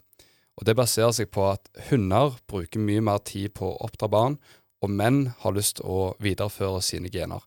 Og 0.58 0.66
Det 0.66 0.76
baserer 0.76 1.12
seg 1.12 1.32
på 1.32 1.52
at 1.52 1.70
hunder 1.90 2.38
bruker 2.48 2.80
mye 2.80 3.02
mer 3.02 3.18
tid 3.20 3.54
på 3.54 3.74
å 3.74 3.78
oppdra 3.82 4.10
barn, 4.10 4.40
og 4.82 4.90
menn 4.90 5.34
har 5.40 5.54
lyst 5.54 5.76
til 5.76 5.86
å 5.86 6.16
videreføre 6.20 6.82
sine 6.82 7.10
gener. 7.10 7.42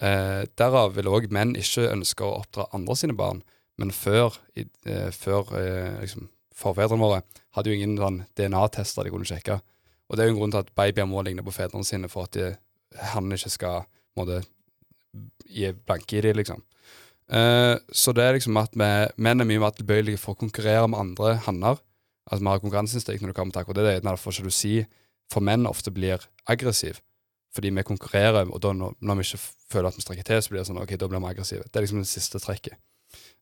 Eh, 0.00 0.46
derav 0.56 0.94
vil 0.94 1.04
òg 1.04 1.30
menn 1.30 1.54
ikke 1.54 1.90
ønske 1.92 2.24
å 2.24 2.40
oppdra 2.40 2.68
andre 2.72 2.96
sine 2.96 3.16
barn, 3.16 3.42
men 3.78 3.90
før, 3.90 4.38
i, 4.56 4.64
eh, 4.86 5.10
før 5.10 5.52
eh, 5.58 6.00
liksom, 6.00 6.28
forfedrene 6.54 7.00
våre 7.00 7.22
hadde 7.56 7.70
jo 7.70 7.76
ingen 7.76 7.98
sånn 7.98 8.24
DNA-tester 8.36 9.04
de 9.04 9.10
kunne 9.10 9.28
sjekke. 9.28 9.60
Og 10.08 10.16
det 10.16 10.24
er 10.24 10.28
jo 10.28 10.34
en 10.34 10.40
grunn 10.40 10.50
til 10.52 10.64
at 10.64 10.74
babyer 10.74 11.06
må 11.06 11.22
ligne 11.24 11.44
på 11.44 11.54
fedrene 11.54 11.84
sine 11.84 12.08
for 12.08 12.24
at 12.24 12.32
de, 12.32 12.56
han 13.12 13.30
ikke 13.30 13.52
skal 13.52 13.84
måtte, 14.18 14.42
blanke 15.86 16.18
i 16.18 16.24
de, 16.24 16.34
liksom. 16.38 16.62
Uh, 17.30 17.78
så 17.94 18.12
det 18.16 18.24
er 18.24 18.34
liksom 18.34 18.58
at 18.58 18.74
vi, 18.74 18.88
menn 19.22 19.42
er 19.42 19.46
mye 19.46 19.62
mer 19.62 19.74
tilbøyelige 19.76 20.18
for 20.18 20.34
å 20.34 20.40
konkurrere 20.40 20.88
med 20.90 20.98
andre 20.98 21.36
hanner. 21.46 21.78
Altså 22.30 22.42
Vi 22.42 22.50
har 22.50 22.62
konkurranseinstinkt 22.62 23.22
når 23.22 23.32
det 23.32 23.38
kommer 23.38 23.54
til 23.54 23.62
akkurat 23.62 23.80
det. 23.80 23.86
Det 23.86 23.94
er 24.00 24.08
derfor 24.08 24.34
sjalusi 24.34 24.74
for 25.30 25.44
menn 25.46 25.68
ofte 25.70 25.92
blir 25.94 26.22
aggressiv. 26.50 27.00
Fordi 27.54 27.72
vi 27.74 27.86
konkurrerer, 27.86 28.46
og 28.46 28.62
da 28.62 28.72
når, 28.74 28.94
vi 29.18 29.26
ikke 29.26 29.42
føler 29.72 29.90
at 29.90 29.98
vi 29.98 30.04
strekker 30.04 30.26
til, 30.26 30.42
så 30.42 30.52
blir 30.52 30.60
det 30.60 30.68
sånn, 30.68 30.78
ok, 30.82 30.94
da 30.98 31.08
blir 31.10 31.22
vi 31.22 31.30
aggressive. 31.32 31.66
Det 31.66 31.80
er 31.80 31.86
liksom 31.86 32.02
det 32.02 32.10
siste 32.10 32.38
trekket. 32.42 32.78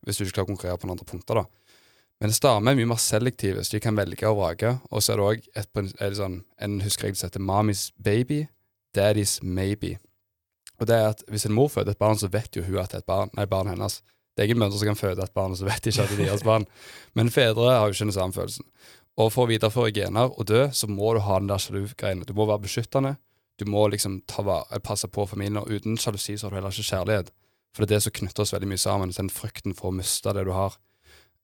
Hvis 0.07 0.17
du 0.17 0.25
ikke 0.25 0.39
klarer 0.39 0.49
å 0.49 0.53
konkurrere 0.55 0.81
på 0.81 0.89
noen 0.89 0.97
andre 0.97 1.09
punkter, 1.09 1.43
da. 1.43 1.69
Men 2.19 2.33
damer 2.43 2.73
er 2.73 2.79
mye 2.81 2.91
mer 2.91 3.03
selektive, 3.03 3.63
så 3.63 3.77
de 3.77 3.83
kan 3.85 3.99
velge 3.99 4.27
og 4.27 4.41
vrake. 4.41 4.73
Og 4.91 5.05
så 5.05 5.15
er 5.15 5.21
det 5.21 5.27
òg 5.29 6.17
sånn, 6.19 6.41
en 6.59 6.81
huskeregel 6.83 7.19
som 7.21 7.29
heter 7.29 7.45
'mommy's 7.45 7.93
baby', 8.01 8.49
'daddy's 8.97 9.39
maybe'. 9.43 9.99
Og 10.79 10.87
det 10.87 10.95
er 10.95 11.09
at 11.11 11.23
Hvis 11.29 11.47
en 11.47 11.55
mor 11.55 11.69
føder 11.69 11.91
et 11.91 11.99
barn, 11.99 12.19
så 12.19 12.29
vet 12.31 12.57
jo 12.57 12.63
hun 12.63 12.79
at 12.79 12.91
det 12.91 13.01
er 13.01 13.05
et 13.05 13.11
barn, 13.11 13.31
nei, 13.35 13.47
barn 13.47 13.69
hennes. 13.69 14.01
Det 14.37 14.45
er 14.45 14.49
ingen 14.49 14.61
mødre 14.63 14.79
som 14.79 14.87
kan 14.87 14.97
føde 14.97 15.23
et 15.23 15.35
barn, 15.35 15.51
og 15.51 15.59
så 15.59 15.67
vet 15.67 15.83
de 15.83 15.91
ikke 15.91 16.03
at 16.03 16.11
det 16.11 16.21
er 16.21 16.29
deres 16.31 16.45
barn. 16.47 16.67
Men 17.15 17.31
fedre 17.31 17.73
har 17.75 17.89
jo 17.89 17.97
ikke 17.97 18.07
den 18.07 18.15
samme 18.15 18.33
følelsen. 18.33 18.65
Og 19.19 19.33
for 19.35 19.45
å 19.45 19.51
videreføre 19.51 19.91
gener 19.91 20.31
og 20.31 20.47
dø, 20.47 20.69
så 20.71 20.87
må 20.87 21.11
du 21.15 21.25
ha 21.27 21.41
den 21.41 21.49
der 21.51 21.59
sjalu-greiene. 21.59 22.27
Du 22.29 22.37
må 22.39 22.47
være 22.47 22.63
beskyttende. 22.69 23.17
Du 23.59 23.67
må 23.67 23.89
liksom 23.91 24.21
vare, 24.47 24.79
passe 24.79 25.09
på 25.11 25.27
familien. 25.27 25.59
Og 25.59 25.67
uten 25.67 25.99
sjalusi 25.99 26.37
så 26.39 26.47
har 26.47 26.55
du 26.55 26.59
heller 26.61 26.71
ikke 26.77 26.87
kjærlighet. 26.93 27.33
For 27.75 27.83
det 27.83 27.91
er 27.91 27.97
det 27.97 28.05
som 28.07 28.15
knytter 28.21 28.45
oss 28.45 28.55
veldig 28.55 28.69
mye 28.71 28.85
sammen. 28.85 29.15
Den 29.17 29.33
frykten 29.35 29.75
for 29.75 29.91
å 29.91 29.97
miste 29.97 30.35
det 30.37 30.47
du 30.47 30.53
har. 30.55 30.79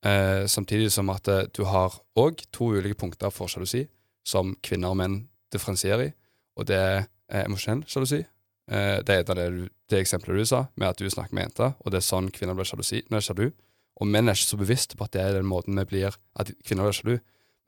Eh, 0.06 0.44
samtidig 0.46 0.92
som 0.92 1.10
at 1.10 1.28
eh, 1.32 1.48
du 1.50 1.64
har 1.66 1.98
òg 2.20 2.44
to 2.54 2.70
ulike 2.76 3.00
punkter 3.00 3.34
for 3.34 3.50
sjalusi, 3.50 3.86
som 4.22 4.54
kvinner 4.62 4.94
og 4.94 5.00
menn 5.00 5.18
differensierer 5.50 6.06
i. 6.06 6.14
Og 6.60 6.68
det 6.70 6.78
er 6.78 6.98
eh, 7.00 7.42
emosjonell 7.42 7.82
sjalusi. 7.90 8.22
Eh, 8.70 9.00
det 9.04 9.14
er 9.14 9.26
det, 9.28 9.44
av 9.44 9.68
det 9.92 10.00
eksempelet 10.00 10.40
du 10.40 10.48
sa, 10.48 10.64
med 10.80 10.88
at 10.88 11.00
du 11.00 11.08
snakker 11.10 11.36
med 11.36 11.48
jenter, 11.48 11.74
og 11.80 11.92
det 11.92 12.00
er 12.00 12.06
sånn 12.06 12.30
kvinner 12.32 12.56
blir 12.56 12.68
sjalusi, 12.68 13.02
nei, 13.12 13.20
sjalu. 13.24 13.50
Og 14.00 14.08
menn 14.10 14.28
er 14.28 14.38
ikke 14.38 14.54
så 14.54 14.60
bevisste 14.60 14.98
på 14.98 15.06
at 15.06 15.14
det 15.14 15.22
er 15.22 15.36
den 15.38 15.48
måten 15.50 15.78
vi 15.82 15.86
blir, 15.92 16.16
at 16.40 16.50
kvinner 16.66 16.88
blir 16.88 16.96
sjalu. 16.96 17.18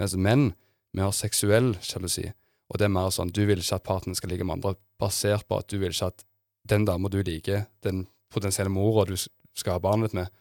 Mens 0.00 0.16
menn, 0.18 0.48
vi 0.96 1.04
har 1.04 1.14
seksuell 1.14 1.74
sjalusi. 1.84 2.30
Og 2.72 2.80
det 2.80 2.88
er 2.88 2.94
mer 2.96 3.12
sånn, 3.14 3.30
du 3.30 3.44
vil 3.46 3.60
ikke 3.62 3.78
at 3.78 3.86
partneren 3.86 4.18
skal 4.18 4.32
ligge 4.32 4.46
med 4.46 4.58
andre, 4.58 4.74
basert 5.00 5.46
på 5.46 5.60
at 5.60 5.68
du 5.70 5.78
vil 5.78 5.92
ikke 5.92 6.10
at 6.10 6.24
den 6.66 6.86
dama 6.88 7.10
du 7.12 7.20
liker, 7.22 7.68
den 7.86 8.06
potensielle 8.32 8.72
mora 8.72 9.04
du 9.06 9.14
skal 9.16 9.76
ha 9.76 9.82
barnet 9.82 10.10
ditt 10.10 10.18
med, 10.18 10.32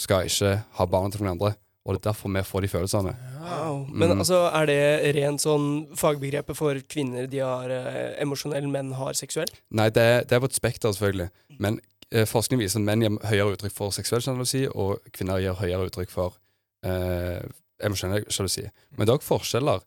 skal 0.00 0.26
ikke 0.26 0.56
ha 0.78 0.86
barnet 0.90 1.14
til 1.14 1.24
noen 1.24 1.36
andre. 1.36 1.52
Og 1.86 1.94
det 1.96 2.00
er 2.02 2.10
derfor 2.10 2.28
vi 2.34 2.42
får 2.44 2.60
de 2.60 2.68
følelsene. 2.68 3.12
Wow. 3.40 3.86
Men 3.88 4.10
Mm. 4.12 4.18
altså, 4.20 4.40
er 4.52 4.66
det 4.66 5.14
rent 5.16 5.40
sånn 5.40 5.68
fagbegrepet 5.96 6.56
for 6.56 6.74
kvinner 6.88 7.26
de 7.26 7.38
har 7.40 7.70
eh, 7.70 8.20
emosjonell, 8.22 8.68
menn 8.68 8.92
har 8.92 9.12
seksuell? 9.16 9.48
Nei, 9.70 9.88
det, 9.90 10.02
er- 10.02 10.24
det 10.24 10.32
er 10.36 10.40
på 10.40 10.50
et 10.50 10.58
spekter, 10.58 10.92
selvfølgelig. 10.92 11.30
Men 11.58 11.80
eh, 12.12 12.26
forskning 12.28 12.60
viser 12.60 12.80
at 12.80 12.84
menn 12.84 13.00
gir 13.02 13.16
høyere 13.30 13.56
uttrykk 13.56 13.72
for 13.72 13.90
seksuell 13.96 14.20
sjalusi, 14.20 14.66
og 14.74 15.00
kvinner 15.12 15.40
gir 15.40 15.54
høyere 15.56 15.88
uttrykk 15.88 16.10
for 16.12 16.36
eh, 16.84 17.40
emosjonell 17.82 18.26
sjalusi. 18.28 18.66
Men 18.96 19.06
det 19.06 19.14
er 19.14 19.18
også 19.18 19.32
forskjeller 19.38 19.80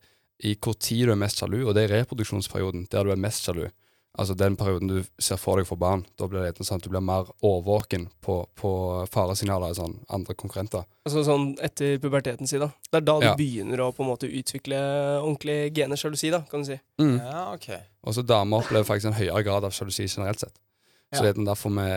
i 0.44 0.56
hvor 0.58 0.74
tid 0.82 1.06
du 1.08 1.12
er 1.14 1.22
mest 1.22 1.38
sjalu, 1.40 1.60
og 1.68 1.76
det 1.78 1.86
er 1.86 2.00
reproduksjonsperioden 2.02 2.88
der 2.92 3.04
du 3.06 3.12
er 3.14 3.22
mest 3.22 3.46
sjalu. 3.46 3.68
Altså 4.14 4.36
den 4.38 4.54
perioden 4.56 4.88
du 4.92 4.98
ser 5.18 5.40
for 5.42 5.58
deg 5.58 5.66
for 5.66 5.80
barn. 5.82 6.04
Da 6.22 6.28
blir 6.30 6.44
det 6.46 6.62
sånn 6.62 6.78
at 6.78 6.86
du 6.86 6.90
blir 6.94 7.02
mer 7.02 7.32
årvåken 7.42 8.04
på, 8.22 8.36
på 8.60 8.72
faresignaler 9.10 9.74
i 9.74 9.78
sånn 9.80 9.96
andre 10.14 10.36
konkurrenter. 10.38 10.84
Altså 11.08 11.24
sånn 11.26 11.48
etter 11.66 11.98
puberteten 12.04 12.46
si, 12.50 12.60
da. 12.62 12.68
Det 12.92 13.00
er 13.02 13.08
da 13.08 13.16
du 13.20 13.26
Ja. 13.26 13.36
begynner 13.40 13.82
å 13.82 13.92
på 13.92 14.04
en 14.06 14.12
måte 14.12 14.30
utvikle 14.30 14.78
ordentlig 15.24 15.74
gener 15.74 15.98
sjalusi, 15.98 16.30
da, 16.30 16.44
kan 16.52 16.62
du 16.62 16.70
si. 16.70 16.80
Ja, 17.02 17.54
ok. 17.56 17.70
Og 18.06 18.14
så 18.14 18.22
damer 18.22 18.62
opplever 18.62 18.86
faktisk 18.86 19.10
en 19.10 19.18
høyere 19.18 19.44
grad 19.44 19.64
av 19.66 19.72
sjalusi 19.74 20.06
generelt 20.06 20.40
sett. 20.46 20.54
Så 21.14 21.24
det 21.24 21.32
er 21.34 21.46
derfor 21.46 21.70
vi, 21.76 21.88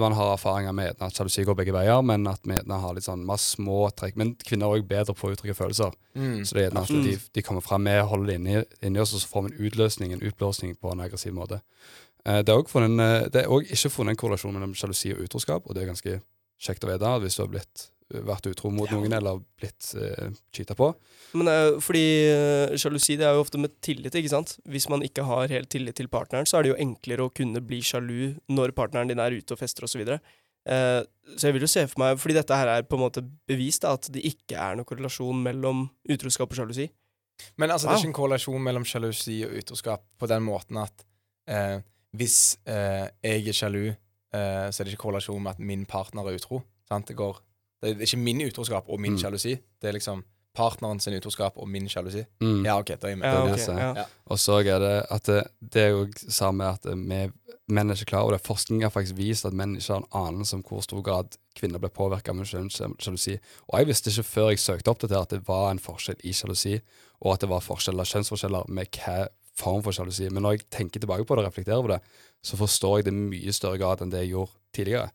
man 0.00 0.14
har 0.16 0.32
erfaringer 0.32 0.72
med 0.76 1.02
at 1.02 1.16
sjalusi 1.16 1.44
går 1.44 1.58
begge 1.58 1.74
veier, 1.76 2.02
men 2.02 2.26
at 2.30 2.40
vi 2.44 2.56
har 2.56 2.94
litt 2.96 3.06
sånn 3.06 3.24
masse 3.28 3.56
små 3.56 3.90
trekk. 3.96 4.16
Men 4.16 4.34
kvinner 4.40 4.66
er 4.70 4.80
også 4.80 4.88
bedre 4.88 5.16
på 5.16 5.28
å 5.28 5.34
uttrykke 5.34 5.56
følelser. 5.58 5.92
Mm. 6.16 6.44
Så 6.44 6.56
det 6.56 6.66
er 6.66 6.78
at 6.80 6.88
de, 6.88 7.16
de 7.36 7.44
kommer 7.44 7.64
fram, 7.64 7.84
vi 7.84 7.98
holder 8.00 8.32
det 8.32 8.38
inni, 8.40 8.62
inni 8.88 9.02
oss, 9.02 9.14
og 9.16 9.22
så 9.22 9.32
får 9.32 9.46
vi 9.46 9.52
en 9.52 9.68
utløsning, 9.68 10.14
en 10.16 10.24
utblåsning 10.30 10.76
på 10.80 10.94
en 10.94 11.04
aggressiv 11.04 11.36
måte. 11.36 11.60
Eh, 12.24 12.42
Det 12.42 12.54
er 12.54 12.84
en, 12.84 13.00
eh, 13.00 13.52
ikke 13.72 13.92
funnet 13.92 14.16
en 14.16 14.22
korrelasjon 14.22 14.54
mellom 14.56 14.74
sjalusi 14.74 15.12
og 15.14 15.26
utroskap, 15.28 15.66
og 15.66 15.74
det 15.74 15.82
er 15.82 15.92
ganske 15.92 16.20
kjekt 16.58 16.84
å 16.84 16.90
vite 16.90 17.12
hvis 17.22 17.36
du 17.36 17.42
har 17.42 17.52
blitt, 17.52 17.88
vært 18.06 18.46
utro 18.50 18.70
mot 18.70 18.90
noen 18.94 19.12
eller 19.16 19.40
blitt 19.58 19.88
uh, 19.98 20.30
cheata 20.54 20.76
på. 20.78 20.92
Men 21.36 21.50
uh, 21.50 21.78
fordi 21.82 22.04
eh, 22.30 22.74
sjalusi 22.78 23.16
det 23.18 23.26
er 23.26 23.34
jo 23.34 23.42
ofte 23.42 23.58
med 23.60 23.74
tillit, 23.84 24.14
ikke 24.14 24.30
sant? 24.30 24.56
Hvis 24.70 24.86
man 24.92 25.02
ikke 25.02 25.24
har 25.26 25.50
helt 25.50 25.70
tillit 25.72 25.98
til 25.98 26.10
partneren, 26.12 26.46
så 26.46 26.58
er 26.58 26.66
det 26.66 26.74
jo 26.74 26.80
enklere 26.84 27.26
å 27.26 27.32
kunne 27.34 27.62
bli 27.66 27.80
sjalu 27.84 28.36
når 28.52 28.76
partneren 28.78 29.10
din 29.10 29.22
er 29.22 29.34
ute 29.34 29.56
og 29.56 29.60
fester 29.60 29.88
osv. 29.88 30.04
Uh, 30.06 31.02
så 31.34 31.48
jeg 31.48 31.56
vil 31.56 31.66
jo 31.66 31.72
se 31.72 31.86
for 31.90 32.04
meg, 32.04 32.20
fordi 32.22 32.38
dette 32.38 32.60
her 32.60 32.70
er 32.76 32.86
på 32.86 32.98
en 32.98 33.04
måte 33.06 33.24
bevist, 33.50 33.82
da, 33.82 33.96
at 33.98 34.06
det 34.14 34.22
ikke 34.28 34.60
er 34.60 34.78
noen 34.78 34.86
korrelasjon 34.88 35.42
mellom 35.42 35.88
utroskap 36.14 36.54
og 36.54 36.60
sjalusi. 36.60 36.86
Men 37.60 37.70
altså, 37.70 37.88
det 37.88 37.96
er 37.96 38.02
ikke 38.04 38.12
en 38.12 38.16
korrelasjon 38.16 38.64
mellom 38.64 38.86
sjalusi 38.88 39.40
og 39.46 39.58
utroskap 39.60 40.06
på 40.18 40.28
den 40.30 40.44
måten 40.46 40.78
at 40.80 41.04
eh, 41.50 41.78
hvis 42.16 42.56
eh, 42.68 43.08
jeg 43.24 43.50
er 43.50 43.56
sjalu, 43.56 43.84
eh, 43.90 44.66
så 44.70 44.80
er 44.80 44.86
det 44.86 44.94
ikke 44.94 45.04
korrelasjon 45.06 45.42
med 45.42 45.56
at 45.56 45.62
min 45.72 45.84
partner 45.88 46.28
er 46.28 46.38
utro. 46.38 46.62
Sant? 46.88 47.08
Det, 47.10 47.16
går, 47.18 47.38
det 47.94 47.96
er 48.02 48.08
ikke 48.08 48.22
min 48.24 48.40
utroskap 48.48 48.88
og 48.88 49.00
min 49.00 49.12
Mm. 49.16 49.18
sjalusi. 49.22 49.54
Det 49.82 49.88
er 49.88 49.92
liksom 49.98 50.24
partneren 50.56 51.00
sin 51.00 51.14
utroskap 51.14 51.58
og 51.60 51.68
min 51.68 51.86
sjalusi. 51.88 52.22
Mm. 52.40 52.64
Ja, 52.64 52.78
OK, 52.80 52.86
da 52.96 53.06
er 53.06 53.08
jeg 53.12 53.18
med. 53.18 53.26
Ja, 53.28 53.34
det 53.34 53.42
ok, 53.52 53.56
jeg 53.56 53.64
ser. 53.66 53.78
ja. 53.78 54.04
Og 54.26 54.38
så 54.38 54.52
er 54.64 54.78
det 54.80 55.06
at 55.10 55.22
det, 55.28 55.42
det 55.60 55.82
er 55.82 55.88
jo 55.92 56.06
samme 56.32 56.64
med 56.64 56.66
at 56.72 56.84
vi 56.96 57.32
menn 57.68 57.90
er 57.90 57.94
ikke 57.98 58.04
klar 58.12 58.22
over 58.22 58.32
det. 58.36 58.40
Forskning 58.46 58.82
har 58.82 58.90
faktisk 58.94 59.16
vist 59.18 59.44
at 59.44 59.52
menn 59.52 59.74
ikke 59.76 59.92
har 59.92 60.00
en 60.04 60.08
anelse 60.32 60.54
om 60.56 60.62
hvor 60.62 60.80
stor 60.80 61.02
grad 61.02 61.36
kvinner 61.58 61.78
blir 61.78 61.90
påvirka 61.90 62.30
av 62.32 62.44
sjalusi. 62.44 63.38
Og 63.68 63.78
jeg 63.78 63.86
visste 63.86 64.10
ikke 64.10 64.22
før 64.24 64.48
jeg 64.50 64.58
søkte 64.62 64.88
opp 64.88 65.00
dette 65.00 65.18
at 65.20 65.30
det 65.34 65.42
var 65.48 65.70
en 65.70 65.78
forskjell 65.82 66.16
i 66.24 66.32
sjalusi, 66.32 66.80
og 67.20 67.32
at 67.34 67.40
det 67.40 67.48
var 67.50 67.60
forskjeller, 67.60 68.04
kjønnsforskjeller 68.04 68.68
med 68.68 68.86
hva 68.96 69.26
form 69.56 69.82
for 69.82 69.92
sjalusi. 69.92 70.30
Men 70.30 70.42
når 70.44 70.52
jeg 70.56 70.70
tenker 70.70 71.00
tilbake 71.00 71.24
på 71.26 71.34
det 71.36 71.44
og 71.44 71.48
reflekterer 71.50 71.78
over 71.80 71.88
det, 71.96 72.00
så 72.44 72.56
forstår 72.56 72.98
jeg 72.98 73.04
det 73.04 73.12
i 73.12 73.16
mye 73.16 73.52
større 73.52 73.78
grad 73.78 74.00
enn 74.00 74.10
det 74.12 74.20
jeg 74.24 74.30
gjorde 74.36 74.52
tidligere. 74.72 75.10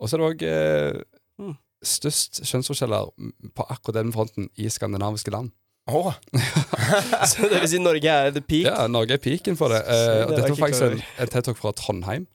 Og 0.00 0.08
så 0.08 0.16
er 0.16 0.20
det 0.20 0.30
òg 0.32 0.42
eh, 0.48 1.02
Mm. 1.38 1.56
Størst 1.86 2.42
kjønnsforskjeller 2.46 3.10
på 3.56 3.66
akkurat 3.68 3.98
den 4.00 4.12
fronten 4.14 4.48
i 4.60 4.68
skandinaviske 4.70 5.32
land. 5.34 5.50
Åh, 5.90 6.14
Så 7.30 7.48
det 7.50 7.58
vil 7.58 7.68
si 7.72 7.80
Norge 7.82 8.06
er 8.10 8.30
the 8.30 8.42
peak. 8.44 8.68
Ja, 8.68 8.86
Norge 8.86 9.16
er 9.16 9.22
peaken 9.22 9.58
for 9.58 9.72
det. 9.74 9.80
Eh, 9.82 10.04
det 10.14 10.26
og 10.28 10.34
dette 10.36 10.52
var 10.52 10.60
faktisk 10.60 10.84
en, 10.86 11.02
en 11.24 11.32
TED-talk 11.32 11.58
fra 11.58 11.72
Trondheim. 11.78 12.28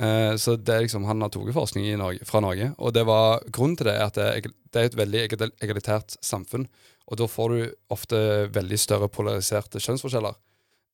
Uh, 0.00 0.32
så 0.40 0.54
det 0.56 0.72
er 0.72 0.84
liksom, 0.86 1.04
Han 1.04 1.20
har 1.20 1.28
tatt 1.28 1.50
forskning 1.52 1.84
i 1.90 1.98
Norge, 2.00 2.24
fra 2.24 2.40
Norge. 2.40 2.70
Og 2.78 2.94
det 2.96 3.02
var, 3.08 3.42
grunnen 3.52 3.76
til 3.76 3.90
det 3.90 3.96
er 3.98 4.06
at 4.06 4.16
det, 4.16 4.28
er- 4.38 4.54
det 4.72 4.80
er 4.80 4.88
et 4.88 4.96
veldig 5.02 5.24
egal- 5.26 5.52
egalitært 5.60 6.16
samfunn. 6.24 6.68
Og 7.10 7.18
da 7.20 7.26
får 7.28 7.52
du 7.52 7.60
ofte 7.92 8.22
veldig 8.54 8.78
større 8.80 9.10
polariserte 9.12 9.82
kjønnsforskjeller. 9.82 10.38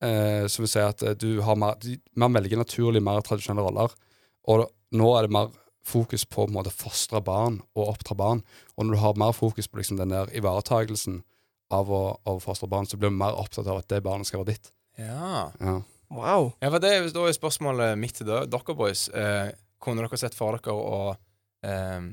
Uh, 0.02 0.46
som 0.50 0.64
vil 0.64 0.70
si 0.70 0.80
at 0.82 1.02
eh, 1.02 1.14
du 1.18 1.40
har 1.42 1.56
mer, 1.58 1.74
man 2.18 2.34
velger 2.36 2.60
naturlig 2.60 3.02
mer 3.02 3.20
tradisjonelle 3.26 3.66
roller. 3.66 3.94
Og 4.48 4.64
nå 4.94 5.08
er 5.18 5.26
det 5.26 5.34
mer 5.34 5.50
fokus 5.88 6.24
på 6.28 6.46
å 6.46 6.70
fostre 6.70 7.20
barn 7.24 7.60
og 7.74 7.94
oppdra 7.94 8.16
barn. 8.18 8.42
Og 8.76 8.86
når 8.86 8.94
du 8.94 9.02
har 9.02 9.20
mer 9.20 9.34
fokus 9.36 9.68
på 9.68 9.80
liksom 9.80 10.00
den 10.00 10.14
der 10.14 10.30
ivaretakelsen 10.36 11.22
av 11.74 11.90
å, 11.92 12.02
av 12.24 12.38
å 12.38 12.44
fostre 12.44 12.68
barn, 12.70 12.86
så 12.88 12.96
blir 12.96 13.12
du 13.12 13.16
mer 13.16 13.36
opptatt 13.36 13.68
av 13.68 13.80
at 13.82 13.88
det 13.90 14.02
barnet 14.04 14.28
skal 14.28 14.42
være 14.42 14.54
ditt. 14.54 14.72
ja. 14.98 15.48
Ja. 15.60 15.80
Wow. 16.08 16.54
Ja, 16.62 16.70
for 16.72 16.80
det, 16.80 17.12
Da 17.12 17.24
er 17.28 17.34
spørsmålet 17.36 17.98
mitt 18.00 18.16
til 18.16 18.28
dere, 18.30 18.48
dere 18.48 18.74
boys. 18.76 19.08
Eh, 19.12 19.50
kunne 19.82 20.00
dere 20.00 20.16
sett 20.16 20.36
for 20.36 20.56
dere 20.56 20.72
å 20.72 21.00
eh, 21.64 22.06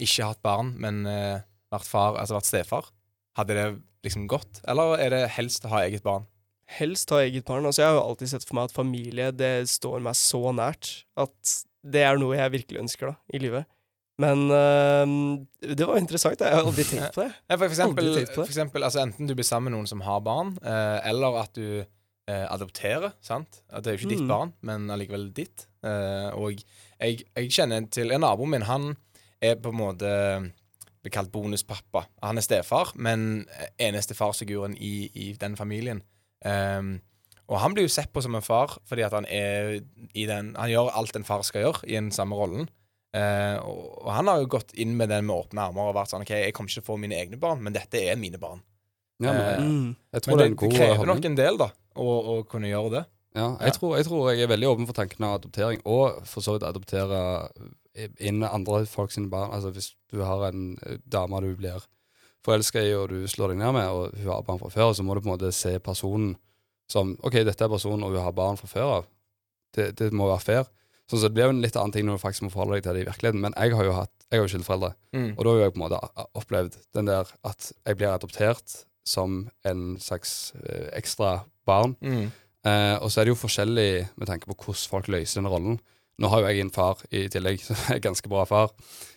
ikke 0.00 0.26
hatt 0.28 0.42
barn, 0.44 0.74
men 0.76 1.06
eh, 1.08 1.40
vært 1.72 1.88
far, 1.88 2.18
altså 2.20 2.36
vært 2.36 2.50
stefar? 2.50 2.90
Hadde 3.38 3.56
det 3.56 3.64
liksom 4.04 4.26
gått? 4.28 4.60
Eller 4.68 5.00
er 5.00 5.14
det 5.14 5.22
helst 5.38 5.64
å 5.64 5.72
ha 5.72 5.84
eget 5.86 6.04
barn? 6.04 6.28
Helst 6.70 7.10
ha 7.10 7.22
eget 7.24 7.48
barn. 7.48 7.64
Altså, 7.66 7.82
jeg 7.82 7.90
har 7.90 7.98
jo 7.98 8.04
alltid 8.12 8.32
sett 8.34 8.46
for 8.46 8.58
meg 8.58 8.68
at 8.68 8.76
familie 8.76 9.30
det 9.34 9.54
står 9.72 10.04
meg 10.04 10.18
så 10.18 10.52
nært 10.54 10.92
at 11.18 11.56
det 11.82 12.02
er 12.04 12.18
noe 12.20 12.36
jeg 12.36 12.52
virkelig 12.52 12.80
ønsker 12.82 13.12
da, 13.12 13.14
i 13.34 13.38
livet. 13.42 13.64
Men 14.20 14.50
øhm, 14.52 15.46
det 15.64 15.86
var 15.88 15.96
interessant. 15.96 16.40
Jeg 16.44 16.52
har 16.52 16.66
aldri 16.68 16.84
tenkt 16.84 17.14
på 17.16 17.22
det. 17.24 17.30
Ja, 17.48 17.56
for 17.56 17.64
eksempel, 17.70 18.10
for 18.34 18.44
eksempel 18.44 18.84
altså 18.84 19.00
enten 19.06 19.26
du 19.30 19.32
blir 19.34 19.46
sammen 19.48 19.70
med 19.72 19.78
noen 19.78 19.88
som 19.88 20.02
har 20.04 20.20
barn, 20.20 20.50
eh, 20.60 20.98
eller 21.08 21.38
at 21.40 21.54
du 21.56 21.80
eh, 21.80 22.46
adopterer. 22.52 23.14
sant? 23.24 23.62
At 23.72 23.84
det 23.84 23.92
er 23.94 23.96
jo 23.96 24.02
ikke 24.04 24.12
ditt 24.12 24.26
Mm. 24.26 24.28
barn, 24.28 24.52
men 24.60 24.90
allikevel 24.92 25.30
ditt. 25.32 25.64
Eh, 25.82 26.28
og 26.36 26.52
jeg, 27.00 27.24
jeg 27.34 27.48
kjenner 27.50 27.88
til 27.90 28.12
en 28.12 28.20
nabo 28.20 28.44
min. 28.44 28.62
Han 28.68 28.90
er 29.40 29.56
på 29.56 29.72
en 29.72 29.80
måte 29.80 30.10
blir 31.00 31.14
kalt 31.14 31.32
bonuspappa. 31.32 32.04
Han 32.22 32.36
er 32.36 32.44
stefar, 32.44 32.92
men 32.94 33.46
eneste 33.80 34.12
farsfiguren 34.14 34.74
i, 34.76 35.08
i 35.16 35.30
den 35.40 35.56
familien. 35.56 36.02
Ehm, 36.44 36.98
og 37.50 37.58
han 37.58 37.74
blir 37.74 37.84
jo 37.88 37.92
sett 37.92 38.12
på 38.14 38.22
som 38.22 38.34
en 38.38 38.44
far 38.46 38.76
fordi 38.88 39.02
at 39.02 39.12
han 39.16 39.26
er 39.26 39.80
i 40.14 40.24
den 40.30 40.52
Han 40.54 40.70
gjør 40.70 40.92
alt 40.94 41.16
en 41.18 41.24
far 41.26 41.42
skal 41.42 41.64
gjøre, 41.66 41.82
i 41.90 41.96
den 41.98 42.10
samme 42.14 42.36
rollen. 42.38 42.68
Eh, 43.12 43.56
og, 43.58 44.04
og 44.06 44.10
han 44.14 44.28
har 44.30 44.38
jo 44.38 44.46
gått 44.52 44.70
inn 44.78 44.92
med 44.96 45.08
den 45.10 45.26
med 45.26 45.34
åpne 45.34 45.64
armer 45.66 45.88
og 45.90 45.96
vært 45.96 46.12
sånn 46.12 46.22
OK, 46.22 46.30
jeg 46.30 46.54
kommer 46.54 46.70
ikke 46.70 46.78
til 46.78 46.84
å 46.86 46.90
få 46.92 46.98
mine 47.02 47.16
egne 47.18 47.40
barn, 47.42 47.58
men 47.66 47.74
dette 47.74 47.98
er 47.98 48.14
mine 48.20 48.38
barn. 48.38 48.60
Ja, 49.20 49.32
men, 49.34 49.40
Eh, 49.50 49.58
Mm. 49.60 49.96
jeg 50.14 50.22
tror 50.22 50.30
Men 50.30 50.38
det 50.38 50.44
det, 50.44 50.50
en 50.50 50.56
god 50.56 50.70
det 50.70 50.78
krever 50.78 50.96
holdning. 50.96 51.14
nok 51.16 51.24
en 51.26 51.34
del, 51.36 51.56
da, 51.58 51.70
å, 51.96 52.06
å 52.38 52.46
kunne 52.48 52.70
gjøre 52.70 52.90
det. 52.94 53.04
Ja, 53.34 53.42
Ja. 53.42 53.56
jeg, 53.66 53.72
Tror, 53.74 53.96
jeg 53.96 54.06
tror 54.06 54.30
jeg 54.30 54.42
er 54.42 54.46
veldig 54.54 54.68
åpen 54.70 54.86
for 54.86 54.94
tanken 54.94 55.24
av 55.26 55.34
adoptering, 55.40 55.82
og 55.84 56.22
for 56.26 56.40
så 56.40 56.54
vidt 56.56 56.64
adoptere 56.70 57.50
inn 58.20 58.42
andre 58.46 58.86
folk 58.86 59.10
sine 59.12 59.28
barn. 59.30 59.50
Altså 59.52 59.70
Hvis 59.74 59.90
du 60.10 60.22
har 60.22 60.46
en 60.48 60.78
eh, 60.86 60.96
dame 61.06 61.40
du 61.42 61.54
blir 61.56 61.82
forelska 62.46 62.80
i, 62.82 62.94
og 62.94 63.08
du 63.10 63.26
slår 63.28 63.48
deg 63.52 63.58
ned 63.58 63.72
med, 63.74 63.88
og 63.90 64.14
hun 64.16 64.30
har 64.32 64.42
barn 64.46 64.58
fra 64.62 64.70
før, 64.70 64.94
så 64.94 65.02
må 65.04 65.14
du 65.14 65.20
på 65.20 65.28
en 65.30 65.34
måte 65.36 65.52
se 65.52 65.78
personen 65.78 66.36
som 66.90 67.14
OK, 67.26 67.40
dette 67.46 67.64
er 67.64 67.70
personen, 67.72 68.02
og 68.06 68.14
hun 68.16 68.24
har 68.24 68.34
barn 68.36 68.58
fra 68.60 68.68
før 68.70 68.92
av. 68.98 69.08
Det, 69.76 69.92
det 70.00 70.10
må 70.16 70.26
være 70.30 70.42
fair. 70.42 70.68
Så, 71.10 71.18
så 71.18 71.26
Det 71.28 71.34
blir 71.34 71.48
jo 71.48 71.54
en 71.56 71.62
litt 71.62 71.76
annen 71.78 71.94
ting 71.94 72.06
når 72.06 72.18
du 72.18 72.22
faktisk 72.22 72.44
må 72.46 72.52
forholde 72.54 72.78
deg 72.78 72.84
til 72.86 72.98
det 72.98 73.02
i 73.04 73.08
virkeligheten. 73.08 73.42
Men 73.42 73.54
jeg 73.58 73.74
har 73.78 73.86
jo 73.88 73.94
hatt 73.96 74.12
Jeg 74.30 74.38
har 74.38 74.46
jo 74.46 74.50
skilte 74.52 74.92
Mm. 75.10 75.32
og 75.36 75.42
da 75.44 75.50
har 75.50 75.58
jeg 75.64 75.72
på 75.74 75.78
en 75.80 75.82
måte 75.82 76.26
opplevd 76.38 76.76
den 76.94 77.08
der 77.08 77.26
at 77.42 77.72
jeg 77.86 77.96
blir 77.98 78.12
adoptert 78.12 78.76
som 79.04 79.48
en 79.66 79.96
slags 79.98 80.52
eh, 80.62 80.86
ekstra 80.94 81.40
barn. 81.66 81.96
Mm. 82.00 82.28
Eh, 82.62 82.96
og 83.02 83.10
så 83.10 83.20
er 83.20 83.24
det 83.26 83.32
jo 83.34 83.40
forskjellig 83.40 84.06
med 84.14 84.28
tanke 84.30 84.46
på 84.46 84.54
hvordan 84.54 84.90
folk 84.92 85.08
løser 85.10 85.40
denne 85.40 85.50
rollen. 85.50 85.80
Nå 86.22 86.30
har 86.30 86.44
jo 86.44 86.46
jeg 86.52 86.60
en 86.62 86.70
far 86.70 87.02
i 87.10 87.24
tillegg, 87.32 87.58
som 87.66 87.74
er 87.90 87.98
ganske 87.98 88.30
bra 88.30 88.44
far. 88.46 88.70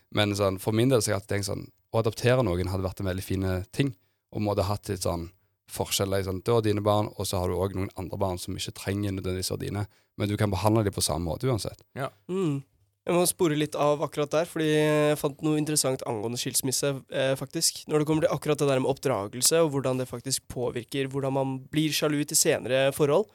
Men 0.09 0.33
sånn, 0.33 0.57
for 0.57 0.73
min 0.73 0.89
del 0.89 1.01
så 1.01 1.11
har 1.11 1.13
jeg 1.13 1.21
alltid 1.21 1.35
tenkt 1.35 1.49
sånn 1.51 1.67
Å 1.93 1.99
adoptere 2.01 2.41
noen 2.41 2.71
hadde 2.73 2.87
vært 2.87 3.03
en 3.03 3.11
veldig 3.11 3.23
fin 3.23 3.45
ting. 3.69 3.93
Og 4.33 4.41
måtte 4.41 4.65
hatt 4.65 4.89
litt 4.89 5.05
sånn 5.05 5.27
forskjeller 5.73 6.21
i 6.21 6.27
sånn 6.27 6.43
Du 6.45 6.53
har 6.55 6.61
dine 6.65 6.83
barn, 6.85 7.09
og 7.17 7.27
så 7.27 7.41
har 7.41 7.49
du 7.49 7.57
òg 7.57 7.75
noen 7.77 7.91
andre 7.99 8.19
barn 8.21 8.39
som 8.41 8.55
ikke 8.57 8.75
trenger 8.77 9.15
nødvendigvis 9.15 9.51
å 9.51 9.57
være 9.57 9.65
dine. 9.65 9.87
Men 10.17 10.29
du 10.29 10.37
kan 10.37 10.53
behandle 10.53 10.85
dem 10.85 10.93
på 10.93 11.03
samme 11.03 11.25
måte 11.25 11.49
uansett. 11.49 11.81
Mm. 12.29 12.61
Jeg 13.03 13.15
må 13.17 13.23
spore 13.27 13.57
litt 13.59 13.75
av 13.75 13.99
akkurat 14.05 14.31
der, 14.31 14.47
fordi 14.47 14.69
jeg 14.69 15.19
fant 15.19 15.41
noe 15.43 15.59
interessant 15.59 16.05
angående 16.07 16.39
skilsmisse, 16.39 16.93
eh, 17.11 17.33
faktisk. 17.35 17.81
Når 17.91 17.99
det 17.99 18.07
kommer 18.07 18.23
til 18.23 18.35
akkurat 18.35 18.61
det 18.61 18.69
der 18.69 18.79
med 18.79 18.93
oppdragelse, 18.93 19.59
og 19.65 19.73
hvordan 19.73 19.99
det 19.99 20.07
faktisk 20.07 20.45
påvirker 20.53 21.09
hvordan 21.11 21.35
man 21.35 21.55
blir 21.73 21.91
sjalu 21.91 22.21
til 22.23 22.39
senere 22.39 22.93
forhold. 22.95 23.27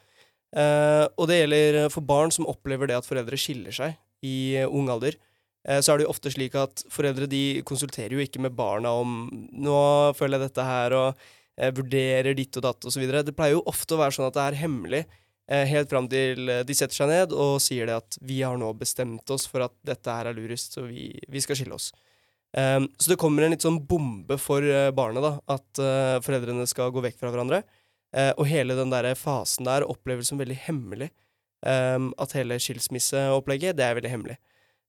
Eh, 0.57 1.05
og 1.18 1.29
det 1.29 1.42
gjelder 1.42 1.81
for 1.92 2.07
barn 2.09 2.33
som 2.33 2.48
opplever 2.48 2.88
det 2.88 2.96
at 2.96 3.09
foreldre 3.09 3.37
skiller 3.37 3.74
seg 3.74 3.98
i 4.24 4.57
eh, 4.57 4.70
ung 4.70 4.88
alder. 4.88 5.18
Eh, 5.68 5.81
så 5.85 5.92
er 5.92 5.98
det 5.98 6.07
jo 6.07 6.14
ofte 6.14 6.33
slik 6.33 6.57
at 6.57 6.85
foreldre 6.92 7.29
de 7.29 7.61
konsulterer 7.68 8.16
jo 8.16 8.24
ikke 8.24 8.40
med 8.40 8.57
barna 8.57 8.94
om 8.96 9.29
'nå 9.53 10.14
føler 10.16 10.38
jeg 10.38 10.48
dette 10.48 10.64
her', 10.64 10.96
og 10.96 11.14
vurderer 11.75 12.37
ditt 12.38 12.57
og 12.61 12.64
datt 12.66 12.87
osv. 12.88 13.05
Det 13.09 13.35
pleier 13.37 13.57
jo 13.57 13.64
ofte 13.71 13.97
å 13.97 14.03
være 14.03 14.16
sånn 14.16 14.29
at 14.29 14.37
det 14.37 14.44
er 14.44 14.61
hemmelig. 14.62 15.05
eh, 15.51 15.64
Helt 15.71 15.90
fram 15.90 16.09
til 16.11 16.49
eh, 16.49 16.64
de 16.66 16.77
setter 16.77 16.94
seg 16.94 17.11
ned 17.11 17.35
og 17.35 17.57
sier 17.64 17.88
det 17.88 17.97
at 17.99 18.18
vi 18.23 18.42
har 18.42 18.59
nå 18.61 18.73
bestemt 18.79 19.31
oss 19.35 19.49
for 19.51 19.66
at 19.66 19.75
dette 19.87 20.12
her 20.12 20.31
er 20.31 20.37
lurest, 20.38 20.77
så 20.77 20.87
vi, 20.87 21.11
vi 21.29 21.42
skal 21.42 21.59
skille 21.59 21.79
oss. 21.79 21.90
Um, 22.57 22.87
så 22.97 23.11
det 23.12 23.18
kommer 23.21 23.44
en 23.44 23.53
litt 23.53 23.64
sånn 23.64 23.83
bombe 23.85 24.38
for 24.40 24.64
eh, 24.64 24.88
barnet, 24.97 25.21
da, 25.21 25.35
at 25.53 25.81
uh, 25.83 26.16
foreldrene 26.25 26.64
skal 26.71 26.94
gå 26.94 27.03
vekk 27.05 27.18
fra 27.21 27.33
hverandre. 27.33 27.62
Uh, 28.16 28.33
og 28.40 28.47
hele 28.49 28.77
den 28.79 28.92
der 28.92 29.11
fasen 29.21 29.68
der 29.68 29.85
oppleves 29.85 30.31
som 30.31 30.40
veldig 30.40 30.57
hemmelig. 30.64 31.11
Um, 31.66 32.12
at 32.23 32.33
hele 32.38 32.57
skilsmisseopplegget, 32.62 33.77
det 33.77 33.85
er 33.85 33.99
veldig 33.99 34.12
hemmelig. 34.14 34.38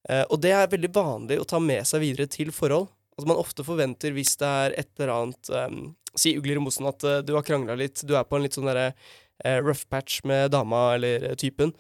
Uh, 0.08 0.24
og 0.30 0.40
det 0.46 0.54
er 0.56 0.72
veldig 0.72 0.92
vanlig 0.96 1.40
å 1.42 1.48
ta 1.50 1.60
med 1.60 1.84
seg 1.90 2.06
videre 2.06 2.30
til 2.32 2.54
forhold. 2.56 2.88
At 3.20 3.28
man 3.28 3.42
ofte 3.42 3.66
forventer, 3.68 4.14
hvis 4.16 4.38
det 4.40 4.48
er 4.48 4.76
et 4.80 4.92
eller 4.96 5.12
annet 5.18 5.50
um, 5.52 5.80
Si 6.18 6.36
ugler 6.38 6.60
i 6.60 6.64
mosen, 6.64 6.88
at 6.90 7.04
uh, 7.06 7.20
du 7.26 7.36
har 7.38 7.46
krangla 7.46 7.78
litt, 7.80 8.04
du 8.06 8.16
er 8.18 8.28
på 8.28 8.38
en 8.38 8.46
litt 8.46 8.58
sånn 8.58 8.70
derre 8.70 8.92
uh, 8.94 9.60
rough 9.62 9.86
patch 9.92 10.24
med 10.30 10.54
dama 10.56 10.90
eller 10.98 11.32
eh, 11.32 11.38
typen, 11.40 11.74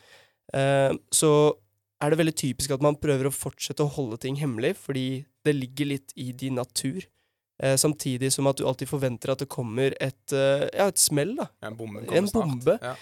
så 1.13 1.32
er 2.02 2.10
det 2.10 2.18
veldig 2.18 2.34
typisk 2.39 2.72
at 2.74 2.82
man 2.82 2.96
prøver 2.98 3.28
å 3.30 3.34
fortsette 3.34 3.86
å 3.86 3.92
holde 3.94 4.18
ting 4.24 4.39
hemmelig, 4.39 4.72
fordi 4.82 5.28
det 5.46 5.54
ligger 5.54 5.92
litt 5.92 6.15
i 6.18 6.32
din 6.34 6.58
natur. 6.58 7.04
Samtidig 7.78 8.32
som 8.34 8.50
at 8.50 8.58
du 8.58 8.63
alltid 8.65 8.89
forventer 8.89 9.30
at 9.30 9.44
det 9.44 9.50
kommer 9.52 9.94
et, 10.02 10.34
ja, 10.34 10.88
et 10.88 10.98
smell, 10.98 11.36
da. 11.38 11.46
En 11.70 11.78
bombe 11.78 12.02
En 12.10 12.32
bombe. 12.34 12.80
Ja. 12.82 12.96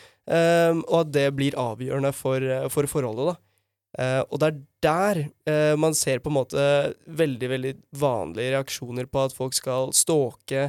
Og 0.82 0.98
at 1.06 1.14
det 1.16 1.30
blir 1.38 1.56
avgjørende 1.56 2.12
for, 2.18 2.44
for 2.74 2.92
forholdet, 2.92 3.32
da. 3.32 3.38
Uh, 3.98 4.22
og 4.30 4.42
det 4.42 4.48
er 4.48 4.58
der 4.86 5.20
uh, 5.50 5.76
man 5.80 5.96
ser 5.98 6.20
på 6.22 6.30
en 6.30 6.38
måte 6.38 6.64
veldig, 7.08 7.48
veldig 7.50 7.72
vanlige 7.98 8.54
reaksjoner 8.54 9.08
på 9.10 9.24
at 9.26 9.34
folk 9.34 9.56
skal 9.58 9.94
stalke, 9.96 10.68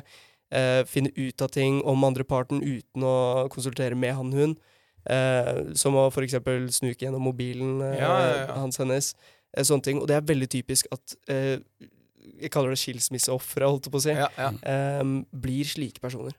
eh, 0.51 0.85
finne 0.89 1.11
ut 1.17 1.43
av 1.43 1.49
ting 1.55 1.83
om 1.85 2.05
andre 2.05 2.25
parten 2.25 2.63
uten 2.63 3.03
å 3.05 3.49
konsultere 3.53 3.95
med 3.99 4.15
han 4.15 4.33
hun. 4.33 4.57
Eh, 5.09 5.73
som 5.79 5.95
å 5.97 6.09
eksempel 6.27 6.67
snuke 6.75 7.07
gjennom 7.07 7.23
mobilen 7.25 7.81
eh, 7.81 7.99
Ja, 8.01 8.11
ja, 8.21 8.35
ja. 8.47 8.57
hans 8.59 8.77
hennes. 8.79 9.15
Eh, 9.57 9.63
sånne 9.65 9.83
ting. 9.87 10.01
Og 10.03 10.09
det 10.11 10.17
er 10.19 10.27
veldig 10.29 10.49
typisk 10.53 10.87
at 10.93 11.15
eh, 11.33 11.61
Jeg 12.39 12.51
kaller 12.53 12.71
det 12.75 12.79
skilsmisseofre, 12.83 13.65
holdt 13.67 13.87
jeg 13.89 13.93
på 13.95 13.99
å 13.99 14.05
si. 14.05 14.13
Blir 15.33 15.65
slike 15.67 16.01
personer. 16.03 16.35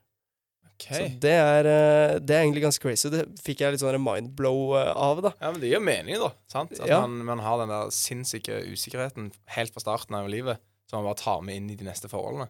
Okay. 0.79 0.95
Så 1.09 1.19
det 1.19 1.33
er, 1.35 1.67
eh, 1.67 2.19
det 2.23 2.35
er 2.37 2.45
egentlig 2.45 2.61
ganske 2.63 2.79
crazy. 2.85 3.09
Det 3.11 3.25
fikk 3.43 3.59
jeg 3.65 3.73
litt 3.73 3.81
sånn 3.81 3.97
mindblow 3.99 4.77
av, 4.79 5.19
da. 5.25 5.33
Ja, 5.41 5.49
men 5.51 5.59
det 5.59 5.71
gir 5.73 5.81
mening, 5.83 6.15
da. 6.21 6.29
sant? 6.47 6.71
At 6.79 6.87
Ja. 6.87 7.01
man, 7.01 7.17
man 7.27 7.39
har 7.43 7.57
den 7.59 7.67
der 7.73 7.89
sinnssyke 7.91 8.61
usikkerheten 8.69 9.31
helt 9.57 9.73
fra 9.75 9.81
starten 9.83 10.15
av 10.15 10.29
livet, 10.31 10.61
som 10.87 11.01
man 11.03 11.09
bare 11.11 11.19
tar 11.19 11.41
med 11.43 11.57
inn 11.59 11.69
i 11.73 11.75
de 11.75 11.83
neste 11.83 12.07
forholdene. 12.07 12.47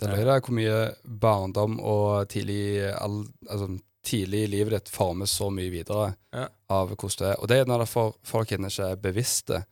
Det 0.00 0.08
er 0.18 0.28
løye 0.28 0.40
hvor 0.46 0.56
mye 0.56 0.76
barndom 1.20 1.78
og 1.80 2.28
tidlig, 2.32 2.60
all, 2.96 3.22
altså, 3.48 3.68
tidlig 4.06 4.44
i 4.46 4.50
livet 4.54 4.72
ditt 4.78 4.88
formes 4.94 5.30
så 5.36 5.50
mye 5.52 5.70
videre 5.72 6.14
Ja. 6.32 6.46
av 6.72 6.88
hvordan 6.94 7.18
det 7.20 7.28
er. 7.34 7.40
Og 7.42 7.48
det 7.48 7.58
er 7.60 7.68
når 7.68 7.84
derfor 7.84 8.14
folk 8.24 8.48
gjerne 8.48 8.70
ikke 8.72 8.86
er 8.94 8.96
bevisste 8.96 9.64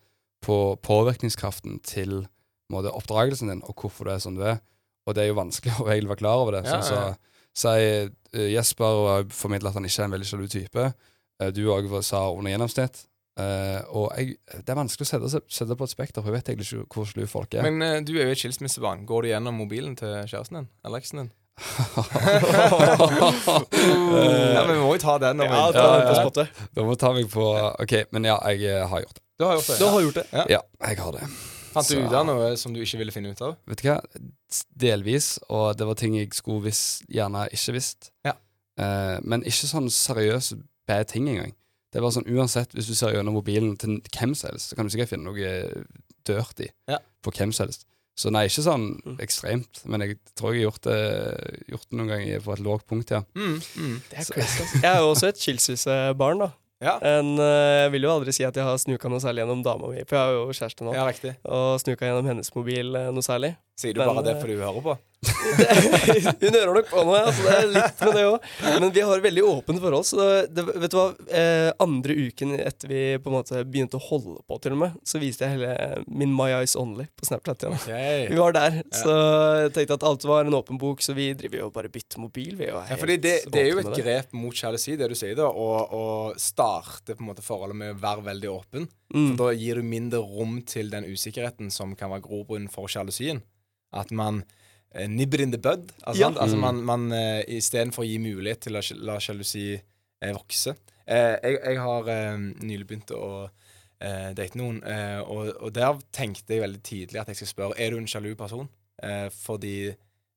på 0.44 0.76
påvirkningskraften 0.84 1.80
til 1.82 2.26
måte, 2.70 2.92
oppdragelsen 2.92 3.48
din, 3.48 3.62
og 3.64 3.74
hvorfor 3.80 4.04
du 4.04 4.10
er 4.12 4.18
som 4.22 4.36
du 4.36 4.42
er. 4.44 4.60
Og 5.08 5.14
det 5.16 5.24
er 5.24 5.30
jo 5.32 5.38
vanskelig 5.40 5.72
å 5.80 5.88
egentlig 5.88 6.12
være 6.12 6.22
klar 6.24 6.42
over 6.44 6.58
det. 6.58 6.64
Ja, 6.68 6.80
Sånn 6.84 6.98
ja, 6.98 7.06
ja. 7.08 7.14
så 7.56 7.72
sier 7.74 8.10
eh, 8.36 8.50
Jesper 8.52 9.00
og 9.04 9.32
formidler 9.34 9.72
at 9.72 9.78
han 9.80 9.88
ikke 9.88 10.02
er 10.04 10.10
en 10.10 10.16
veldig 10.18 10.28
sjalu 10.28 10.46
type. 10.52 10.84
Eh, 11.40 11.50
du 11.56 11.62
òg 11.72 11.88
sa 12.04 12.26
under 12.30 12.52
gjennomsnitt. 12.52 13.06
Eh, 13.38 13.80
og 13.94 14.08
jeg, 14.18 14.36
det 14.50 14.72
er 14.72 14.78
vanskelig 14.78 15.06
å 15.06 15.10
sette, 15.12 15.42
sette 15.52 15.76
på 15.78 15.86
et 15.86 15.92
spekter, 15.92 16.22
for 16.22 16.32
jeg 16.32 16.40
vet 16.40 16.48
egentlig 16.50 16.66
ikke 16.82 16.98
hvor 16.98 17.06
slu 17.06 17.22
folk 17.30 17.54
er. 17.54 17.66
Men 17.68 17.82
uh, 17.84 17.98
du 18.02 18.16
er 18.16 18.26
jo 18.26 18.34
et 18.34 18.40
skilsmissebarn. 18.40 19.04
Går 19.06 19.24
du 19.24 19.28
gjennom 19.30 19.54
mobilen 19.62 19.94
til 19.98 20.10
kjæresten 20.24 20.58
din? 20.58 20.72
Eller 20.86 21.04
eksen 21.04 21.22
din? 21.22 21.30
ja, 24.54 24.62
men 24.62 24.74
vi 24.74 24.80
må 24.82 24.92
jo 24.94 25.00
ta 25.02 25.18
den. 25.22 25.42
Ja, 25.42 25.50
vi, 25.50 25.74
ta 25.74 25.86
den 25.94 26.06
på 26.06 26.14
spottet. 26.18 26.48
Da 26.74 26.86
må 26.86 26.94
ta 26.98 27.12
meg 27.14 27.30
på 27.32 27.44
OK, 27.82 27.94
men 28.14 28.22
ja, 28.30 28.36
jeg 28.52 28.66
eh, 28.70 28.86
har 28.90 28.98
gjort 29.04 29.16
det. 29.18 29.24
Du 29.38 29.44
har 29.46 29.54
gjort 29.58 29.70
det. 29.70 29.78
Du 29.78 29.86
har 29.86 30.00
gjort 30.06 30.18
det. 30.18 30.26
Ja, 30.54 30.60
jeg 30.86 31.00
har 31.02 31.12
det. 31.18 31.30
Fant 31.68 31.90
du 31.90 31.98
ut 32.00 32.14
av 32.14 32.24
noe 32.26 32.50
som 32.58 32.74
du 32.74 32.80
ikke 32.82 32.98
ville 33.02 33.14
finne 33.14 33.30
ut 33.34 33.42
av? 33.44 33.52
Vet 33.70 33.82
du 33.82 33.88
hva? 33.90 33.98
Delvis, 34.86 35.26
og 35.46 35.78
det 35.78 35.86
var 35.86 35.98
ting 35.98 36.16
jeg 36.18 36.30
skulle 36.34 36.64
visst, 36.66 37.04
gjerne 37.12 37.46
ikke 37.54 37.76
visst. 37.76 38.10
Ja. 38.26 38.34
Uh, 38.78 39.18
men 39.26 39.42
ikke 39.46 39.66
sånn 39.70 39.90
seriøse 39.92 40.58
bad 40.88 41.10
ting 41.10 41.28
engang. 41.30 41.54
Det 41.92 42.02
var 42.04 42.10
sånn 42.12 42.26
uansett, 42.28 42.74
hvis 42.76 42.86
du 42.90 42.94
ser 42.94 43.14
gjennom 43.16 43.32
mobilen 43.38 43.76
til 43.80 44.00
hvem 44.12 44.34
som 44.36 44.50
helst, 44.50 44.70
så 44.70 44.76
kan 44.76 44.86
du 44.86 44.92
sikkert 44.92 45.08
finne 45.14 45.24
noe 45.24 45.84
dirty 46.28 46.68
Ja. 46.88 46.98
på 47.24 47.32
hvem 47.32 47.52
som 47.54 47.66
helst. 47.66 47.86
Så 48.18 48.32
nei, 48.34 48.46
ikke 48.48 48.64
sånn 48.66 49.00
Mm. 49.06 49.16
ekstremt, 49.22 49.84
men 49.86 50.00
jeg 50.00 50.18
tror 50.36 50.52
jeg 50.52 50.64
har 50.64 50.70
gjort 50.72 50.82
det, 50.82 51.64
gjort 51.70 51.86
det 51.88 51.96
noen 51.98 52.08
ganger 52.08 52.40
på 52.42 52.52
et 52.52 52.58
lågt 52.66 52.86
punkt, 52.88 53.10
ja. 53.10 53.22
Mm, 53.34 53.60
mm. 53.76 54.00
Det 54.10 54.18
er 54.18 54.24
crazy, 54.34 54.60
altså. 54.62 54.82
Jeg 54.82 54.90
er 54.90 54.98
jo 54.98 55.12
også 55.14 55.28
et 55.28 55.38
skilsmissebarn, 55.38 56.38
da. 56.40 56.50
Ja. 56.80 56.98
En, 57.02 57.38
eh, 57.38 57.84
jeg 57.86 57.92
vil 57.92 58.02
jo 58.02 58.10
aldri 58.10 58.32
si 58.32 58.44
at 58.44 58.54
jeg 58.54 58.64
har 58.64 58.76
snuka 58.78 59.08
noe 59.08 59.18
særlig 59.22 59.42
gjennom 59.46 59.62
dama 59.64 59.88
mi, 59.88 60.02
for 60.06 60.16
jeg 60.16 60.24
har 60.26 60.32
jo 60.32 60.52
kjæreste 60.52 60.84
nå. 60.84 60.94
ja, 60.94 61.06
riktig. 61.06 61.36
Og 61.44 61.80
snuka 61.80 62.06
gjennom 62.06 62.26
hennes 62.26 62.52
mobil 62.54 62.94
eh, 62.96 63.10
noe 63.10 63.22
særlig. 63.22 63.56
Sier 63.78 63.94
du 63.94 64.02
bare 64.02 64.24
det 64.26 64.38
fordi 64.40 64.58
hun 64.58 64.66
hører 64.66 64.84
på? 64.84 64.98
Hun 66.40 66.54
hører 66.54 66.76
nok 66.76 66.90
på 66.92 67.02
noe, 67.02 67.20
altså 67.26 67.42
det 67.42 67.54
er 67.56 67.70
litt 67.72 68.02
med 68.04 68.12
det 68.14 68.24
òg. 68.28 68.44
Men 68.78 68.92
vi 68.94 69.02
har 69.08 69.22
veldig 69.24 69.44
åpent 69.48 69.80
forhold. 69.82 70.06
Så 70.06 70.18
det, 70.20 70.34
det, 70.54 70.64
vet 70.84 70.92
du 70.92 70.96
hva, 70.98 71.06
eh, 71.40 71.70
andre 71.82 72.16
uken 72.28 72.54
etter 72.58 72.92
vi 72.92 73.00
på 73.22 73.32
en 73.32 73.36
måte 73.40 73.64
begynte 73.66 73.98
å 73.98 74.04
holde 74.04 74.38
på, 74.46 74.60
til 74.62 74.76
og 74.76 74.82
med, 74.84 75.00
så 75.06 75.20
viste 75.22 75.46
jeg 75.46 75.58
hele 75.58 76.04
min 76.06 76.30
My 76.34 76.52
Eyes 76.60 76.76
Only 76.78 77.08
på 77.18 77.26
Snapchat 77.28 77.66
igjen. 77.66 77.78
Okay. 77.80 78.28
Vi 78.30 78.38
var 78.38 78.54
der, 78.56 78.78
så 78.94 79.16
jeg 79.64 79.74
tenkte 79.74 79.98
at 79.98 80.06
alt 80.12 80.28
var 80.30 80.46
en 80.46 80.58
åpen 80.60 80.78
bok, 80.80 81.02
så 81.04 81.16
vi 81.18 81.32
driver 81.38 81.64
jo 81.64 81.72
bare 81.74 81.92
bytter 81.92 82.22
mobil. 82.22 82.54
Vi 82.60 82.70
er 82.70 82.78
Ja, 82.78 83.00
fordi 83.00 83.18
det, 83.24 83.34
det 83.50 83.64
er 83.64 83.72
jo 83.72 83.82
et 83.82 83.92
grep 83.98 84.34
mot 84.38 84.54
sjalusi, 84.54 84.94
det 85.00 85.10
du 85.10 85.18
sier, 85.18 85.34
da, 85.38 85.50
å, 85.50 86.06
starte 86.38 87.16
på 87.16 87.24
en 87.24 87.30
måte 87.32 87.42
forholdet 87.42 87.76
med 87.78 87.94
å 87.96 88.00
være 88.00 88.22
veldig 88.26 88.50
åpen. 88.52 88.88
Mm. 89.14 89.30
For 89.32 89.36
da 89.40 89.52
gir 89.56 89.80
du 89.80 89.86
mindre 89.86 90.20
rom 90.22 90.60
til 90.68 90.90
den 90.92 91.06
usikkerheten 91.08 91.72
som 91.74 91.94
kan 91.98 92.12
være 92.12 92.26
grobunn 92.28 92.68
for 92.70 92.90
sjalusien. 92.90 93.42
At 93.92 94.10
man 94.10 94.42
eh, 94.92 95.06
nibber 95.08 95.40
in 95.40 95.50
the 95.52 95.58
bud. 95.58 95.92
Altså, 96.02 96.20
Ja. 96.20 96.28
altså 96.30 96.56
Mm. 96.56 96.60
man, 96.60 96.82
man 96.84 97.12
uh, 97.12 97.42
Istedenfor 97.48 98.02
å 98.04 98.08
gi 98.08 98.18
mulighet 98.18 98.60
til 98.66 98.76
å 98.76 98.82
la 99.04 99.18
sjalusi 99.18 99.74
eh, 100.22 100.32
vokse. 100.32 100.74
Eh, 101.06 101.36
jeg, 101.42 101.60
jeg 101.64 101.78
har 101.78 102.08
eh, 102.08 102.36
nylig 102.60 102.86
begynt 102.86 103.10
å 103.16 103.48
eh, 104.00 104.32
date 104.36 104.58
noen, 104.58 104.82
eh, 104.84 105.20
og, 105.24 105.54
og 105.62 105.72
der 105.72 105.98
tenkte 106.12 106.54
jeg 106.54 106.62
veldig 106.66 106.82
tidlig 106.84 107.20
at 107.20 107.28
jeg 107.32 107.36
skal 107.40 107.48
spørre 107.54 107.78
Er 107.80 107.90
du 107.90 107.98
en 107.98 108.06
sjalu 108.10 108.34
person. 108.36 108.68
Eh, 109.02 109.28
fordi 109.32 109.94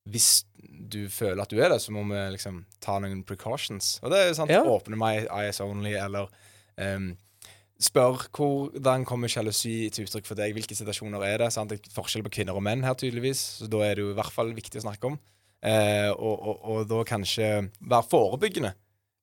hvis 0.10 0.46
du 0.92 1.10
føler 1.10 1.42
at 1.44 1.50
du 1.52 1.60
er 1.62 1.70
det, 1.70 1.82
så 1.84 1.92
må 1.94 2.02
vi 2.10 2.22
liksom 2.34 2.64
ta 2.82 2.96
noen 3.00 3.24
precautions. 3.28 4.00
Og 4.02 4.10
det 4.12 4.18
er 4.20 4.28
jo 4.32 4.38
sant. 4.40 4.50
Ja. 4.54 4.64
Åpne 4.66 4.98
my 4.98 5.28
eyes 5.28 5.60
only, 5.62 5.94
eller 5.94 6.30
um, 6.78 7.12
spør 7.82 8.28
hvordan 8.38 9.06
kommer 9.10 9.32
sjalusi 9.32 9.90
til 9.94 10.06
uttrykk 10.06 10.28
for 10.30 10.40
deg. 10.40 10.54
Hvilke 10.56 10.78
situasjoner 10.78 11.24
er 11.28 11.42
det? 11.44 11.50
Sant? 11.56 11.74
Det 11.74 11.82
er 11.82 11.96
forskjell 11.96 12.26
på 12.28 12.36
kvinner 12.38 12.58
og 12.58 12.64
menn 12.66 12.86
her, 12.86 12.98
tydeligvis. 12.98 13.42
Så 13.62 13.70
da 13.72 13.82
er 13.88 13.98
det 13.98 14.06
jo 14.06 14.14
i 14.14 14.18
hvert 14.20 14.34
fall 14.34 14.54
viktig 14.58 14.82
å 14.82 14.86
snakke 14.86 15.12
om. 15.12 15.18
Eh, 15.62 16.10
og, 16.14 16.36
og, 16.36 16.64
og 16.74 16.88
da 16.90 17.02
kanskje 17.10 17.52
være 17.82 18.08
forebyggende. 18.12 18.74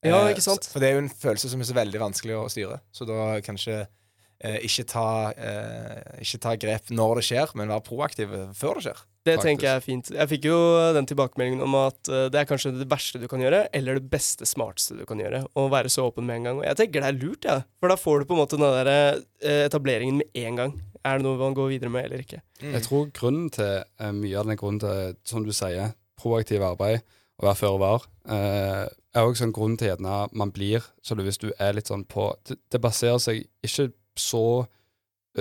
Ja, 0.06 0.20
Eh, 0.22 0.32
ikke 0.32 0.44
sant? 0.44 0.68
For 0.70 0.82
det 0.82 0.90
er 0.90 0.98
jo 0.98 1.04
en 1.04 1.10
følelse 1.10 1.50
som 1.50 1.62
er 1.62 1.66
så 1.66 1.76
veldig 1.78 2.02
vanskelig 2.02 2.36
å 2.38 2.48
styre. 2.52 2.80
Så 2.94 3.06
da 3.08 3.38
kanskje 3.44 3.80
eh, 3.80 4.60
ikke, 4.66 4.84
ta, 4.92 5.06
eh, 5.34 6.20
ikke 6.22 6.42
ta 6.44 6.54
grep 6.60 6.92
når 6.94 7.18
det 7.18 7.24
skjer, 7.30 7.54
men 7.58 7.72
være 7.72 7.86
proaktiv 7.88 8.34
før 8.58 8.78
det 8.78 8.88
skjer. 8.88 9.02
Det 9.28 9.34
Faktisk. 9.36 9.48
tenker 9.48 9.66
jeg 9.66 9.76
er 9.76 9.84
fint. 9.84 10.10
Jeg 10.14 10.30
fikk 10.30 10.46
jo 10.48 10.58
den 10.96 11.08
tilbakemeldingen 11.08 11.64
om 11.66 11.74
at 11.82 11.98
uh, 12.08 12.26
det 12.32 12.40
er 12.40 12.48
kanskje 12.48 12.72
det 12.78 12.86
verste 12.88 13.20
du 13.20 13.26
kan 13.28 13.42
gjøre, 13.44 13.66
eller 13.76 13.98
det 13.98 14.08
beste, 14.12 14.48
smarteste 14.48 14.96
du 14.96 15.04
kan 15.08 15.20
gjøre. 15.20 15.42
Å 15.52 15.64
være 15.72 15.92
så 15.92 16.06
åpen 16.08 16.24
med 16.28 16.40
en 16.40 16.48
gang. 16.48 16.60
Og 16.62 16.68
jeg 16.68 16.78
tenker 16.80 17.04
det 17.04 17.10
er 17.10 17.18
lurt, 17.18 17.48
jeg. 17.48 17.66
For 17.82 17.92
da 17.92 17.98
får 18.00 18.22
du 18.22 18.28
på 18.30 18.36
en 18.36 18.40
måte 18.40 18.60
den 18.60 18.78
der 18.78 19.20
uh, 19.20 19.66
etableringen 19.66 20.22
med 20.22 20.40
en 20.40 20.62
gang. 20.62 20.74
Er 21.04 21.20
det 21.20 21.26
noe 21.28 21.40
man 21.40 21.56
går 21.56 21.68
videre 21.74 21.92
med, 21.92 22.08
eller 22.08 22.24
ikke? 22.24 22.40
Jeg 22.62 22.84
tror 22.86 23.12
grunnen 23.18 23.52
til 23.54 23.84
uh, 24.00 24.08
mye 24.16 24.40
av 24.40 24.48
den 24.48 24.60
grunnen 24.60 24.80
til, 24.84 25.20
som 25.28 25.44
du 25.44 25.52
sier, 25.56 25.92
proaktiv 26.18 26.64
arbeid, 26.64 27.04
å 27.38 27.46
være 27.46 27.60
føre 27.60 27.78
var, 27.78 28.08
er 28.26 29.22
også 29.22 29.46
en 29.46 29.52
grunn 29.54 29.76
til 29.78 29.92
gjerne 29.92 30.16
man 30.36 30.50
blir 30.50 30.82
Så 31.06 31.14
du, 31.14 31.22
hvis 31.22 31.38
du 31.38 31.52
er 31.54 31.76
litt 31.76 31.86
sånn 31.88 32.02
på 32.10 32.26
Det, 32.44 32.56
det 32.66 32.80
baserer 32.82 33.20
seg 33.22 33.44
ikke 33.64 33.86
så 34.18 34.42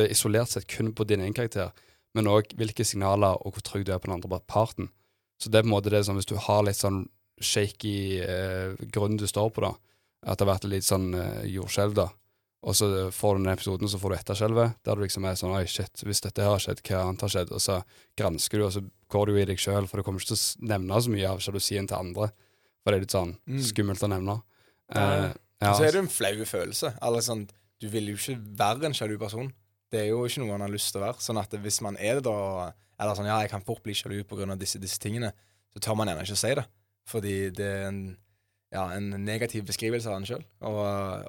isolert 0.06 0.54
sett 0.54 0.68
kun 0.70 0.94
på 0.94 1.08
din 1.10 1.24
egen 1.26 1.34
karakter, 1.34 1.74
men 2.16 2.30
òg 2.32 2.54
hvilke 2.58 2.86
signaler 2.86 3.36
og 3.46 3.54
hvor 3.58 3.62
trygg 3.68 3.86
du 3.86 3.92
er 3.94 4.00
på 4.00 4.08
den 4.10 4.16
andre 4.22 4.40
parten. 4.48 4.90
Så 5.42 5.50
det 5.52 5.60
er 5.60 5.66
på 5.68 5.70
en 5.72 5.76
måte 5.76 5.90
det 5.94 6.06
som 6.06 6.16
hvis 6.18 6.26
du 6.30 6.36
har 6.36 6.64
litt 6.66 6.80
sånn 6.80 7.04
shaky 7.42 8.20
eh, 8.24 8.74
grunn 8.94 9.18
du 9.20 9.28
står 9.30 9.52
på, 9.54 9.62
da, 9.62 9.74
at 10.26 10.40
det 10.40 10.48
har 10.48 10.56
vært 10.56 10.70
litt 10.72 10.88
sånn 10.88 11.12
eh, 11.14 11.44
jordskjelv, 11.54 11.94
da, 12.00 12.08
og 12.68 12.74
så 12.76 12.88
får 13.14 13.38
du 13.38 13.44
den 13.44 13.54
episoden, 13.54 13.88
så 13.92 14.00
får 14.02 14.10
du 14.10 14.16
etterskjelvet, 14.18 14.80
der 14.84 14.98
du 14.98 15.04
liksom 15.06 15.28
er 15.30 15.36
sånn 15.38 15.54
Oi, 15.54 15.66
shit, 15.70 16.02
hvis 16.04 16.24
dette 16.26 16.42
her 16.42 16.56
har 16.56 16.64
skjedd, 16.64 16.82
hva 16.88 17.04
annet 17.06 17.22
har 17.22 17.30
skjedd? 17.36 17.52
Og 17.54 17.62
så 17.62 17.76
gransker 18.18 18.58
du, 18.60 18.66
og 18.66 18.74
så 18.74 18.82
går 19.14 19.30
du 19.30 19.38
i 19.38 19.46
deg 19.46 19.62
sjøl, 19.62 19.86
for 19.88 20.02
du 20.02 20.04
kommer 20.08 20.20
ikke 20.24 20.34
til 20.34 20.42
å 20.42 20.72
nevne 20.74 21.02
så 21.06 21.14
mye 21.14 21.30
av 21.30 21.44
sjalusien 21.46 21.88
til 21.88 22.00
andre. 22.00 22.32
For 22.82 22.92
det 22.92 22.98
er 22.98 23.06
litt 23.06 23.14
sånn 23.16 23.36
Mm. 23.46 23.62
skummelt 23.70 24.04
å 24.04 24.10
nevne. 24.10 24.36
Mm. 24.90 24.98
Eh, 24.98 25.32
ja, 25.62 25.72
så 25.78 25.86
er 25.86 25.92
det 25.96 26.02
en 26.02 26.12
flau 26.12 26.34
følelse. 26.50 26.92
Eller 27.06 27.22
sånn, 27.30 27.46
du 27.80 27.88
vil 27.94 28.10
jo 28.10 28.18
ikke 28.18 28.40
være 28.58 28.90
en 28.90 28.98
sjalu 28.98 29.18
person. 29.22 29.54
Det 29.92 30.02
er 30.02 30.10
jo 30.12 30.24
ikke 30.28 30.44
noe 30.44 30.54
man 30.56 30.66
har 30.66 30.74
lyst 30.74 30.92
til 30.92 31.02
å 31.02 31.06
være. 31.06 31.24
Sånn 31.24 31.40
at 31.40 31.54
hvis 31.64 31.80
man 31.86 31.98
er 32.00 32.20
det, 32.20 32.28
da 32.28 32.74
Eller 32.98 33.18
sånn 33.18 33.30
ja, 33.30 33.40
jeg 33.44 33.52
kan 33.52 33.66
fort 33.66 33.84
bli 33.86 33.94
sjalu 33.96 34.24
pga. 34.28 34.56
Disse, 34.60 34.82
disse 34.82 35.00
tingene, 35.00 35.32
så 35.74 35.84
tør 35.84 36.00
man 36.00 36.10
ennå 36.10 36.26
ikke 36.26 36.38
å 36.38 36.42
si 36.42 36.54
det. 36.58 36.66
Fordi 37.08 37.36
det 37.56 37.68
er 37.68 37.84
en, 37.92 38.02
ja, 38.74 38.88
en 38.98 39.12
negativ 39.24 39.68
beskrivelse 39.70 40.10
av 40.10 40.18
en 40.18 40.28
sjøl. 40.28 40.44
Og, 40.66 40.80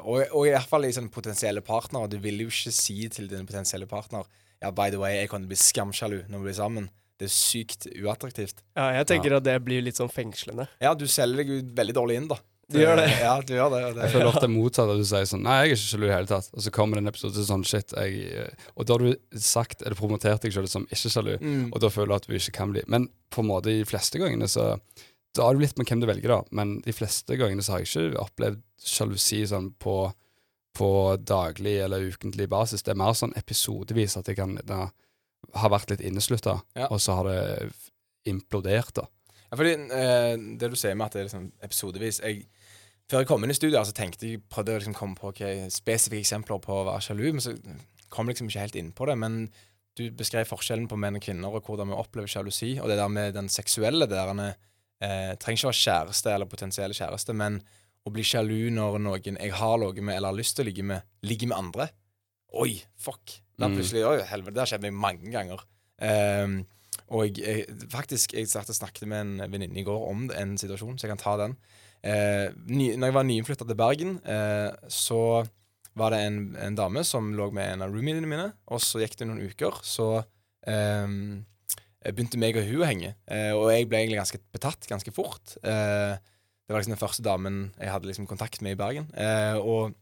og, 0.00 0.22
og 0.32 0.48
i 0.48 0.54
hvert 0.54 0.70
fall 0.70 0.88
i 0.88 0.94
sånne 0.96 1.12
potensielle 1.14 1.62
partnere. 1.62 2.10
Du 2.10 2.18
vil 2.24 2.40
jo 2.42 2.50
ikke 2.50 2.74
si 2.74 3.02
til 3.12 3.30
din 3.30 3.48
potensielle 3.48 3.88
partner 3.90 4.26
Ja, 4.58 4.72
by 4.74 4.88
the 4.90 4.98
way, 4.98 5.20
jeg 5.20 5.30
kan 5.30 5.44
bli 5.46 5.54
skamsjalu 5.54 6.24
når 6.26 6.40
vi 6.40 6.48
blir 6.48 6.56
sammen. 6.58 6.88
Det 7.18 7.28
er 7.28 7.34
sykt 7.34 7.86
uattraktivt. 7.98 8.62
Ja, 8.78 8.88
jeg 8.96 9.06
tenker 9.10 9.36
at 9.36 9.46
det 9.46 9.56
blir 9.66 9.82
litt 9.82 9.98
sånn 9.98 10.10
fengslende. 10.10 10.68
Ja, 10.82 10.94
du 10.98 11.04
selger 11.10 11.42
deg 11.42 11.50
jo 11.50 11.60
veldig 11.78 11.94
dårlig 11.94 12.18
inn, 12.18 12.28
da. 12.30 12.38
Du 12.68 12.76
gjør 12.82 12.98
det. 13.00 13.06
Ja, 13.22 13.34
du 13.40 13.54
gjør 13.54 13.70
det. 13.72 13.78
det 13.96 14.02
Jeg 14.04 14.12
føler 14.12 14.28
ofte 14.28 14.48
motsatt 14.52 14.90
at 14.92 14.98
du 15.00 15.04
sier 15.08 15.24
sånn 15.30 15.40
Nei, 15.46 15.54
jeg 15.62 15.70
er 15.70 15.74
ikke 15.78 15.84
sjalu 15.88 16.02
i 16.04 16.08
det 16.10 16.16
hele 16.18 16.28
tatt. 16.28 16.48
Og 16.52 16.64
så 16.66 16.72
kommer 16.76 16.98
det 16.98 17.02
en 17.06 17.10
episode 17.14 17.44
sånn 17.48 17.62
Shit, 17.64 17.94
jeg 17.96 18.18
eh, 18.28 18.66
Og 18.76 18.84
da 18.88 18.96
har 18.98 19.04
du 19.06 19.38
sagt 19.40 19.84
Eller 19.86 19.96
promotert 19.96 20.42
deg 20.44 20.52
selv 20.52 20.68
som 20.68 20.84
ikke 20.92 21.12
sjalu, 21.14 21.30
Mm. 21.40 21.70
og 21.72 21.80
da 21.80 21.88
føler 21.94 22.12
du 22.12 22.16
at 22.18 22.26
du 22.28 22.34
ikke 22.36 22.52
kan 22.58 22.74
bli. 22.74 22.82
Men 22.92 23.06
på 23.32 23.40
en 23.40 23.48
måte 23.48 23.72
de 23.72 23.86
fleste 23.88 24.20
gangene 24.20 24.48
så 24.52 24.66
Da 25.38 25.46
har 25.46 25.56
det 25.56 25.62
litt 25.64 25.78
med 25.80 25.88
hvem 25.88 26.00
du 26.04 26.06
velger, 26.10 26.28
da. 26.34 26.40
Men 26.52 26.76
de 26.84 26.92
fleste 26.92 27.36
gangene 27.40 27.64
så 27.64 27.72
har 27.76 27.84
jeg 27.84 27.88
ikke 27.88 28.20
opplevd 28.26 28.60
sjalusi 28.84 29.40
sånn 29.48 29.70
på, 29.80 29.96
på 30.76 30.88
daglig 31.24 31.76
eller 31.84 32.04
ukentlig 32.12 32.48
basis. 32.52 32.82
Det 32.82 32.92
er 32.92 33.00
mer 33.00 33.14
sånn 33.16 33.32
episodevis 33.38 34.16
at 34.20 34.28
jeg 34.28 34.36
kan 34.40 34.56
da, 34.66 34.88
ha 35.54 35.68
vært 35.72 35.90
litt 35.94 36.00
inneslutta, 36.04 36.60
Ja. 36.76 36.88
og 36.90 36.98
så 37.00 37.14
har 37.20 37.24
det 37.28 37.72
implodert, 38.28 38.92
da. 38.98 39.06
Ja, 39.50 39.56
fordi 39.56 39.72
eh, 39.88 40.36
Det 40.58 40.70
du 40.72 40.76
sier 40.76 40.94
med 40.98 41.06
at 41.06 41.12
det 41.16 41.20
er 41.22 41.28
liksom 41.28 41.46
episodevis 41.64 42.20
jeg, 42.24 42.46
Før 43.08 43.22
jeg 43.22 43.28
kom 43.30 43.44
inn 43.44 43.52
i 43.54 43.56
studio, 43.56 43.80
så 43.88 43.94
tenkte 43.96 44.28
jeg 44.28 44.42
prøvde 44.52 44.74
å 44.74 44.80
liksom 44.82 44.96
komme 44.96 45.16
på 45.16 45.30
okay, 45.30 45.62
spesifikke 45.72 46.26
eksempler 46.26 46.60
på 46.60 46.74
å 46.76 46.84
være 46.90 47.06
sjalu, 47.06 47.24
men 47.32 47.40
så 47.40 47.54
kom 48.12 48.28
jeg 48.28 48.36
liksom 48.36 48.50
ikke 48.50 48.64
helt 48.66 48.76
inn 48.76 48.90
på 48.96 49.06
det. 49.08 49.16
Men 49.16 49.38
du 49.96 50.04
beskrev 50.14 50.46
forskjellen 50.50 50.86
på 50.90 50.98
menn 51.00 51.16
og 51.16 51.24
kvinner, 51.24 51.54
og 51.56 51.64
hvordan 51.66 51.88
vi 51.88 51.96
opplever 51.96 52.28
sjalusi. 52.30 52.74
Og 52.82 52.90
det 52.90 52.98
der 53.00 53.08
med 53.12 53.34
den 53.38 53.48
seksuelle 53.52 54.06
det 54.06 54.18
der 54.18 54.32
eh, 54.44 55.32
Trenger 55.40 55.62
ikke 55.62 55.70
være 55.70 55.80
kjæreste 55.80 56.34
eller 56.34 56.50
potensiell 56.52 56.94
kjæreste, 56.96 57.34
men 57.34 57.60
å 58.06 58.12
bli 58.14 58.24
sjalu 58.24 58.68
når 58.76 59.00
noen 59.04 59.40
jeg 59.40 59.52
har 59.56 59.80
ligget 59.80 60.04
med 60.04 60.16
eller 60.16 60.32
har 60.32 60.38
lyst 60.38 60.56
til 60.56 60.66
å 60.66 60.68
ligge 60.68 60.84
med, 60.86 61.08
ligger 61.26 61.50
med 61.50 61.58
andre. 61.58 61.88
Oi, 62.60 62.78
fuck. 62.96 63.38
Da 63.58 63.68
Mm. 63.68 63.74
plutselig, 63.76 64.04
oi, 64.06 64.20
helvete, 64.22 64.54
Det 64.54 64.62
har 64.62 64.70
skjedd 64.70 64.84
meg 64.86 64.92
mange 64.94 65.32
ganger. 65.32 65.64
Ehm, 66.00 66.60
og 67.08 67.26
jeg, 67.26 67.40
jeg, 67.40 67.90
faktisk, 67.92 68.34
jeg 68.36 68.48
snakket 68.48 69.08
med 69.08 69.20
en 69.20 69.52
venninne 69.52 69.80
i 69.80 69.86
går 69.86 70.08
om 70.10 70.26
en 70.30 70.56
situasjon, 70.60 70.98
så 70.98 71.06
jeg 71.06 71.14
kan 71.14 71.22
ta 71.22 71.36
den. 71.40 71.54
Eh, 72.04 72.48
ny, 72.68 72.92
når 72.96 73.10
jeg 73.10 73.16
var 73.16 73.26
nyinnflytta 73.26 73.66
til 73.68 73.78
Bergen, 73.78 74.18
eh, 74.28 74.70
så 74.92 75.44
var 75.98 76.14
det 76.14 76.22
en, 76.26 76.40
en 76.62 76.78
dame 76.78 77.02
som 77.06 77.32
lå 77.34 77.48
med 77.54 77.72
en 77.72 77.86
av 77.86 77.94
roomiene 77.94 78.28
mine. 78.28 78.50
Og 78.70 78.82
så 78.84 79.02
gikk 79.02 79.18
det 79.18 79.28
noen 79.30 79.42
uker, 79.50 79.80
så 79.86 80.10
eh, 80.68 81.14
begynte 82.12 82.40
meg 82.40 82.58
og 82.60 82.68
hun 82.68 82.82
å 82.82 82.88
henge. 82.88 83.14
Eh, 83.30 83.52
og 83.56 83.70
jeg 83.72 83.88
ble 83.90 84.02
egentlig 84.02 84.20
ganske 84.20 84.42
betatt 84.54 84.88
ganske 84.90 85.14
fort. 85.14 85.56
Eh, 85.62 86.18
det 86.68 86.74
var 86.74 86.82
liksom 86.82 86.94
den 86.94 87.00
første 87.00 87.24
damen 87.24 87.62
jeg 87.78 87.92
hadde 87.92 88.10
liksom 88.10 88.28
kontakt 88.28 88.60
med 88.64 88.76
i 88.76 88.78
Bergen. 88.78 89.08
Eh, 89.16 89.56
og 89.56 89.96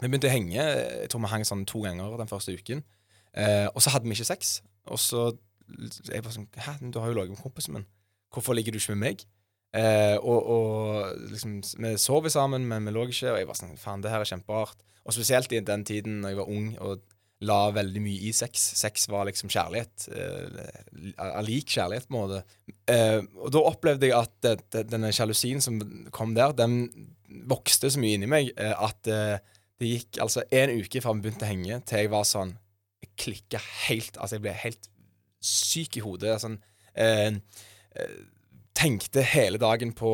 vi 0.00 0.10
begynte 0.10 0.28
å 0.28 0.34
henge. 0.34 0.60
Jeg 0.60 1.08
tror 1.10 1.24
vi 1.24 1.32
hang 1.32 1.46
sånn 1.48 1.64
to 1.68 1.80
ganger 1.84 2.18
den 2.20 2.30
første 2.30 2.54
uken. 2.54 2.84
Eh, 3.34 3.66
og 3.72 3.80
så 3.82 3.94
hadde 3.94 4.06
vi 4.06 4.16
ikke 4.16 4.28
sex. 4.28 4.58
Og 4.92 5.00
så 5.00 5.30
jeg 6.08 6.24
var 6.24 6.34
sånn 6.34 6.50
Hæ, 6.60 6.76
du 6.92 7.00
har 7.00 7.10
jo 7.10 7.16
ligget 7.18 7.36
med 7.36 7.42
kompisen 7.44 7.78
min. 7.78 7.88
Hvorfor 8.34 8.56
ligger 8.56 8.74
du 8.74 8.80
ikke 8.80 8.96
med 8.96 9.04
meg? 9.04 9.24
Eh, 9.74 10.16
og, 10.20 10.50
og 10.54 11.30
liksom 11.32 11.56
Vi 11.62 11.96
sov 11.98 12.28
sammen, 12.30 12.66
men 12.70 12.86
vi 12.86 12.94
lå 12.94 13.08
ikke. 13.08 13.32
Og 13.32 13.40
jeg 13.40 13.48
var 13.50 13.58
sånn 13.58 13.74
Faen, 13.80 14.04
det 14.04 14.12
her 14.12 14.22
er 14.22 14.30
kjemperart. 14.30 14.84
Og 15.04 15.16
spesielt 15.16 15.52
i 15.52 15.62
den 15.64 15.84
tiden 15.86 16.22
når 16.22 16.32
jeg 16.32 16.40
var 16.40 16.54
ung 16.54 16.70
og 16.84 17.02
la 17.44 17.58
veldig 17.74 18.02
mye 18.02 18.28
i 18.28 18.32
sex. 18.36 18.62
Sex 18.78 19.08
var 19.12 19.26
liksom 19.28 19.50
kjærlighet. 19.52 20.06
Eh, 20.14 21.42
lik 21.44 21.74
kjærlighet, 21.74 22.06
på 22.08 22.14
en 22.14 22.20
måte. 22.20 22.44
Eh, 22.90 23.20
og 23.42 23.50
da 23.54 23.64
opplevde 23.68 24.08
jeg 24.08 24.16
at 24.16 24.34
det, 24.46 24.54
det, 24.72 24.86
denne 24.92 25.12
sjalusien 25.14 25.60
som 25.64 25.80
kom 26.14 26.36
der, 26.36 26.54
den 26.56 26.86
vokste 27.50 27.90
så 27.90 28.00
mye 28.00 28.18
inni 28.18 28.30
meg 28.30 28.52
eh, 28.54 28.72
at 28.72 29.10
eh, 29.10 29.42
det 29.82 29.90
gikk 29.90 30.20
altså 30.22 30.44
en 30.54 30.76
uke 30.78 31.02
fra 31.02 31.14
vi 31.16 31.24
begynte 31.24 31.46
å 31.46 31.50
henge, 31.50 31.80
til 31.88 32.04
jeg 32.04 32.12
var 32.12 32.28
sånn 32.28 32.54
Jeg 33.02 33.10
klikka 33.18 33.58
helt 33.88 34.14
Altså, 34.20 34.36
jeg 34.36 34.44
ble 34.44 34.52
helt 34.54 34.86
syk 35.44 35.98
i 36.00 36.04
hodet. 36.04 36.38
Sånn 36.42 36.60
eh, 36.94 37.34
eh, 37.98 38.14
Tenkte 38.74 39.22
hele 39.22 39.54
dagen 39.62 39.92
på 39.94 40.08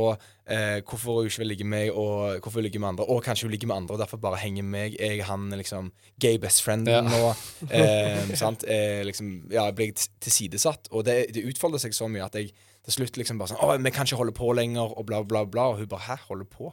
eh, 0.45 0.83
hvorfor 0.85 1.23
hun 1.23 1.29
ikke 1.31 1.41
vil 1.41 1.49
ligge 1.49 1.65
med 1.65 1.87
meg, 1.87 1.95
og 1.97 2.43
hvorfor 2.45 2.59
hun 2.61 2.67
ligger 2.67 2.83
med 2.83 2.91
andre. 2.91 3.07
Og 3.09 3.23
kanskje 3.25 3.47
hun 3.49 3.55
ligger 3.55 3.71
med 3.71 3.77
andre, 3.79 3.95
og 3.97 4.03
derfor 4.03 4.21
bare 4.21 4.37
henger 4.43 4.67
med 4.67 4.75
meg. 4.75 4.97
Jeg 5.01 5.23
han 5.25 5.47
er 5.49 5.63
liksom 5.63 5.89
gay 6.21 6.37
best 6.43 6.61
friend 6.67 6.91
Ja. 6.93 7.01
nå. 7.01 7.31
Eh, 7.73 8.35
sant? 8.43 8.67
Eh, 8.69 9.01
liksom, 9.09 9.31
ja, 9.49 9.65
jeg 9.71 9.79
ble 9.79 9.87
tilsidesatt. 9.97 10.91
Og 10.93 11.07
det, 11.09 11.17
det 11.33 11.47
utfolder 11.49 11.81
seg 11.81 11.97
så 11.97 12.11
mye 12.13 12.27
at 12.29 12.37
jeg 12.37 12.53
til 12.85 12.99
slutt 12.99 13.17
liksom 13.17 13.41
bare 13.41 13.55
sånn 13.55 13.65
Å, 13.65 13.79
vi 13.81 13.95
kan 13.97 14.05
ikke 14.09 14.21
holde 14.21 14.37
på 14.37 14.53
lenger, 14.61 14.93
og 14.93 15.09
bla, 15.09 15.23
bla, 15.25 15.47
bla. 15.49 15.71
Og 15.73 15.81
hun 15.81 15.89
bare 15.89 16.11
Hæ, 16.11 16.19
holde 16.29 16.45
på? 16.53 16.69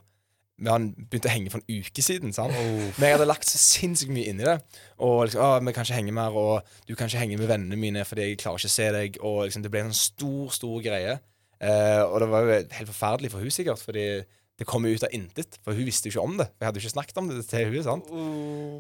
Vi 0.58 0.72
han 0.74 0.88
begynte 0.98 1.30
å 1.30 1.34
henge 1.36 1.52
for 1.54 1.62
en 1.62 1.70
uke 1.84 2.02
siden. 2.02 2.32
sant? 2.34 2.56
Men 2.98 3.04
jeg 3.06 3.14
hadde 3.18 3.28
lagt 3.30 3.46
så 3.46 3.60
sinnssykt 3.62 4.10
mye 4.14 4.32
inn 4.32 4.42
i 4.42 4.48
det. 4.48 4.56
Og 5.06 5.28
liksom, 5.28 5.44
å, 5.46 5.60
vi 5.62 5.74
kan 5.76 5.86
ikke 5.86 6.00
henge 6.00 6.16
mer, 6.18 6.34
og 6.34 6.88
du 6.90 6.96
kan 6.98 7.12
ikke 7.12 7.22
henge 7.22 7.38
med 7.38 7.52
vennene 7.52 7.78
mine 7.78 8.06
fordi 8.10 8.32
jeg 8.32 8.40
klarer 8.42 8.58
ikke 8.64 8.72
å 8.72 8.78
se 8.78 8.88
deg. 8.96 9.20
Og 9.22 9.38
liksom, 9.46 9.66
det 9.66 9.72
ble 9.74 9.84
en 9.86 9.94
sånn 9.94 10.02
stor, 10.02 10.50
stor 10.58 10.82
greie. 10.86 11.20
Eh, 11.62 12.02
og 12.06 12.20
det 12.24 12.32
var 12.34 12.46
jo 12.46 12.58
helt 12.58 12.92
forferdelig 12.92 13.32
for 13.34 13.46
hun 13.46 13.54
sikkert, 13.54 13.82
fordi 13.86 14.08
det 14.58 14.66
kom 14.66 14.86
jo 14.90 14.98
ut 14.98 15.06
av 15.06 15.14
intet. 15.14 15.60
For 15.62 15.78
hun 15.78 15.86
visste 15.86 16.10
jo 16.10 16.16
ikke 16.16 16.26
om 16.26 16.38
det. 16.42 16.48
Jeg 16.58 16.66
hadde 16.66 16.82
jo 16.82 16.86
ikke 16.88 16.96
snakket 16.96 17.20
om 17.22 17.30
det 17.30 17.44
til 17.46 17.70
hun, 17.76 17.84
sant? 17.86 18.10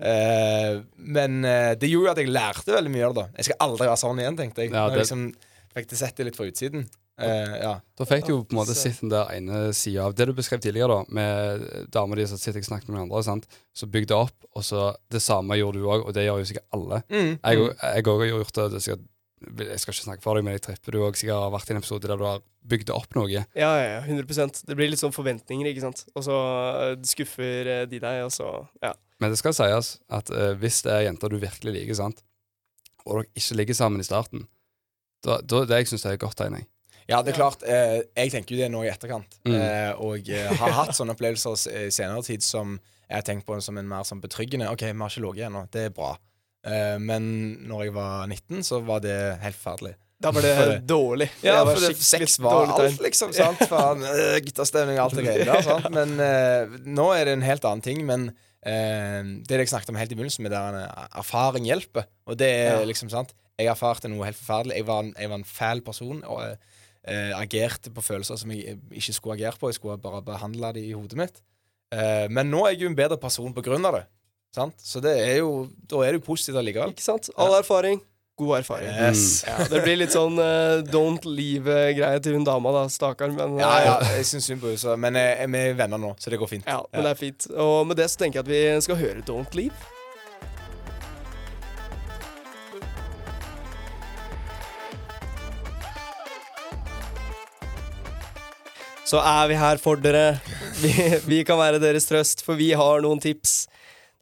Eh, 0.02 0.80
men 1.18 1.44
eh, 1.46 1.74
det 1.78 1.90
gjorde 1.92 2.10
jo 2.10 2.14
at 2.16 2.22
jeg 2.24 2.34
lærte 2.34 2.74
veldig 2.74 2.94
mye 2.94 3.06
av 3.10 3.14
det. 3.18 3.26
da 3.28 3.42
Jeg 3.44 3.52
skal 3.52 3.62
aldri 3.68 3.86
være 3.92 4.02
sånn 4.02 4.24
igjen, 4.24 4.40
tenkte 4.40 4.66
jeg. 4.66 4.74
Ja, 4.74 4.88
Når 4.88 4.98
jeg 4.98 5.06
liksom 5.06 5.28
fikk 5.78 5.92
det 5.94 6.00
sett 6.02 6.18
det 6.18 6.26
litt 6.32 6.40
fra 6.40 6.50
utsiden. 6.50 6.88
Eh, 7.18 7.54
ja. 7.64 7.72
Da 7.98 8.06
fikk 8.06 8.28
du 8.28 8.32
jo 8.36 8.40
på 8.46 8.54
en 8.54 8.60
måte 8.60 8.76
sett 8.78 9.00
den 9.02 9.10
der 9.10 9.32
ene 9.34 9.74
sida 9.74 10.06
av 10.06 10.14
det 10.14 10.28
du 10.30 10.34
beskrev 10.38 10.62
tidligere, 10.62 11.00
da, 11.00 11.06
med 11.10 11.88
dama 11.94 12.16
di 12.16 12.28
som 12.30 12.38
sitter 12.38 12.62
og 12.62 12.68
snakker 12.70 12.94
med 12.94 13.08
andre, 13.08 13.24
sant? 13.26 13.48
så 13.74 13.90
bygde 13.90 14.14
opp, 14.14 14.36
og 14.54 14.64
så 14.66 14.92
det 15.10 15.22
samme 15.26 15.58
gjorde 15.58 15.82
du 15.82 15.88
òg, 15.90 16.06
og 16.06 16.14
det 16.14 16.28
gjør 16.28 16.44
jo 16.44 16.50
sikkert 16.52 16.68
alle. 16.78 17.02
Mm, 17.10 17.32
Jeg 17.42 18.04
òg 18.06 18.22
har 18.22 18.30
gjort 18.30 18.54
det. 18.60 18.68
det 18.72 18.78
er 18.78 18.86
sikkert, 18.86 19.08
jeg 19.58 19.80
skal 19.82 19.94
ikke 19.94 20.06
snakke 20.06 20.24
for 20.24 20.38
deg, 20.38 20.46
men 20.46 20.56
jeg 20.58 20.64
tripper 20.68 20.94
du 20.94 21.00
òg 21.06 21.18
sikkert 21.18 21.42
har 21.42 21.52
vært 21.54 21.70
i 21.70 21.74
en 21.76 21.82
episode 21.82 22.08
der 22.08 22.22
du 22.22 22.26
har 22.26 22.46
bygd 22.68 22.90
opp 22.94 23.18
noe. 23.18 23.30
Ja, 23.32 23.44
ja, 23.56 23.74
ja, 23.98 24.00
100% 24.06 24.64
Det 24.68 24.76
blir 24.78 24.90
litt 24.90 25.02
sånn 25.02 25.14
forventninger, 25.16 25.70
ikke 25.72 25.86
sant. 25.86 26.06
Og 26.14 26.26
så 26.26 26.38
eh, 26.38 26.96
skuffer 27.06 27.70
eh, 27.74 27.84
de 27.90 28.00
deg, 28.04 28.24
og 28.26 28.34
så 28.34 28.68
Ja. 28.86 28.94
Men 29.20 29.34
det 29.34 29.40
skal 29.40 29.56
sies 29.58 29.96
at 30.14 30.30
uh, 30.30 30.54
hvis 30.62 30.84
det 30.86 30.92
er 30.94 31.08
jenter 31.08 31.32
du 31.34 31.40
virkelig 31.42 31.72
liker, 31.74 31.96
sant, 31.98 32.20
og 33.08 33.24
dere 33.24 33.30
ikke 33.34 33.56
ligger 33.58 33.74
sammen 33.74 34.04
i 34.04 34.06
starten, 34.06 34.44
da, 35.26 35.40
da 35.42 35.64
det 35.66 35.80
jeg 35.82 35.88
synes 35.90 36.04
det 36.06 36.12
er 36.12 36.20
godt 36.22 36.38
tegn. 36.38 36.60
jeg. 36.60 36.68
Ja, 37.08 37.22
det 37.24 37.32
er 37.34 37.38
klart. 37.40 37.64
Eh, 37.64 38.02
jeg 38.20 38.34
tenker 38.34 38.56
jo 38.56 38.62
det 38.62 38.70
nå 38.74 38.84
i 38.84 38.90
etterkant. 38.92 39.38
Mm. 39.48 39.56
Eh, 39.56 39.92
og 40.04 40.28
eh, 40.30 40.50
har 40.60 40.74
hatt 40.82 40.96
sånne 40.98 41.16
opplevelser 41.16 41.86
i 41.88 41.92
senere 41.94 42.24
tid 42.28 42.44
som 42.44 42.76
jeg 43.08 43.16
har 43.22 43.24
tenkt 43.24 43.48
på 43.48 43.56
som 43.64 43.78
en 43.80 43.88
mer 43.88 44.04
sånn 44.08 44.20
betryggende. 44.24 44.68
OK, 44.74 44.84
vi 44.90 44.98
har 45.00 45.14
ikke 45.14 45.24
ligget 45.24 45.48
ennå. 45.48 45.64
Det 45.72 45.86
er 45.88 45.94
bra. 45.96 46.18
Eh, 46.68 46.98
men 47.00 47.30
når 47.70 47.86
jeg 47.88 47.96
var 47.96 48.28
19, 48.28 48.60
så 48.68 48.82
var 48.84 49.00
det 49.06 49.16
helt 49.44 49.56
forferdelig. 49.56 49.96
Da 50.20 50.32
var 50.34 50.42
det 50.42 50.52
For 50.58 50.72
dårlig. 50.90 51.28
Ja, 51.46 51.60
for 51.62 51.78
det, 51.80 51.92
sex 52.02 52.40
var 52.42 52.72
alt, 52.74 53.00
liksom. 53.06 53.32
sant? 53.38 53.60
Faen, 53.70 54.02
øh, 54.02 54.40
Guttastemning 54.42 54.98
og 54.98 55.04
alt 55.06 55.20
det 55.20 55.26
greiene 55.28 55.46
der. 55.52 55.62
Sant? 55.66 55.90
Men 55.98 56.16
eh, 56.20 56.78
nå 56.90 57.06
er 57.14 57.30
det 57.30 57.36
en 57.38 57.46
helt 57.46 57.68
annen 57.70 57.86
ting. 57.86 58.02
Men 58.08 58.32
eh, 58.66 59.22
det 59.48 59.62
jeg 59.62 59.70
snakket 59.70 59.94
om 59.94 60.00
helt 60.02 60.12
i 60.12 60.18
begynnelsen, 60.18 60.44
med 60.48 60.56
der 60.56 60.74
en 60.74 61.12
erfaring 61.22 61.70
hjelper. 61.70 62.10
Og 62.28 62.40
det 62.42 62.50
er 62.50 62.80
Ja. 62.82 62.88
liksom 62.90 63.14
sant. 63.14 63.36
Jeg 63.62 63.70
erfarte 63.72 64.10
noe 64.10 64.26
helt 64.26 64.38
forferdelig. 64.42 64.82
Jeg 64.82 64.90
var 64.90 65.06
en, 65.06 65.14
jeg 65.22 65.30
var 65.32 65.40
en 65.40 65.48
fæl 65.48 65.86
person 65.86 66.20
og 66.26 66.58
eh, 67.08 67.32
agerte 67.38 67.92
på 67.94 68.04
følelser 68.06 68.40
som 68.42 68.52
jeg 68.54 68.78
ikke 68.92 69.16
skulle 69.16 69.38
agert 69.40 69.60
på. 69.62 69.72
Jeg 69.72 69.80
skulle 69.80 69.98
bare 70.04 70.22
behandle 70.26 70.74
det 70.78 70.84
i 70.88 70.94
hodet 70.96 71.18
mitt. 71.20 71.42
Eh, 71.96 72.28
men 72.30 72.52
nå 72.52 72.66
er 72.68 72.76
jeg 72.76 72.84
jo 72.86 72.92
en 72.92 73.00
bedre 73.00 73.18
person 73.22 73.54
på 73.56 73.64
grunn 73.66 73.86
av 73.88 74.00
det. 74.02 74.06
Sant? 74.56 74.78
Så 74.82 75.00
det 75.04 75.16
er 75.22 75.40
jo, 75.42 75.68
da 75.88 76.04
er 76.04 76.16
det 76.16 76.22
jo 76.22 76.28
positivt 76.30 76.58
allikevel. 76.60 76.94
Ikke 76.96 77.04
sant? 77.06 77.30
All 77.38 77.54
erfaring, 77.60 78.00
god 78.40 78.60
erfaring. 78.62 78.90
Yes. 78.90 79.44
Ja, 79.48 79.58
det 79.70 79.84
blir 79.86 80.00
litt 80.00 80.16
sånn 80.16 80.40
uh, 80.40 80.80
don't 80.88 81.26
leave-greie 81.28 82.22
til 82.24 82.38
hun 82.38 82.48
dama, 82.48 82.72
da. 82.76 82.86
Stakkar. 82.92 83.34
Men, 83.36 83.60
Ja, 83.62 83.74
eh, 83.76 83.86
ja, 83.90 83.98
jeg 84.18 84.30
syns 84.32 84.48
synd 84.50 84.64
på 84.64 84.72
henne, 84.74 84.96
men 85.04 85.20
eh, 85.20 85.44
vi 85.52 85.66
er 85.72 85.78
venner 85.78 86.02
nå, 86.02 86.16
så 86.22 86.34
det 86.34 86.40
går 86.42 86.54
fint. 86.56 86.66
ja, 86.70 86.80
men 86.94 87.06
det 87.08 87.14
er 87.14 87.22
fint. 87.22 87.50
Og 87.54 87.86
med 87.92 88.00
det 88.02 88.10
så 88.14 88.24
tenker 88.24 88.42
jeg 88.42 88.48
at 88.48 88.52
vi 88.56 88.88
skal 88.88 89.00
høre 89.04 89.24
Don't 89.28 89.56
Leave. 89.58 89.97
Så 99.08 99.20
er 99.24 99.48
vi 99.48 99.56
her 99.56 99.80
for 99.80 100.00
dere. 100.04 100.38
Vi, 100.78 100.92
vi 101.32 101.40
kan 101.48 101.60
være 101.60 101.80
deres 101.80 102.06
trøst, 102.10 102.44
for 102.44 102.60
vi 102.60 102.74
har 102.76 103.00
noen 103.06 103.22
tips. 103.24 103.54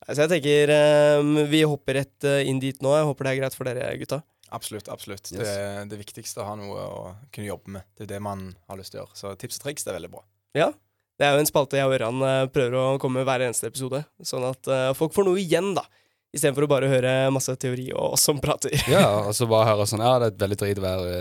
Så 0.05 0.19
jeg 0.21 0.29
tenker 0.35 0.71
um, 1.19 1.39
vi 1.49 1.63
hopper 1.65 1.97
rett 1.97 2.27
eh, 2.29 2.45
inn 2.45 2.61
dit 2.61 2.77
nå. 2.85 2.91
Jeg 2.93 3.07
håper 3.09 3.25
det 3.25 3.31
er 3.31 3.39
greit 3.39 3.57
for 3.57 3.65
dere, 3.65 3.89
gutta. 3.97 4.21
Absolutt. 4.53 4.87
absolutt. 4.93 5.31
Yes. 5.33 5.41
Det 5.41 5.89
det 5.89 5.99
viktigste 5.99 6.43
å 6.43 6.47
ha 6.51 6.53
noe 6.59 6.85
å 6.85 7.01
kunne 7.33 7.49
jobbe 7.49 7.73
med. 7.75 7.87
Det 7.97 8.05
er 8.05 8.13
det 8.13 8.21
man 8.23 8.51
har 8.69 8.79
lyst 8.79 8.93
til 8.93 9.01
å 9.01 9.03
gjøre. 9.03 9.17
Så 9.17 9.33
tips 9.41 9.57
og 9.59 9.65
triks 9.65 9.87
det 9.87 9.91
er 9.91 9.97
veldig 9.97 10.13
bra. 10.13 10.23
Ja. 10.55 10.69
Det 11.17 11.25
er 11.25 11.33
jo 11.33 11.41
en 11.41 11.49
spalte 11.49 11.79
jeg 11.79 11.89
og 11.89 11.97
Ørjan 11.97 12.23
eh, 12.29 12.45
prøver 12.53 12.77
å 12.77 12.87
komme 13.01 13.23
med 13.23 13.29
hver 13.29 13.47
eneste 13.47 13.71
episode. 13.71 14.05
Sånn 14.21 14.45
at 14.45 14.69
eh, 14.69 14.91
folk 14.95 15.17
får 15.17 15.25
noe 15.25 15.41
igjen, 15.41 15.73
da. 15.75 15.87
Istedenfor 16.35 16.67
å 16.67 16.69
bare 16.69 16.91
høre 16.91 17.19
masse 17.33 17.53
teori 17.57 17.89
og 17.95 18.19
oss 18.19 18.29
som 18.29 18.37
prater. 18.43 18.75
Ja, 18.91 19.07
og 19.25 19.33
så 19.33 19.49
bare 19.49 19.71
høre 19.71 19.89
sånn 19.89 20.03
Ja, 20.05 20.19
det 20.21 20.33
er 20.35 20.41
veldig 20.45 20.61
drit 20.61 20.81
å 20.81 20.85
være, 20.85 21.15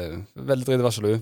veldig 0.52 0.68
drit 0.68 0.82
å 0.82 0.86
være 0.90 0.98
sjalu. 0.98 1.14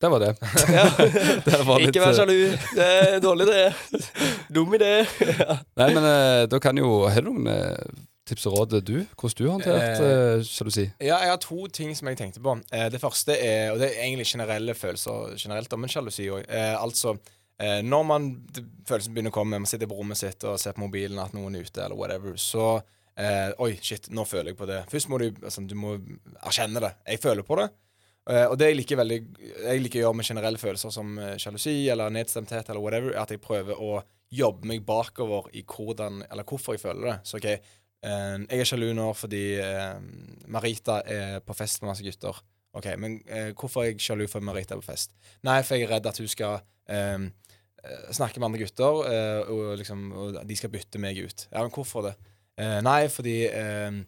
Det 0.00 0.08
var 0.08 0.20
det. 0.22 0.34
Ja. 0.76 0.84
Det 1.44 1.58
var 1.66 1.80
litt, 1.80 1.90
Ikke 1.90 2.04
vær 2.04 2.12
eh, 2.12 2.18
sjalu. 2.18 2.36
Det 2.76 2.86
er 2.86 3.18
dårlig, 3.20 3.46
det. 3.50 4.04
Dum 4.48 4.76
idé. 4.78 4.92
Ja. 5.40 5.58
Nei, 5.80 5.90
men 5.96 6.06
eh, 6.08 6.44
da 6.50 6.60
kan 6.62 6.78
jo 6.80 7.02
Har 7.10 7.20
du 7.24 7.28
noen 7.30 7.50
eh, 7.52 8.06
tips 8.30 8.46
og 8.48 8.56
råd, 8.56 8.78
du? 8.86 8.94
Hvordan 9.18 9.36
du 9.36 9.44
har 9.44 9.52
håndtert 9.56 10.04
eh, 10.06 10.44
sjalusi? 10.46 10.86
Ja, 11.02 11.18
jeg 11.24 11.32
har 11.34 11.40
to 11.42 11.66
ting 11.74 11.92
som 11.98 12.08
jeg 12.10 12.20
tenkte 12.20 12.42
på. 12.44 12.54
Eh, 12.72 12.86
det 12.92 13.00
første 13.02 13.36
er, 13.36 13.74
og 13.74 13.82
det 13.82 13.90
er 13.90 14.06
egentlig 14.06 14.28
generelle 14.30 14.76
følelser 14.78 15.34
generelt, 15.40 15.72
om 15.76 15.84
en 15.84 15.92
sjalusi 15.92 16.30
òg. 16.30 16.46
Eh, 16.46 16.72
altså, 16.78 17.16
eh, 17.60 17.80
når 17.84 18.06
man 18.06 18.30
følelsen 18.88 19.16
begynner 19.16 19.34
å 19.34 19.36
komme, 19.36 19.60
man 19.60 19.68
sitter 19.70 19.90
på 19.90 19.98
rommet 19.98 20.20
sitt 20.20 20.46
og 20.48 20.60
ser 20.62 20.76
på 20.78 20.84
mobilen 20.86 21.20
at 21.20 21.34
noen 21.36 21.58
er 21.58 21.66
ute, 21.66 21.82
eller 21.84 21.98
whatever, 21.98 22.38
så 22.40 22.70
eh, 23.18 23.50
Oi, 23.60 23.74
shit, 23.82 24.08
nå 24.14 24.24
føler 24.28 24.54
jeg 24.54 24.60
på 24.62 24.70
det. 24.70 24.80
Først 24.92 25.10
må 25.12 25.20
du, 25.20 25.28
altså, 25.42 25.66
du 25.66 25.76
må 25.78 25.96
erkjenne 26.40 26.86
det. 26.86 26.94
Jeg 27.10 27.24
føler 27.26 27.46
på 27.46 27.58
det. 27.60 27.68
Eh, 28.28 28.46
og 28.46 28.58
det 28.60 28.68
jeg 28.68 28.76
liker 28.76 28.98
veldig 29.00 29.18
Jeg 29.64 29.80
liker 29.80 30.02
å 30.02 30.02
gjøre 30.04 30.18
med 30.18 30.28
generelle 30.28 30.60
følelser 30.60 30.92
som 30.92 31.14
eh, 31.18 31.36
sjalusi 31.40 31.74
eller 31.90 32.12
nedstemthet 32.12 32.68
eller 32.68 32.82
whatever, 32.84 33.14
er 33.14 33.22
at 33.22 33.32
jeg 33.32 33.42
prøver 33.42 33.80
å 33.80 34.00
jobbe 34.30 34.68
meg 34.70 34.84
bakover 34.86 35.48
i 35.56 35.64
hvordan, 35.66 36.20
eller 36.28 36.46
hvorfor 36.46 36.76
jeg 36.76 36.84
føler 36.84 37.08
det. 37.08 37.16
Så 37.26 37.40
OK, 37.40 37.48
eh, 37.50 38.36
jeg 38.44 38.62
er 38.62 38.68
sjalu 38.68 38.90
nå 38.94 39.08
fordi 39.18 39.44
Marita 40.52 41.00
er 41.02 41.40
på 41.44 41.56
fest 41.58 41.82
med 41.82 41.92
masse 41.92 42.06
gutter. 42.06 42.42
OK, 42.78 42.86
men 43.02 43.16
hvorfor 43.58 43.82
er 43.82 43.90
jeg 43.90 44.04
sjalu 44.04 44.28
for 44.30 44.44
Marita 44.46 44.76
er 44.76 44.82
på 44.82 44.86
fest? 44.92 45.16
Nei, 45.46 45.58
for 45.66 45.74
jeg 45.74 45.88
er 45.88 45.96
redd 45.96 46.06
at 46.06 46.20
hun 46.22 46.30
skal 46.30 46.60
eh, 46.86 47.24
snakke 48.14 48.38
med 48.38 48.52
andre 48.52 48.62
gutter, 48.62 49.00
og, 49.50 49.72
liksom, 49.80 50.06
og 50.12 50.38
de 50.46 50.58
skal 50.58 50.70
bytte 50.70 51.00
meg 51.02 51.18
ut. 51.18 51.48
Ja, 51.48 51.64
men 51.64 51.74
hvorfor 51.74 52.06
det? 52.06 52.14
Nei, 52.84 53.00
fordi 53.10 53.36
eh, 53.48 54.02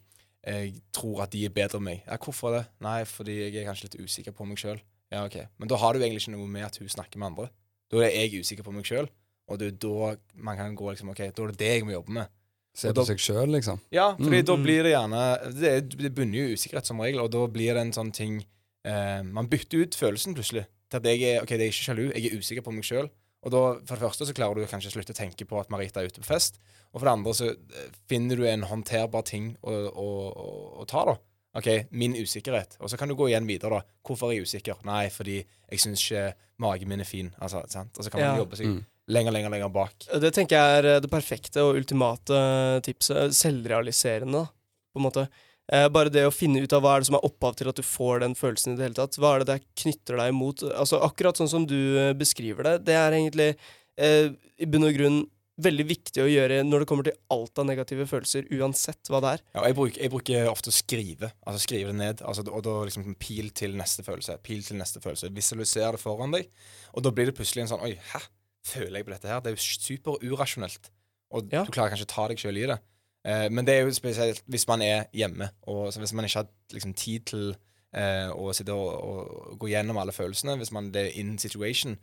jeg 0.47 0.75
tror 0.93 1.23
at 1.23 1.31
de 1.31 1.45
er 1.47 1.51
bedre 1.55 1.79
enn 1.79 1.85
meg. 1.87 2.03
Ja, 2.07 2.17
hvorfor 2.19 2.57
det? 2.57 2.65
Nei, 2.83 3.05
fordi 3.07 3.37
jeg 3.45 3.55
er 3.63 3.69
kanskje 3.69 3.89
litt 3.91 4.01
usikker 4.03 4.33
på 4.35 4.47
meg 4.49 4.59
sjøl. 4.59 4.81
Ja, 5.13 5.25
ok. 5.29 5.37
Men 5.61 5.69
da 5.69 5.77
har 5.77 5.93
du 5.95 6.01
egentlig 6.01 6.23
ikke 6.25 6.35
noe 6.37 6.49
med 6.49 6.65
at 6.67 6.79
hun 6.81 6.89
snakker 6.89 7.19
med 7.21 7.27
andre. 7.33 7.49
Da 7.93 8.01
er 8.03 8.11
jeg 8.17 8.41
usikker 8.43 8.65
på 8.67 8.73
meg 8.75 8.85
sjøl, 8.89 9.09
og 9.49 9.59
det 9.61 9.67
er 9.69 9.77
da 9.85 10.17
man 10.35 10.57
kan 10.57 10.75
gå 10.79 10.91
liksom 10.95 11.11
OK, 11.13 11.19
da 11.37 11.43
er 11.45 11.53
det 11.53 11.59
det 11.61 11.73
jeg 11.75 11.85
må 11.85 11.93
jobbe 11.93 12.15
med. 12.17 12.27
Se 12.75 12.89
på 12.89 12.95
da- 12.97 13.05
seg 13.05 13.19
sjøl, 13.21 13.51
liksom. 13.53 13.81
Ja, 13.93 14.15
fordi 14.17 14.41
Mm, 14.41 14.47
da 14.49 14.57
mm. 14.57 14.63
blir 14.65 14.83
det 14.83 14.93
gjerne 14.95 15.23
Det, 15.61 15.73
det 15.99 16.15
bunner 16.15 16.39
jo 16.39 16.45
i 16.49 16.55
usikkerhet 16.57 16.87
som 16.87 17.01
regel, 17.05 17.21
og 17.21 17.31
da 17.31 17.47
blir 17.47 17.75
det 17.75 17.83
en 17.83 17.93
sånn 17.93 18.13
ting 18.17 18.39
eh, 18.87 19.23
Man 19.23 19.47
bytter 19.47 19.83
ut 19.85 19.95
følelsen 19.95 20.35
plutselig 20.35 20.65
til 20.91 20.97
at 20.97 21.05
jeg 21.05 21.21
er 21.37 21.43
OK, 21.43 21.49
det 21.53 21.61
er 21.61 21.69
ikke 21.71 21.85
sjalu, 21.87 22.07
jeg 22.15 22.33
er 22.33 22.39
usikker 22.41 22.63
på 22.65 22.73
meg 22.73 22.83
sjøl. 22.89 23.11
Og 23.43 23.51
da, 23.51 23.61
for 23.83 23.97
det 23.99 24.05
første 24.05 24.27
så 24.29 24.35
klarer 24.37 24.55
du 24.63 24.67
kanskje 24.71 24.93
å 24.93 24.95
slutte 24.95 25.15
å 25.15 25.19
tenke 25.19 25.45
på 25.49 25.59
at 25.59 25.71
Marita 25.75 26.01
er 26.03 26.07
ute 26.13 26.21
på 26.23 26.29
fest. 26.29 26.61
Og 26.93 27.01
for 27.01 27.09
det 27.09 27.15
andre 27.17 27.33
så 27.35 27.49
eh, 27.51 27.89
finner 28.11 28.39
du 28.39 28.45
en 28.47 28.63
håndterbar 28.71 29.25
ting 29.27 29.57
å, 29.63 29.73
å, 29.91 30.09
å, 30.31 30.49
å 30.83 30.87
ta, 30.87 31.03
da. 31.09 31.17
OK, 31.59 31.67
min 31.91 32.15
usikkerhet. 32.17 32.79
Og 32.81 32.89
så 32.89 32.97
kan 32.97 33.11
du 33.11 33.17
gå 33.19 33.27
igjen 33.29 33.45
videre, 33.49 33.83
da. 33.83 33.99
Hvorfor 34.07 34.31
er 34.31 34.39
jeg 34.39 34.47
usikker? 34.49 34.79
Nei, 34.89 35.09
fordi 35.13 35.41
jeg 35.43 35.83
syns 35.83 36.01
ikke 36.07 36.23
magen 36.65 36.89
min 36.89 37.03
er 37.05 37.09
fin. 37.09 37.29
Altså, 37.45 37.61
sant? 37.69 37.93
Og 37.99 38.07
så 38.07 38.13
kan 38.15 38.23
man 38.23 38.31
Ja. 38.39 38.41
jobbe 38.45 38.57
seg 38.57 38.71
Mm. 38.71 38.79
lenger, 39.09 39.33
lenger, 39.33 39.51
lenger 39.51 39.69
bak. 39.75 40.07
Det 40.23 40.31
tenker 40.33 40.57
jeg 40.57 40.79
er 40.79 40.87
eh, 40.95 41.01
det 41.01 41.11
perfekte 41.11 41.61
og 41.67 41.77
ultimate 41.77 42.39
tipset. 42.87 43.35
Selvrealiserende, 43.37 44.47
da, 44.47 44.47
på 44.95 45.01
en 45.03 45.07
måte. 45.11 45.27
Eh, 45.73 45.89
bare 45.89 46.13
det 46.13 46.27
å 46.29 46.33
finne 46.35 46.61
ut 46.61 46.73
av 46.77 46.83
hva 46.85 46.97
er 46.97 47.01
det 47.03 47.09
som 47.09 47.17
er 47.17 47.25
opphav 47.25 47.55
til 47.57 47.71
at 47.71 47.79
du 47.79 47.85
får 47.87 48.21
den 48.21 48.35
følelsen 48.37 48.75
i 48.75 48.77
det 48.77 48.85
hele 48.91 48.99
tatt. 48.99 49.17
Hva 49.17 49.35
er 49.37 49.45
det 49.45 49.53
det 49.55 49.61
knytter 49.83 50.19
deg 50.21 50.33
imot? 50.35 50.65
Altså, 50.69 50.99
akkurat 51.01 51.39
sånn 51.41 51.49
som 51.49 51.65
du 51.69 51.79
eh, 51.97 52.11
beskriver 52.19 52.67
det, 52.69 52.75
det 52.91 52.99
er 52.99 53.17
egentlig 53.17 53.55
eh, 53.97 54.35
i 54.61 54.69
bunn 54.69 54.85
og 54.91 54.99
grunn 54.99 55.23
veldig 55.63 55.85
viktig 55.87 56.23
å 56.25 56.29
gjøre 56.29 56.63
når 56.65 56.83
det 56.83 56.89
kommer 56.91 57.07
til 57.07 57.17
alt 57.31 57.61
av 57.61 57.67
negative 57.69 58.07
følelser, 58.09 58.47
uansett 58.57 59.09
hva 59.13 59.21
det 59.23 59.33
er. 59.37 59.43
Ja, 59.55 59.65
jeg, 59.69 59.77
bruker, 59.79 60.01
jeg 60.03 60.13
bruker 60.13 60.49
ofte 60.51 60.73
å 60.73 60.75
skrive. 60.75 61.29
Altså 61.47 61.61
skrive 61.65 61.93
det 61.93 61.99
ned. 62.01 62.23
Altså, 62.27 62.45
og 62.49 62.65
da 62.67 62.77
liksom 62.89 63.13
pil 63.21 63.51
til 63.57 63.77
neste 63.79 64.05
følelse. 64.07 64.39
Pil 64.45 64.65
til 64.67 64.81
neste 64.81 65.01
følelse. 65.05 65.31
Visualiser 65.37 65.93
det 65.97 66.01
foran 66.03 66.33
deg. 66.35 66.49
Og 66.97 67.05
da 67.05 67.13
blir 67.15 67.29
det 67.31 67.37
plutselig 67.39 67.67
en 67.67 67.73
sånn 67.75 67.85
Oi, 67.85 67.93
hæ? 68.13 68.23
Føler 68.67 69.01
jeg 69.01 69.07
på 69.09 69.13
dette 69.15 69.29
her? 69.31 69.41
Det 69.45 69.53
er 69.53 69.57
jo 69.57 69.67
superurasjonelt. 69.67 70.91
Og 71.37 71.53
Ja. 71.53 71.65
du 71.65 71.71
klarer 71.73 71.93
kanskje 71.95 72.09
å 72.09 72.15
ta 72.15 72.27
deg 72.29 72.41
sjøl 72.41 72.59
i 72.61 72.67
det. 72.73 72.79
Eh, 73.27 73.49
men 73.51 73.67
det 73.67 73.75
er 73.77 73.87
jo 73.87 73.95
spesielt 73.95 74.43
hvis 74.51 74.67
man 74.71 74.83
er 74.83 75.07
hjemme, 75.15 75.51
og 75.71 75.93
hvis 75.95 76.15
man 76.17 76.27
ikke 76.27 76.43
har 76.43 76.51
liksom, 76.75 76.95
tid 76.99 77.27
til 77.31 77.53
eh, 77.95 78.29
å 78.33 78.53
sitte 78.57 78.75
og, 78.75 78.93
og 78.93 79.59
gå 79.63 79.73
gjennom 79.73 80.01
alle 80.03 80.15
følelsene, 80.15 80.57
hvis 80.61 80.73
man 80.75 80.91
det 80.95 81.07
er 81.07 81.19
in 81.23 81.37
situation, 81.39 81.99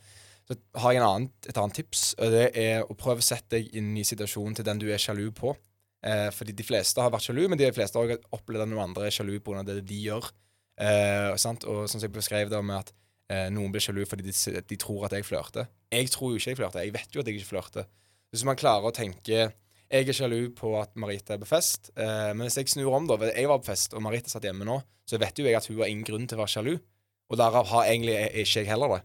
så 0.50 0.58
har 0.82 0.94
jeg 0.94 1.02
en 1.02 1.08
annen, 1.08 1.32
et 1.46 1.58
annet 1.62 1.76
tips. 1.78 2.04
Og 2.18 2.32
det 2.34 2.46
er 2.58 2.82
å 2.82 2.98
prøve 2.98 3.22
å 3.22 3.26
sette 3.26 3.60
deg 3.60 3.68
inn 3.78 3.92
i 4.00 4.06
situasjonen 4.08 4.56
til 4.58 4.66
den 4.66 4.80
du 4.82 4.88
er 4.90 5.02
sjalu 5.02 5.28
på. 5.36 5.54
Eh, 6.00 6.30
fordi 6.34 6.56
de 6.56 6.64
fleste 6.64 7.04
har 7.04 7.12
vært 7.14 7.28
sjalu, 7.28 7.44
men 7.52 7.60
de 7.60 7.68
fleste 7.76 8.00
har 8.00 8.16
opplevd 8.34 8.64
at 8.64 8.72
noen 8.72 8.88
andre 8.88 9.10
er 9.10 9.14
sjalu 9.14 9.36
pga. 9.44 9.66
det 9.68 9.84
de 9.86 10.00
gjør. 10.08 10.32
Eh, 10.80 11.36
sant? 11.38 11.68
Og 11.70 11.90
som 11.92 12.02
jeg 12.02 12.12
beskrev 12.16 12.50
det 12.50 12.62
med 12.66 12.80
at 12.80 12.94
eh, 13.30 13.48
noen 13.54 13.72
blir 13.74 13.84
sjalu 13.84 14.06
fordi 14.08 14.30
de, 14.30 14.62
de 14.66 14.80
tror 14.80 15.06
at 15.06 15.18
jeg 15.18 15.28
flørter. 15.28 15.70
Jeg 15.92 16.10
tror 16.16 16.34
jo 16.34 16.40
ikke 16.40 16.54
jeg 16.56 16.62
flørter. 16.62 16.86
Jeg 16.88 16.96
vet 16.96 17.14
jo 17.14 17.22
at 17.22 17.30
jeg 17.30 17.42
ikke 17.42 17.52
flørter. 17.52 17.90
Hvis 18.32 18.46
man 18.48 18.58
klarer 18.58 18.90
å 18.90 18.96
tenke 18.96 19.50
jeg 19.92 20.08
er 20.10 20.14
sjalu 20.14 20.50
på 20.56 20.74
at 20.80 20.96
Marita 20.96 21.34
er 21.34 21.42
på 21.42 21.48
fest, 21.50 21.92
eh, 21.98 22.34
men 22.34 22.46
hvis 22.48 22.58
jeg 22.58 22.70
snur 22.70 22.94
om, 22.94 23.08
da 23.08 23.18
Jeg 23.32 23.48
var 23.48 23.60
på 23.60 23.66
fest, 23.72 23.94
og 23.94 24.02
Marita 24.06 24.30
satt 24.30 24.44
hjemme 24.44 24.66
nå, 24.66 24.82
så 25.10 25.18
vet 25.18 25.34
jo 25.40 25.46
jeg 25.46 25.56
at 25.56 25.66
hun 25.68 25.78
har 25.80 25.88
ingen 25.90 26.04
grunn 26.06 26.28
til 26.28 26.38
å 26.38 26.42
være 26.44 26.54
sjalu. 26.54 26.80
Og 27.30 27.38
derav 27.38 27.66
har 27.68 27.86
egentlig 27.86 28.16
er 28.16 28.30
ikke 28.44 28.62
jeg 28.64 28.68
heller 28.68 28.88
det. 28.96 29.02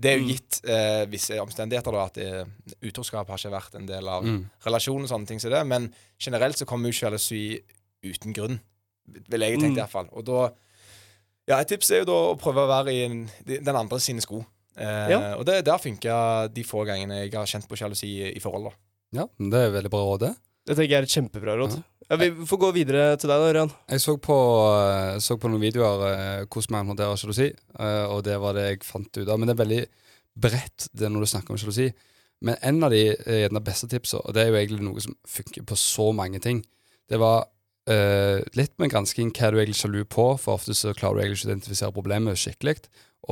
Det 0.00 0.10
er 0.10 0.16
jo 0.18 0.24
Mm. 0.24 0.28
gitt 0.32 0.60
eh, 0.68 1.04
visse 1.06 1.38
omstendigheter, 1.40 1.92
da, 1.92 2.04
at 2.06 2.18
eh, 2.18 2.44
utroskap 2.82 3.28
har 3.28 3.38
ikke 3.38 3.52
vært 3.52 3.74
en 3.76 3.86
del 3.86 4.08
av 4.08 4.24
Mm. 4.24 4.50
relasjonen 4.66 5.04
og 5.04 5.08
sånne 5.08 5.26
ting 5.26 5.38
som 5.40 5.50
det, 5.50 5.66
men 5.66 5.94
generelt 6.18 6.56
så 6.58 6.66
kommer 6.66 6.88
jo 6.90 6.98
sjalusi 6.98 7.60
uten 8.02 8.32
grunn. 8.34 8.60
Vil 9.28 9.40
jeg 9.40 9.58
tenke 9.60 9.70
Mm. 9.70 9.78
i 9.78 9.80
hvert 9.80 9.90
fall. 9.90 10.08
Og 10.12 10.24
da 10.24 10.52
Ja, 11.46 11.58
et 11.60 11.68
tips 11.68 11.90
er 11.90 11.98
jo 11.98 12.04
da 12.06 12.12
å 12.32 12.38
prøve 12.40 12.64
å 12.64 12.68
være 12.68 12.88
i 12.92 13.04
en, 13.04 13.30
den 13.46 13.76
andre 13.76 14.00
sine 14.00 14.20
sko. 14.22 14.46
Eh, 14.78 15.10
Ja. 15.10 15.36
Og 15.36 15.44
det, 15.44 15.66
har 15.68 15.78
funka 15.78 16.48
de 16.52 16.62
få 16.64 16.86
gangene 16.86 17.20
jeg 17.28 17.32
har 17.34 17.44
kjent 17.44 17.68
på 17.68 17.76
sjalusi 17.76 18.08
i, 18.08 18.32
i 18.36 18.40
forhold. 18.40 18.64
da. 18.72 18.76
Ja, 19.14 19.28
det 19.38 19.60
er 19.60 19.74
veldig 19.74 19.92
bra 19.92 20.00
råd, 20.06 20.24
det. 20.24 20.32
Det 20.64 20.76
tenker 20.78 20.94
jeg 20.94 21.02
er 21.02 21.06
et 21.06 21.14
kjempebra 21.14 21.58
råd. 21.60 21.76
Ja. 21.76 22.16
Vi 22.20 22.30
får 22.48 22.60
gå 22.60 22.70
videre 22.76 23.04
til 23.20 23.30
deg 23.30 23.40
da, 23.40 23.50
Ørjan. 23.50 23.70
Jeg 23.88 24.02
så 24.04 24.14
på, 24.20 24.36
eh, 24.76 25.18
så 25.24 25.36
på 25.40 25.48
noen 25.48 25.62
videoer 25.62 26.02
eh, 26.08 26.42
hvordan 26.44 26.74
man 26.74 26.90
håndterer 26.92 27.20
sjalusi, 27.20 27.48
eh, 27.52 28.04
og 28.12 28.24
det 28.26 28.36
var 28.40 28.56
det 28.56 28.66
jeg 28.66 28.82
fant 28.84 29.08
ut 29.08 29.28
av. 29.28 29.38
Men 29.38 29.48
det 29.48 29.54
er 29.54 29.62
veldig 29.62 29.80
bredt 30.44 30.88
det 30.92 31.10
når 31.12 31.24
du 31.24 31.30
snakker 31.32 31.54
om 31.54 31.60
sjalusi. 31.60 31.88
Men 32.44 32.60
en 32.60 32.84
av 32.84 32.92
de 32.92 33.02
gjerne 33.14 33.64
beste 33.64 33.88
tipsene, 33.88 34.20
og 34.24 34.36
det 34.36 34.44
er 34.44 34.52
jo 34.52 34.60
egentlig 34.60 34.84
noe 34.84 35.04
som 35.04 35.16
funker 35.36 35.64
på 35.64 35.78
så 35.80 36.10
mange 36.16 36.40
ting, 36.44 36.60
det 37.08 37.20
var 37.20 37.46
uh, 37.88 38.40
litt 38.58 38.74
med 38.80 38.90
gransking 38.92 39.30
hva 39.32 39.50
du 39.52 39.58
er 39.58 39.64
egentlig 39.64 39.80
sjalu 39.80 40.02
på, 40.10 40.26
for 40.40 40.58
ofte 40.58 40.76
så 40.76 40.92
klarer 40.96 41.16
du 41.16 41.22
egentlig 41.22 41.38
ikke 41.38 41.48
å 41.48 41.52
identifisere 41.52 41.94
problemet 41.94 42.40
skikkelig, 42.40 42.76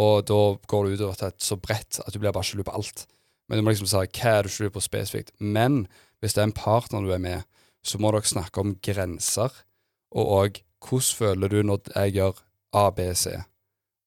og 0.00 0.24
da 0.30 0.38
går 0.70 0.86
det 0.86 0.96
utover 0.96 1.18
til 1.18 1.28
et 1.28 1.44
så 1.44 1.58
bredt 1.60 2.00
at 2.00 2.14
du 2.14 2.20
blir 2.22 2.32
bare 2.32 2.46
sjalu 2.46 2.64
på 2.64 2.76
alt. 2.78 3.04
Men 3.52 3.60
du 3.60 3.66
må 3.66 3.74
liksom 3.74 3.84
si 3.90 3.98
hva 4.00 4.30
er 4.32 4.46
du 4.46 4.48
sjalu 4.48 4.70
på 4.72 4.80
spesifikt. 4.80 5.34
Men 5.36 5.82
hvis 6.24 6.32
det 6.32 6.40
er 6.40 6.46
en 6.48 6.54
partner 6.56 7.04
du 7.04 7.10
er 7.12 7.20
med, 7.20 7.42
så 7.84 7.98
må 8.00 8.08
dere 8.14 8.24
snakke 8.24 8.62
om 8.62 8.78
grenser, 8.80 9.52
og 10.16 10.30
òg 10.38 10.60
hvordan 10.80 11.16
føler 11.18 11.52
du 11.52 11.58
når 11.60 11.90
jeg 11.92 12.14
gjør 12.16 12.38
A, 12.72 12.86
B, 12.96 13.10
C? 13.12 13.34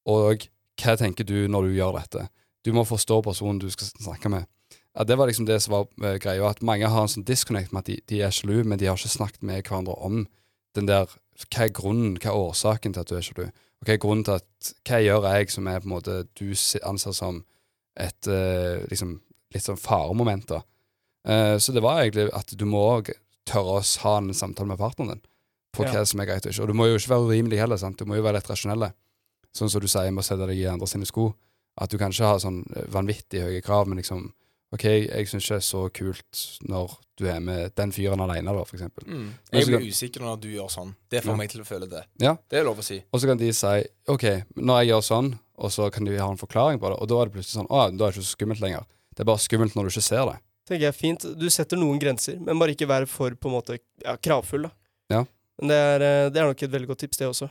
Og 0.10 0.48
hva 0.82 0.96
tenker 0.98 1.30
du 1.30 1.46
når 1.46 1.68
du 1.68 1.76
gjør 1.76 2.00
dette? 2.00 2.26
Du 2.66 2.72
må 2.74 2.88
forstå 2.90 3.20
personen 3.22 3.62
du 3.62 3.70
skal 3.70 3.92
snakke 3.94 4.34
med. 4.34 4.50
Ja, 4.98 5.04
Det 5.04 5.18
var 5.18 5.30
liksom 5.30 5.46
det 5.46 5.62
som 5.62 5.76
var 5.78 5.86
eh, 6.02 6.18
greia, 6.18 6.50
at 6.50 6.64
mange 6.64 6.90
har 6.90 7.06
en 7.06 7.12
sånn 7.12 7.28
disconnect 7.28 7.70
med 7.70 7.84
at 7.84 7.92
de, 7.92 8.00
de 8.10 8.22
er 8.26 8.34
sjalu, 8.34 8.64
men 8.64 8.80
de 8.82 8.90
har 8.90 8.98
ikke 8.98 9.14
snakket 9.14 9.44
med 9.44 9.62
hverandre 9.62 9.94
om 10.02 10.26
den 10.76 10.90
der 10.90 11.06
Hva 11.52 11.68
er 11.68 11.74
grunnen, 11.76 12.18
hva 12.18 12.32
er 12.32 12.42
årsaken 12.50 12.94
til 12.96 13.04
at 13.04 13.10
du 13.14 13.18
er 13.20 13.30
sjalu? 13.30 13.46
Og 13.46 13.86
hva 13.86 13.94
er 13.94 14.02
grunnen 14.02 14.26
til 14.26 14.40
at 14.40 14.74
Hva 14.88 15.04
gjør 15.04 15.30
jeg 15.36 15.52
som 15.52 15.68
er 15.68 15.84
på 15.84 15.92
en 15.92 15.96
måte 16.00 16.24
du 16.34 16.50
anser 16.82 17.14
som 17.14 17.44
et 17.96 18.28
eh, 18.28 18.88
liksom 18.90 19.20
litt 19.54 19.64
sånn 19.64 19.78
faremomenter. 19.80 20.64
Eh, 21.28 21.58
så 21.58 21.74
det 21.74 21.82
var 21.84 22.02
egentlig 22.04 22.30
at 22.34 22.48
du 22.58 22.66
må 22.66 23.04
tørre 23.46 23.80
å 23.80 24.02
ha 24.04 24.18
en 24.18 24.34
samtale 24.34 24.68
med 24.68 24.78
partneren 24.82 25.16
din 25.16 25.22
på 25.76 25.84
Ja. 25.86 25.92
hva 25.92 26.06
som 26.08 26.20
er 26.22 26.26
greit 26.26 26.46
og 26.46 26.52
ikke. 26.54 26.62
Og 26.64 26.68
du 26.68 26.74
må 26.74 26.86
jo 26.88 26.96
ikke 26.98 27.12
være 27.14 27.28
urimelig 27.28 27.58
heller, 27.60 27.78
sant. 27.78 27.98
Du 27.98 28.06
må 28.06 28.16
jo 28.16 28.24
være 28.24 28.36
litt 28.40 28.48
rasjonell. 28.50 28.94
Sånn 29.54 29.70
som 29.70 29.82
du 29.82 29.88
sier 29.88 30.12
med 30.12 30.24
å 30.24 30.28
sette 30.28 30.48
deg 30.48 30.58
i 30.58 30.66
andre 30.68 30.88
sine 30.88 31.06
sko. 31.06 31.34
At 31.78 31.90
du 31.90 31.98
kan 31.98 32.12
ikke 32.12 32.24
ha 32.26 32.38
sånn 32.40 32.64
vanvittig 32.90 33.42
høye 33.44 33.62
krav, 33.64 33.88
men 33.88 33.98
liksom 34.00 34.32
OK, 34.74 34.84
jeg 34.84 35.28
syns 35.28 35.44
ikke 35.46 35.56
det 35.56 35.62
er 35.62 35.68
så 35.68 35.82
kult 35.94 36.40
når 36.68 36.96
du 37.18 37.26
er 37.28 37.40
med 37.40 37.76
den 37.76 37.92
fyren 37.92 38.20
alene, 38.20 38.52
da, 38.52 38.64
for 38.64 38.76
eksempel. 38.76 39.06
Jeg 39.54 39.68
blir 39.68 39.80
usikker 39.88 40.20
når 40.22 40.40
du 40.42 40.48
gjør 40.50 40.68
sånn. 40.72 40.96
Det 41.10 41.22
får 41.24 41.32
Ja. 41.32 41.36
meg 41.36 41.50
til 41.50 41.62
å 41.62 41.66
føle 41.66 41.88
det. 41.90 42.04
Ja. 42.20 42.36
Det 42.50 42.60
er 42.60 42.64
lov 42.66 42.78
å 42.80 42.84
si. 42.84 43.04
Og 43.14 43.20
så 43.22 43.28
kan 43.28 43.38
de 43.38 43.52
si 43.54 43.88
OK, 44.08 44.24
når 44.58 44.82
jeg 44.84 44.88
gjør 44.90 45.04
sånn, 45.04 45.40
og 45.58 45.70
så 45.72 45.92
kan 45.92 46.04
de 46.04 46.18
ha 46.18 46.30
en 46.32 46.38
forklaring 46.38 46.80
på 46.80 46.90
det, 46.92 47.00
og 47.00 47.08
da 47.08 47.22
er 47.22 47.26
det 47.26 47.34
plutselig 47.36 47.56
sånn 47.64 47.68
Å, 47.70 47.98
da 47.98 48.08
er 48.08 48.12
det 48.12 48.18
ikke 48.18 48.26
så 48.26 48.36
skummelt 48.36 48.60
lenger. 48.60 48.86
Det 49.16 49.24
er 49.24 49.30
bare 49.32 49.44
skummelt 49.44 49.78
når 49.78 49.88
du 49.88 49.96
ikke 49.96 50.08
ser 50.10 50.26
det. 50.30 50.40
tenker 50.68 50.88
jeg 50.90 50.98
fint. 50.98 51.28
Du 51.40 51.46
setter 51.54 51.80
noen 51.80 52.00
grenser, 52.02 52.40
men 52.42 52.60
bare 52.60 52.74
ikke 52.76 52.90
være 52.90 53.10
for 53.10 53.36
på 53.38 53.52
en 53.52 53.56
måte 53.56 53.78
ja, 54.04 54.16
kravfull. 54.18 54.68
da. 54.68 54.74
Ja. 55.14 55.22
Men 55.62 55.72
det 55.72 55.78
er, 55.78 56.04
eh, 56.04 56.30
det 56.34 56.42
er 56.42 56.50
nok 56.50 56.64
et 56.66 56.74
veldig 56.74 56.90
godt 56.90 57.06
tips, 57.06 57.22
det 57.22 57.30
også. 57.30 57.50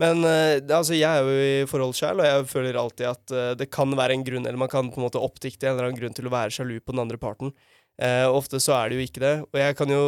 Men 0.00 0.24
eh, 0.24 0.56
altså, 0.72 0.96
jeg 0.96 1.04
er 1.04 1.26
jo 1.26 1.42
i 1.44 1.68
forhold 1.68 1.92
sjæl, 1.98 2.22
og 2.22 2.26
jeg 2.26 2.48
føler 2.48 2.78
alltid 2.80 3.10
at 3.10 3.34
eh, 3.36 3.50
det 3.60 3.68
kan 3.72 3.92
være 3.92 4.16
en 4.16 4.24
grunn, 4.24 4.46
eller 4.46 4.60
man 4.60 4.72
kan 4.72 4.88
på 4.88 5.00
en 5.00 5.06
måte 5.06 5.20
oppdikte 5.20 5.68
en 5.68 5.74
eller 5.74 5.90
annen 5.90 6.00
grunn 6.00 6.16
til 6.16 6.30
å 6.30 6.32
være 6.32 6.54
sjalu 6.56 6.78
på 6.80 6.94
den 6.94 7.04
andre 7.04 7.20
parten. 7.20 7.52
Eh, 8.00 8.24
ofte 8.24 8.56
så 8.64 8.72
er 8.78 8.88
det 8.88 8.96
jo 8.96 9.04
ikke 9.04 9.20
det. 9.20 9.34
Og 9.44 9.60
jeg 9.60 9.76
kan 9.76 9.92
jo 9.92 10.02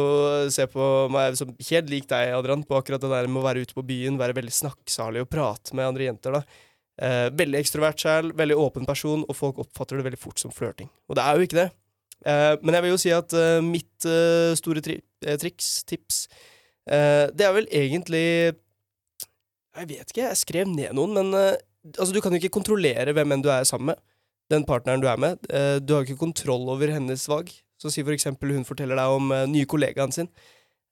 se 0.53 0.65
på 0.71 0.89
meg 1.13 1.37
som 1.37 1.53
helt 1.69 1.91
lik 1.93 2.09
deg, 2.09 2.33
Adrian, 2.33 2.65
på 2.65 2.79
akkurat 2.79 3.03
det 3.03 3.11
der 3.11 3.29
med 3.29 3.43
å 3.43 3.45
være 3.45 3.65
ute 3.67 3.77
på 3.77 3.85
byen, 3.85 4.17
være 4.17 4.37
veldig 4.39 4.55
snakksalig 4.63 5.21
og 5.21 5.29
prate 5.29 5.77
med 5.77 5.91
andre 5.91 6.09
jenter, 6.09 6.39
da. 6.39 6.63
Eh, 7.01 7.29
veldig 7.33 7.59
ekstrovert 7.59 8.01
sjel, 8.03 8.31
veldig 8.37 8.57
åpen 8.59 8.85
person, 8.89 9.23
og 9.27 9.37
folk 9.37 9.61
oppfatter 9.63 9.99
det 9.99 10.07
veldig 10.09 10.21
fort 10.21 10.41
som 10.41 10.53
flørting. 10.53 10.91
Og 11.09 11.17
det 11.17 11.25
er 11.25 11.37
jo 11.37 11.47
ikke 11.47 11.59
det. 11.61 11.69
Eh, 12.23 12.53
men 12.63 12.77
jeg 12.77 12.85
vil 12.85 12.93
jo 12.93 13.01
si 13.01 13.13
at 13.15 13.35
eh, 13.35 13.59
mitt 13.65 14.07
eh, 14.07 14.53
store 14.59 14.83
tri 14.83 14.99
eh, 15.25 15.37
triks, 15.41 15.83
tips, 15.89 16.23
eh, 16.87 17.27
det 17.35 17.47
er 17.47 17.55
vel 17.57 17.67
egentlig 17.67 18.25
Jeg 19.73 19.89
vet 19.89 20.05
ikke, 20.07 20.27
jeg 20.27 20.39
skrev 20.39 20.69
ned 20.69 20.93
noen, 20.93 21.15
men 21.17 21.33
altså, 21.97 22.11
du 22.13 22.21
kan 22.21 22.31
jo 22.35 22.39
ikke 22.39 22.53
kontrollere 22.59 23.15
hvem 23.15 23.33
enn 23.33 23.43
du 23.43 23.49
er 23.49 23.65
sammen 23.65 23.93
med. 23.93 24.01
Den 24.53 24.67
partneren 24.69 25.01
du 25.01 25.07
er 25.09 25.17
med. 25.17 25.39
Du 25.81 25.95
har 25.95 26.03
jo 26.03 26.11
ikke 26.11 26.21
kontroll 26.21 26.67
over 26.69 26.91
hennes 26.93 27.23
valg. 27.25 27.49
Så 27.81 27.89
si 27.89 28.03
for 28.05 28.13
eksempel 28.13 28.51
hun 28.53 28.67
forteller 28.67 28.99
deg 28.99 29.15
om 29.15 29.31
nye 29.49 29.65
kollegaen 29.65 30.13
sin. 30.13 30.29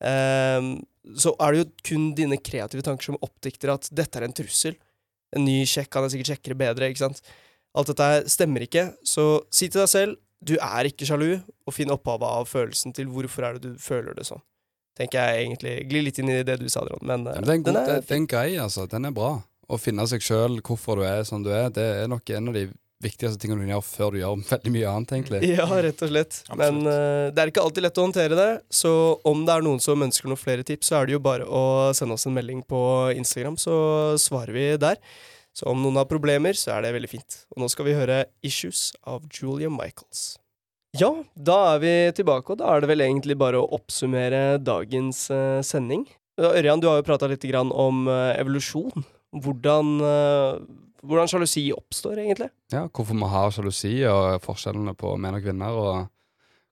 Så 0.02 1.34
er 1.38 1.54
det 1.54 1.60
jo 1.60 1.68
kun 1.92 2.08
dine 2.18 2.40
kreative 2.42 2.82
tanker 2.88 3.12
som 3.12 3.20
oppdikter 3.22 3.76
at 3.76 3.86
dette 3.94 4.18
er 4.18 4.26
en 4.26 4.34
trussel. 4.34 4.80
En 5.36 5.46
ny 5.48 5.62
sjekk 5.70 5.92
kan 5.94 6.06
jeg 6.06 6.18
sikkert 6.18 6.34
sjekke 6.34 6.58
bedre, 6.60 6.92
ikke 6.92 7.06
sant. 7.06 7.22
Alt 7.78 7.94
dette 7.94 8.30
stemmer 8.32 8.66
ikke, 8.66 8.90
så 9.08 9.46
si 9.54 9.70
til 9.72 9.84
deg 9.84 9.92
selv 9.92 10.20
du 10.42 10.56
er 10.58 10.90
ikke 10.90 11.06
sjalu, 11.06 11.36
og 11.70 11.76
finn 11.76 11.92
opphavet 11.94 12.26
av 12.26 12.48
følelsen 12.50 12.96
til 12.98 13.12
hvorfor 13.14 13.46
er 13.46 13.60
det 13.60 13.76
du 13.76 13.82
føler 13.82 14.16
det 14.18 14.26
sånn. 14.26 14.42
Tenker 14.98 15.22
jeg 15.22 15.46
egentlig 15.46 15.74
Glir 15.88 16.04
litt 16.04 16.18
inn 16.20 16.32
i 16.34 16.42
det 16.44 16.58
du 16.60 16.68
sa, 16.70 16.82
Adrian, 16.82 17.06
men 17.08 17.28
eh, 17.30 17.38
Ja, 17.38 17.44
men 17.46 17.64
den, 17.64 17.78
er 17.78 17.84
en, 17.86 17.86
den 17.86 18.00
er 18.00 18.02
det 18.02 18.18
er 18.18 18.26
grei, 18.34 18.48
altså. 18.60 18.88
Den 18.90 19.08
er 19.08 19.14
bra. 19.16 19.36
Å 19.72 19.78
finne 19.80 20.04
seg 20.10 20.26
sjøl, 20.26 20.58
hvorfor 20.66 21.00
du 21.00 21.06
er 21.08 21.22
som 21.28 21.46
du 21.46 21.52
er, 21.54 21.70
det 21.72 21.86
er 22.02 22.10
nok 22.12 22.34
en 22.36 22.52
av 22.52 22.58
de 22.58 22.66
viktigste 23.04 23.42
tingene 23.42 23.66
du 23.66 23.72
gjør 23.74 23.84
før 23.86 24.14
du 24.14 24.22
gjør 24.22 24.46
veldig 24.54 24.74
mye 24.76 24.94
annet, 24.94 25.16
egentlig. 25.18 25.42
Ja, 25.52 25.68
rett 25.68 26.06
og 26.06 26.14
slett. 26.14 26.40
Absolutt. 26.48 26.62
Men 26.62 26.80
uh, 26.88 27.32
det 27.32 27.44
er 27.44 27.52
ikke 27.52 27.66
alltid 27.66 27.88
lett 27.88 28.00
å 28.00 28.08
håndtere 28.08 28.40
det, 28.40 28.52
så 28.82 28.94
om 29.28 29.44
det 29.48 29.58
er 29.58 29.68
noen 29.68 29.84
som 29.84 30.08
ønsker 30.08 30.32
noen 30.32 30.42
flere 30.42 30.66
tips, 30.68 30.92
så 30.92 31.02
er 31.02 31.10
det 31.10 31.18
jo 31.18 31.24
bare 31.24 31.48
å 31.48 31.92
sende 31.98 32.18
oss 32.18 32.28
en 32.30 32.38
melding 32.38 32.64
på 32.68 32.82
Instagram, 33.18 33.60
så 33.62 33.76
svarer 34.22 34.56
vi 34.56 34.68
der. 34.82 35.02
Så 35.52 35.68
om 35.68 35.82
noen 35.84 36.00
har 36.00 36.08
problemer, 36.08 36.56
så 36.56 36.78
er 36.78 36.86
det 36.86 36.94
veldig 36.96 37.12
fint. 37.12 37.42
Og 37.52 37.64
nå 37.64 37.68
skal 37.72 37.90
vi 37.90 37.98
høre 37.98 38.24
'Issues' 38.40 38.94
av 39.04 39.26
Julia 39.28 39.70
Michaels. 39.70 40.38
Ja, 40.96 41.12
da 41.36 41.76
er 41.76 41.80
vi 41.80 41.94
tilbake, 42.16 42.52
og 42.52 42.60
da 42.60 42.72
er 42.72 42.84
det 42.84 42.90
vel 42.92 43.04
egentlig 43.04 43.38
bare 43.40 43.60
å 43.60 43.70
oppsummere 43.78 44.60
dagens 44.60 45.30
uh, 45.32 45.64
sending. 45.64 46.04
Ørjan, 46.40 46.82
du 46.82 46.90
har 46.90 47.00
jo 47.00 47.08
prata 47.08 47.30
litt 47.32 47.44
grann 47.48 47.72
om 47.72 48.08
uh, 48.12 48.34
evolusjon. 48.36 49.06
Hvordan, 49.32 49.92
uh, 50.04 50.60
hvordan 51.06 51.30
sjalusi 51.32 51.68
oppstår, 51.76 52.24
egentlig. 52.24 52.50
Ja, 52.74 52.88
hvorfor 52.88 53.18
vi 53.18 53.30
har 53.36 53.54
sjalusi, 53.56 53.94
og 54.10 54.42
forskjellene 54.46 54.96
på 54.98 55.16
menn 55.22 55.38
og 55.38 55.46
kvinner, 55.46 55.78
og 55.78 56.10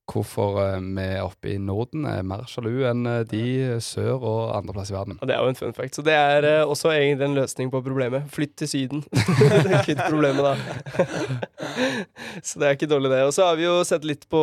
hvorfor 0.10 0.58
eh, 0.64 0.80
vi 0.82 1.08
oppe 1.22 1.52
i 1.54 1.58
Norden 1.62 2.06
er 2.10 2.24
mer 2.26 2.46
sjalu 2.50 2.84
enn 2.90 3.06
eh, 3.10 3.26
de 3.30 3.44
sør 3.84 4.18
og 4.18 4.40
andreplass 4.58 4.92
i 4.92 4.96
verden. 4.96 5.20
Ja, 5.22 5.30
Det 5.30 5.36
er 5.36 5.44
jo 5.44 5.54
en 5.54 5.60
fun 5.60 5.76
fact. 5.78 5.98
Så 5.98 6.06
det 6.06 6.16
er 6.18 6.48
eh, 6.48 6.62
også 6.66 6.92
egentlig 6.94 7.28
en 7.30 7.38
løsning 7.38 7.72
på 7.74 7.82
problemet. 7.86 8.30
Flytt 8.34 8.56
til 8.62 8.72
Syden. 8.72 9.04
Kvitt 9.86 10.02
problemet, 10.06 10.42
da. 10.46 10.56
så 12.48 12.62
det 12.62 12.70
er 12.70 12.78
ikke 12.78 12.90
dårlig, 12.90 13.14
det. 13.14 13.24
Og 13.28 13.36
så 13.36 13.50
har 13.50 13.60
vi 13.60 13.68
jo 13.68 13.78
sett 13.88 14.08
litt 14.08 14.26
på 14.32 14.42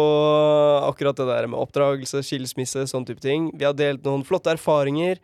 akkurat 0.86 1.18
det 1.18 1.28
der 1.30 1.50
med 1.50 1.60
oppdragelse, 1.60 2.22
skilsmisse, 2.26 2.86
sånn 2.90 3.06
type 3.08 3.22
ting. 3.24 3.50
Vi 3.56 3.66
har 3.66 3.76
delt 3.76 4.06
noen 4.06 4.24
flotte 4.26 4.54
erfaringer. 4.54 5.20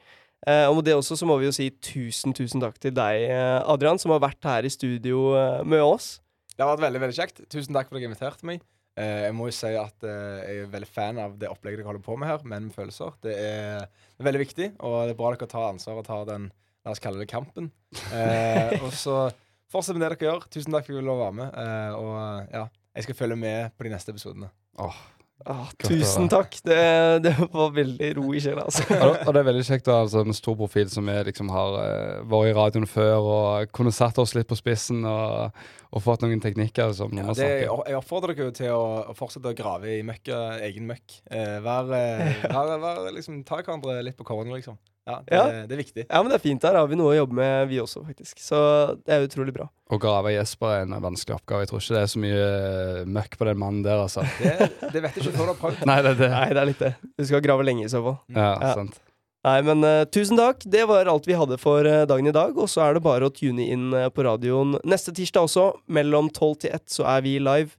Eh, 0.48 0.66
og 0.66 0.80
med 0.80 0.88
det 0.88 0.96
også 0.98 1.16
så 1.18 1.28
må 1.28 1.36
vi 1.38 1.46
jo 1.46 1.54
si 1.54 1.68
tusen, 1.84 2.34
tusen 2.34 2.62
takk 2.62 2.80
til 2.82 2.94
deg, 2.96 3.28
eh, 3.30 3.60
Adrian, 3.70 4.00
som 4.02 4.14
har 4.14 4.22
vært 4.24 4.42
her 4.48 4.66
i 4.66 4.72
studio 4.72 5.32
eh, 5.38 5.60
med 5.62 5.84
oss. 5.84 6.16
Det 6.52 6.64
har 6.64 6.72
vært 6.74 6.86
veldig 6.88 7.02
veldig 7.04 7.18
kjekt. 7.18 7.44
Tusen 7.52 7.76
takk 7.76 7.88
for 7.88 7.96
at 7.96 8.02
dere 8.02 8.10
inviterte 8.10 8.48
meg. 8.48 8.64
Eh, 8.98 9.22
jeg 9.28 9.36
må 9.38 9.46
jo 9.48 9.54
si 9.56 9.70
at 9.78 10.04
eh, 10.04 10.40
jeg 10.42 10.64
er 10.64 10.72
veldig 10.74 10.90
fan 10.90 11.20
av 11.22 11.38
det 11.40 11.48
opplegget 11.48 11.80
dere 11.80 11.88
holder 11.88 12.04
på 12.04 12.16
med 12.20 12.28
her, 12.28 12.42
Menn 12.44 12.66
med 12.68 12.76
følelser. 12.76 13.14
Det 13.24 13.36
er, 13.38 13.86
det 13.86 14.24
er 14.24 14.28
veldig 14.28 14.42
viktig, 14.42 14.68
og 14.82 14.98
det 15.06 15.14
er 15.14 15.20
bra 15.22 15.30
dere 15.32 15.48
tar 15.54 15.70
ansvar 15.70 16.02
og 16.02 16.08
tar 16.10 16.26
den 16.32 16.50
La 16.82 16.90
oss 16.90 16.98
kalle 16.98 17.20
det 17.22 17.28
kampen. 17.30 17.68
Eh, 18.10 18.72
og 18.82 18.90
så 18.98 19.28
fortsett 19.70 19.94
med 19.94 20.02
det 20.02 20.16
dere 20.16 20.26
gjør. 20.26 20.46
Tusen 20.50 20.74
takk 20.74 20.82
for 20.82 20.90
at 20.90 20.90
jeg 20.90 20.98
fikk 20.98 21.06
lov 21.06 21.20
å 21.20 21.26
være 21.28 21.36
med. 21.38 21.58
Eh, 21.62 21.92
og 21.94 22.54
ja, 22.56 22.62
jeg 22.98 23.06
skal 23.06 23.18
følge 23.20 23.36
med 23.38 23.76
på 23.78 23.86
de 23.86 23.92
neste 23.92 24.10
episodene. 24.10 24.48
Åh, 24.82 24.96
Ah, 25.44 25.68
tusen 25.82 26.28
takk. 26.30 26.54
Det, 26.64 26.78
det 27.24 27.32
var 27.52 27.72
veldig 27.74 28.10
ro 28.18 28.32
i 28.34 28.40
sjela, 28.42 28.66
altså. 28.68 28.84
og, 28.86 29.12
det, 29.12 29.26
og 29.26 29.34
det 29.34 29.40
er 29.40 29.48
veldig 29.48 29.64
kjekt 29.66 29.90
å 29.90 29.96
ha 29.96 30.04
altså, 30.06 30.22
en 30.26 30.36
stor 30.36 30.56
profil 30.58 30.90
som 30.92 31.08
vi 31.08 31.16
liksom 31.28 31.50
har 31.52 31.78
eh, 31.82 32.20
vært 32.30 32.50
i 32.50 32.54
radioen 32.58 32.88
før, 32.90 33.28
og 33.34 33.72
kunne 33.74 33.94
satt 33.94 34.20
oss 34.22 34.36
litt 34.38 34.50
på 34.50 34.58
spissen 34.58 35.02
og, 35.08 35.58
og 35.90 36.04
fått 36.04 36.24
noen 36.26 36.42
teknikker 36.42 36.94
som 36.96 37.14
Ja, 37.18 37.34
det, 37.36 37.50
jeg 37.66 37.98
oppfordrer 37.98 38.36
dere 38.36 38.50
jo 38.50 38.56
til 38.56 38.76
å, 38.76 38.86
å 39.10 39.16
fortsette 39.18 39.50
å 39.50 39.58
grave 39.58 39.96
i 39.96 40.06
møkka, 40.06 40.40
egen 40.68 40.86
møkk. 40.90 41.18
Eh, 41.30 41.58
vær, 41.64 41.90
eh, 41.98 42.42
vær, 42.54 42.76
vær, 42.82 43.04
liksom, 43.16 43.42
ta 43.48 43.62
hverandre 43.62 43.98
litt 44.06 44.18
på 44.18 44.28
kornet, 44.28 44.54
liksom. 44.60 44.78
Ja, 45.06 45.16
det, 45.26 45.34
Ja. 45.34 45.44
det 45.66 45.74
er 45.74 45.80
viktig. 45.82 46.02
Ja, 46.08 46.22
men 46.22 46.30
det 46.30 46.36
er 46.38 46.42
fint. 46.44 46.62
Der 46.62 46.76
har 46.78 46.86
vi 46.86 46.94
noe 46.98 47.10
å 47.10 47.16
jobbe 47.16 47.34
med, 47.34 47.68
vi 47.72 47.80
også, 47.82 48.04
faktisk. 48.06 48.38
Så 48.38 48.56
det 49.02 49.14
er 49.16 49.24
utrolig 49.26 49.52
bra. 49.56 49.66
Å 49.90 49.98
grave 50.00 50.30
Jesper 50.36 50.76
er 50.76 50.82
en 50.86 50.94
vanskelig 51.02 51.34
oppgave. 51.40 51.64
Jeg 51.64 51.72
tror 51.72 51.82
ikke 51.82 51.96
det 51.96 52.02
er 52.04 52.10
så 52.12 52.20
mye 52.22 52.44
eh, 52.46 53.00
møkk 53.16 53.34
på 53.40 53.48
den 53.48 53.58
mannen 53.58 53.82
der, 53.82 53.98
altså. 54.04 54.22
Det, 54.38 54.68
det 54.94 55.02
vet 55.02 55.14
du 55.16 55.24
ikke 55.24 55.34
før 55.40 55.48
du 55.48 55.52
har 55.54 55.58
prøvd. 55.64 55.82
Nei, 55.90 55.96
det 56.06 56.12
er 56.14 56.20
det. 56.22 56.28
Nei, 56.36 56.44
det 56.54 56.60
er 56.62 56.70
litt 56.70 56.84
det. 56.86 56.92
Du 57.18 57.24
skal 57.26 57.42
grave 57.48 57.66
lenge 57.66 57.88
i 57.88 57.90
så 57.90 58.02
fall. 58.04 58.20
Ja, 58.36 58.52
Ja. 58.62 58.74
sant. 58.78 59.00
Nei, 59.42 59.56
men 59.66 59.82
uh, 59.82 60.04
tusen 60.06 60.38
takk. 60.38 60.62
Det 60.70 60.84
var 60.86 61.08
alt 61.10 61.24
vi 61.26 61.34
hadde 61.34 61.56
for 61.58 61.82
uh, 61.82 62.04
dagen 62.06 62.28
i 62.30 62.34
dag. 62.36 62.54
Og 62.62 62.68
så 62.70 62.84
er 62.86 62.94
det 62.94 63.02
bare 63.02 63.26
å 63.26 63.32
tune 63.34 63.64
inn 63.74 63.88
uh, 63.90 64.06
på 64.14 64.22
radioen 64.22 64.76
neste 64.86 65.10
tirsdag 65.18 65.48
også. 65.48 65.64
Mellom 65.90 66.28
tolv 66.30 66.60
til 66.62 66.70
ett 66.78 66.86
så 66.94 67.08
er 67.10 67.24
vi 67.26 67.40
live. 67.42 67.74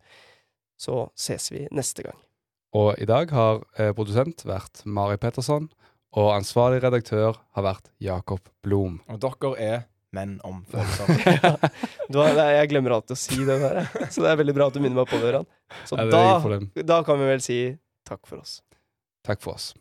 Så 0.76 1.06
ses 1.16 1.48
vi 1.56 1.64
neste 1.72 2.04
gang. 2.04 2.20
Og 2.76 3.00
i 3.00 3.08
dag 3.08 3.32
har 3.32 3.62
produsent 3.96 4.44
vært 4.50 4.82
Mari 4.84 5.16
Petterson, 5.22 5.70
og 6.14 6.30
ansvarlig 6.36 6.82
redaktør 6.84 7.40
har 7.58 7.66
vært 7.66 7.90
Jakob 8.04 8.40
Blom. 8.66 9.00
Og 9.10 9.20
dere 9.24 9.54
er 9.60 9.82
menn 10.14 10.36
om 10.46 10.60
er- 12.28 12.58
jeg 12.60 12.70
glemmer 12.70 12.94
alltid 13.00 13.16
å 13.16 13.20
si 13.20 13.40
det 13.48 13.58
der. 13.64 13.88
Så 14.14 14.22
det 14.22 14.30
er 14.34 14.38
veldig 14.44 14.54
bra 14.56 14.68
at 14.70 14.76
du 14.78 14.82
minner 14.84 15.02
meg 15.02 15.10
på 15.10 15.18
det. 15.24 15.42
Så 15.90 15.98
da, 15.98 16.26
da 16.86 17.00
kan 17.08 17.18
vi 17.22 17.32
vel 17.32 17.42
si 17.42 17.58
takk 18.06 18.28
for 18.30 18.44
oss. 18.44 18.60
Takk 19.26 19.42
for 19.42 19.56
oss. 19.58 19.72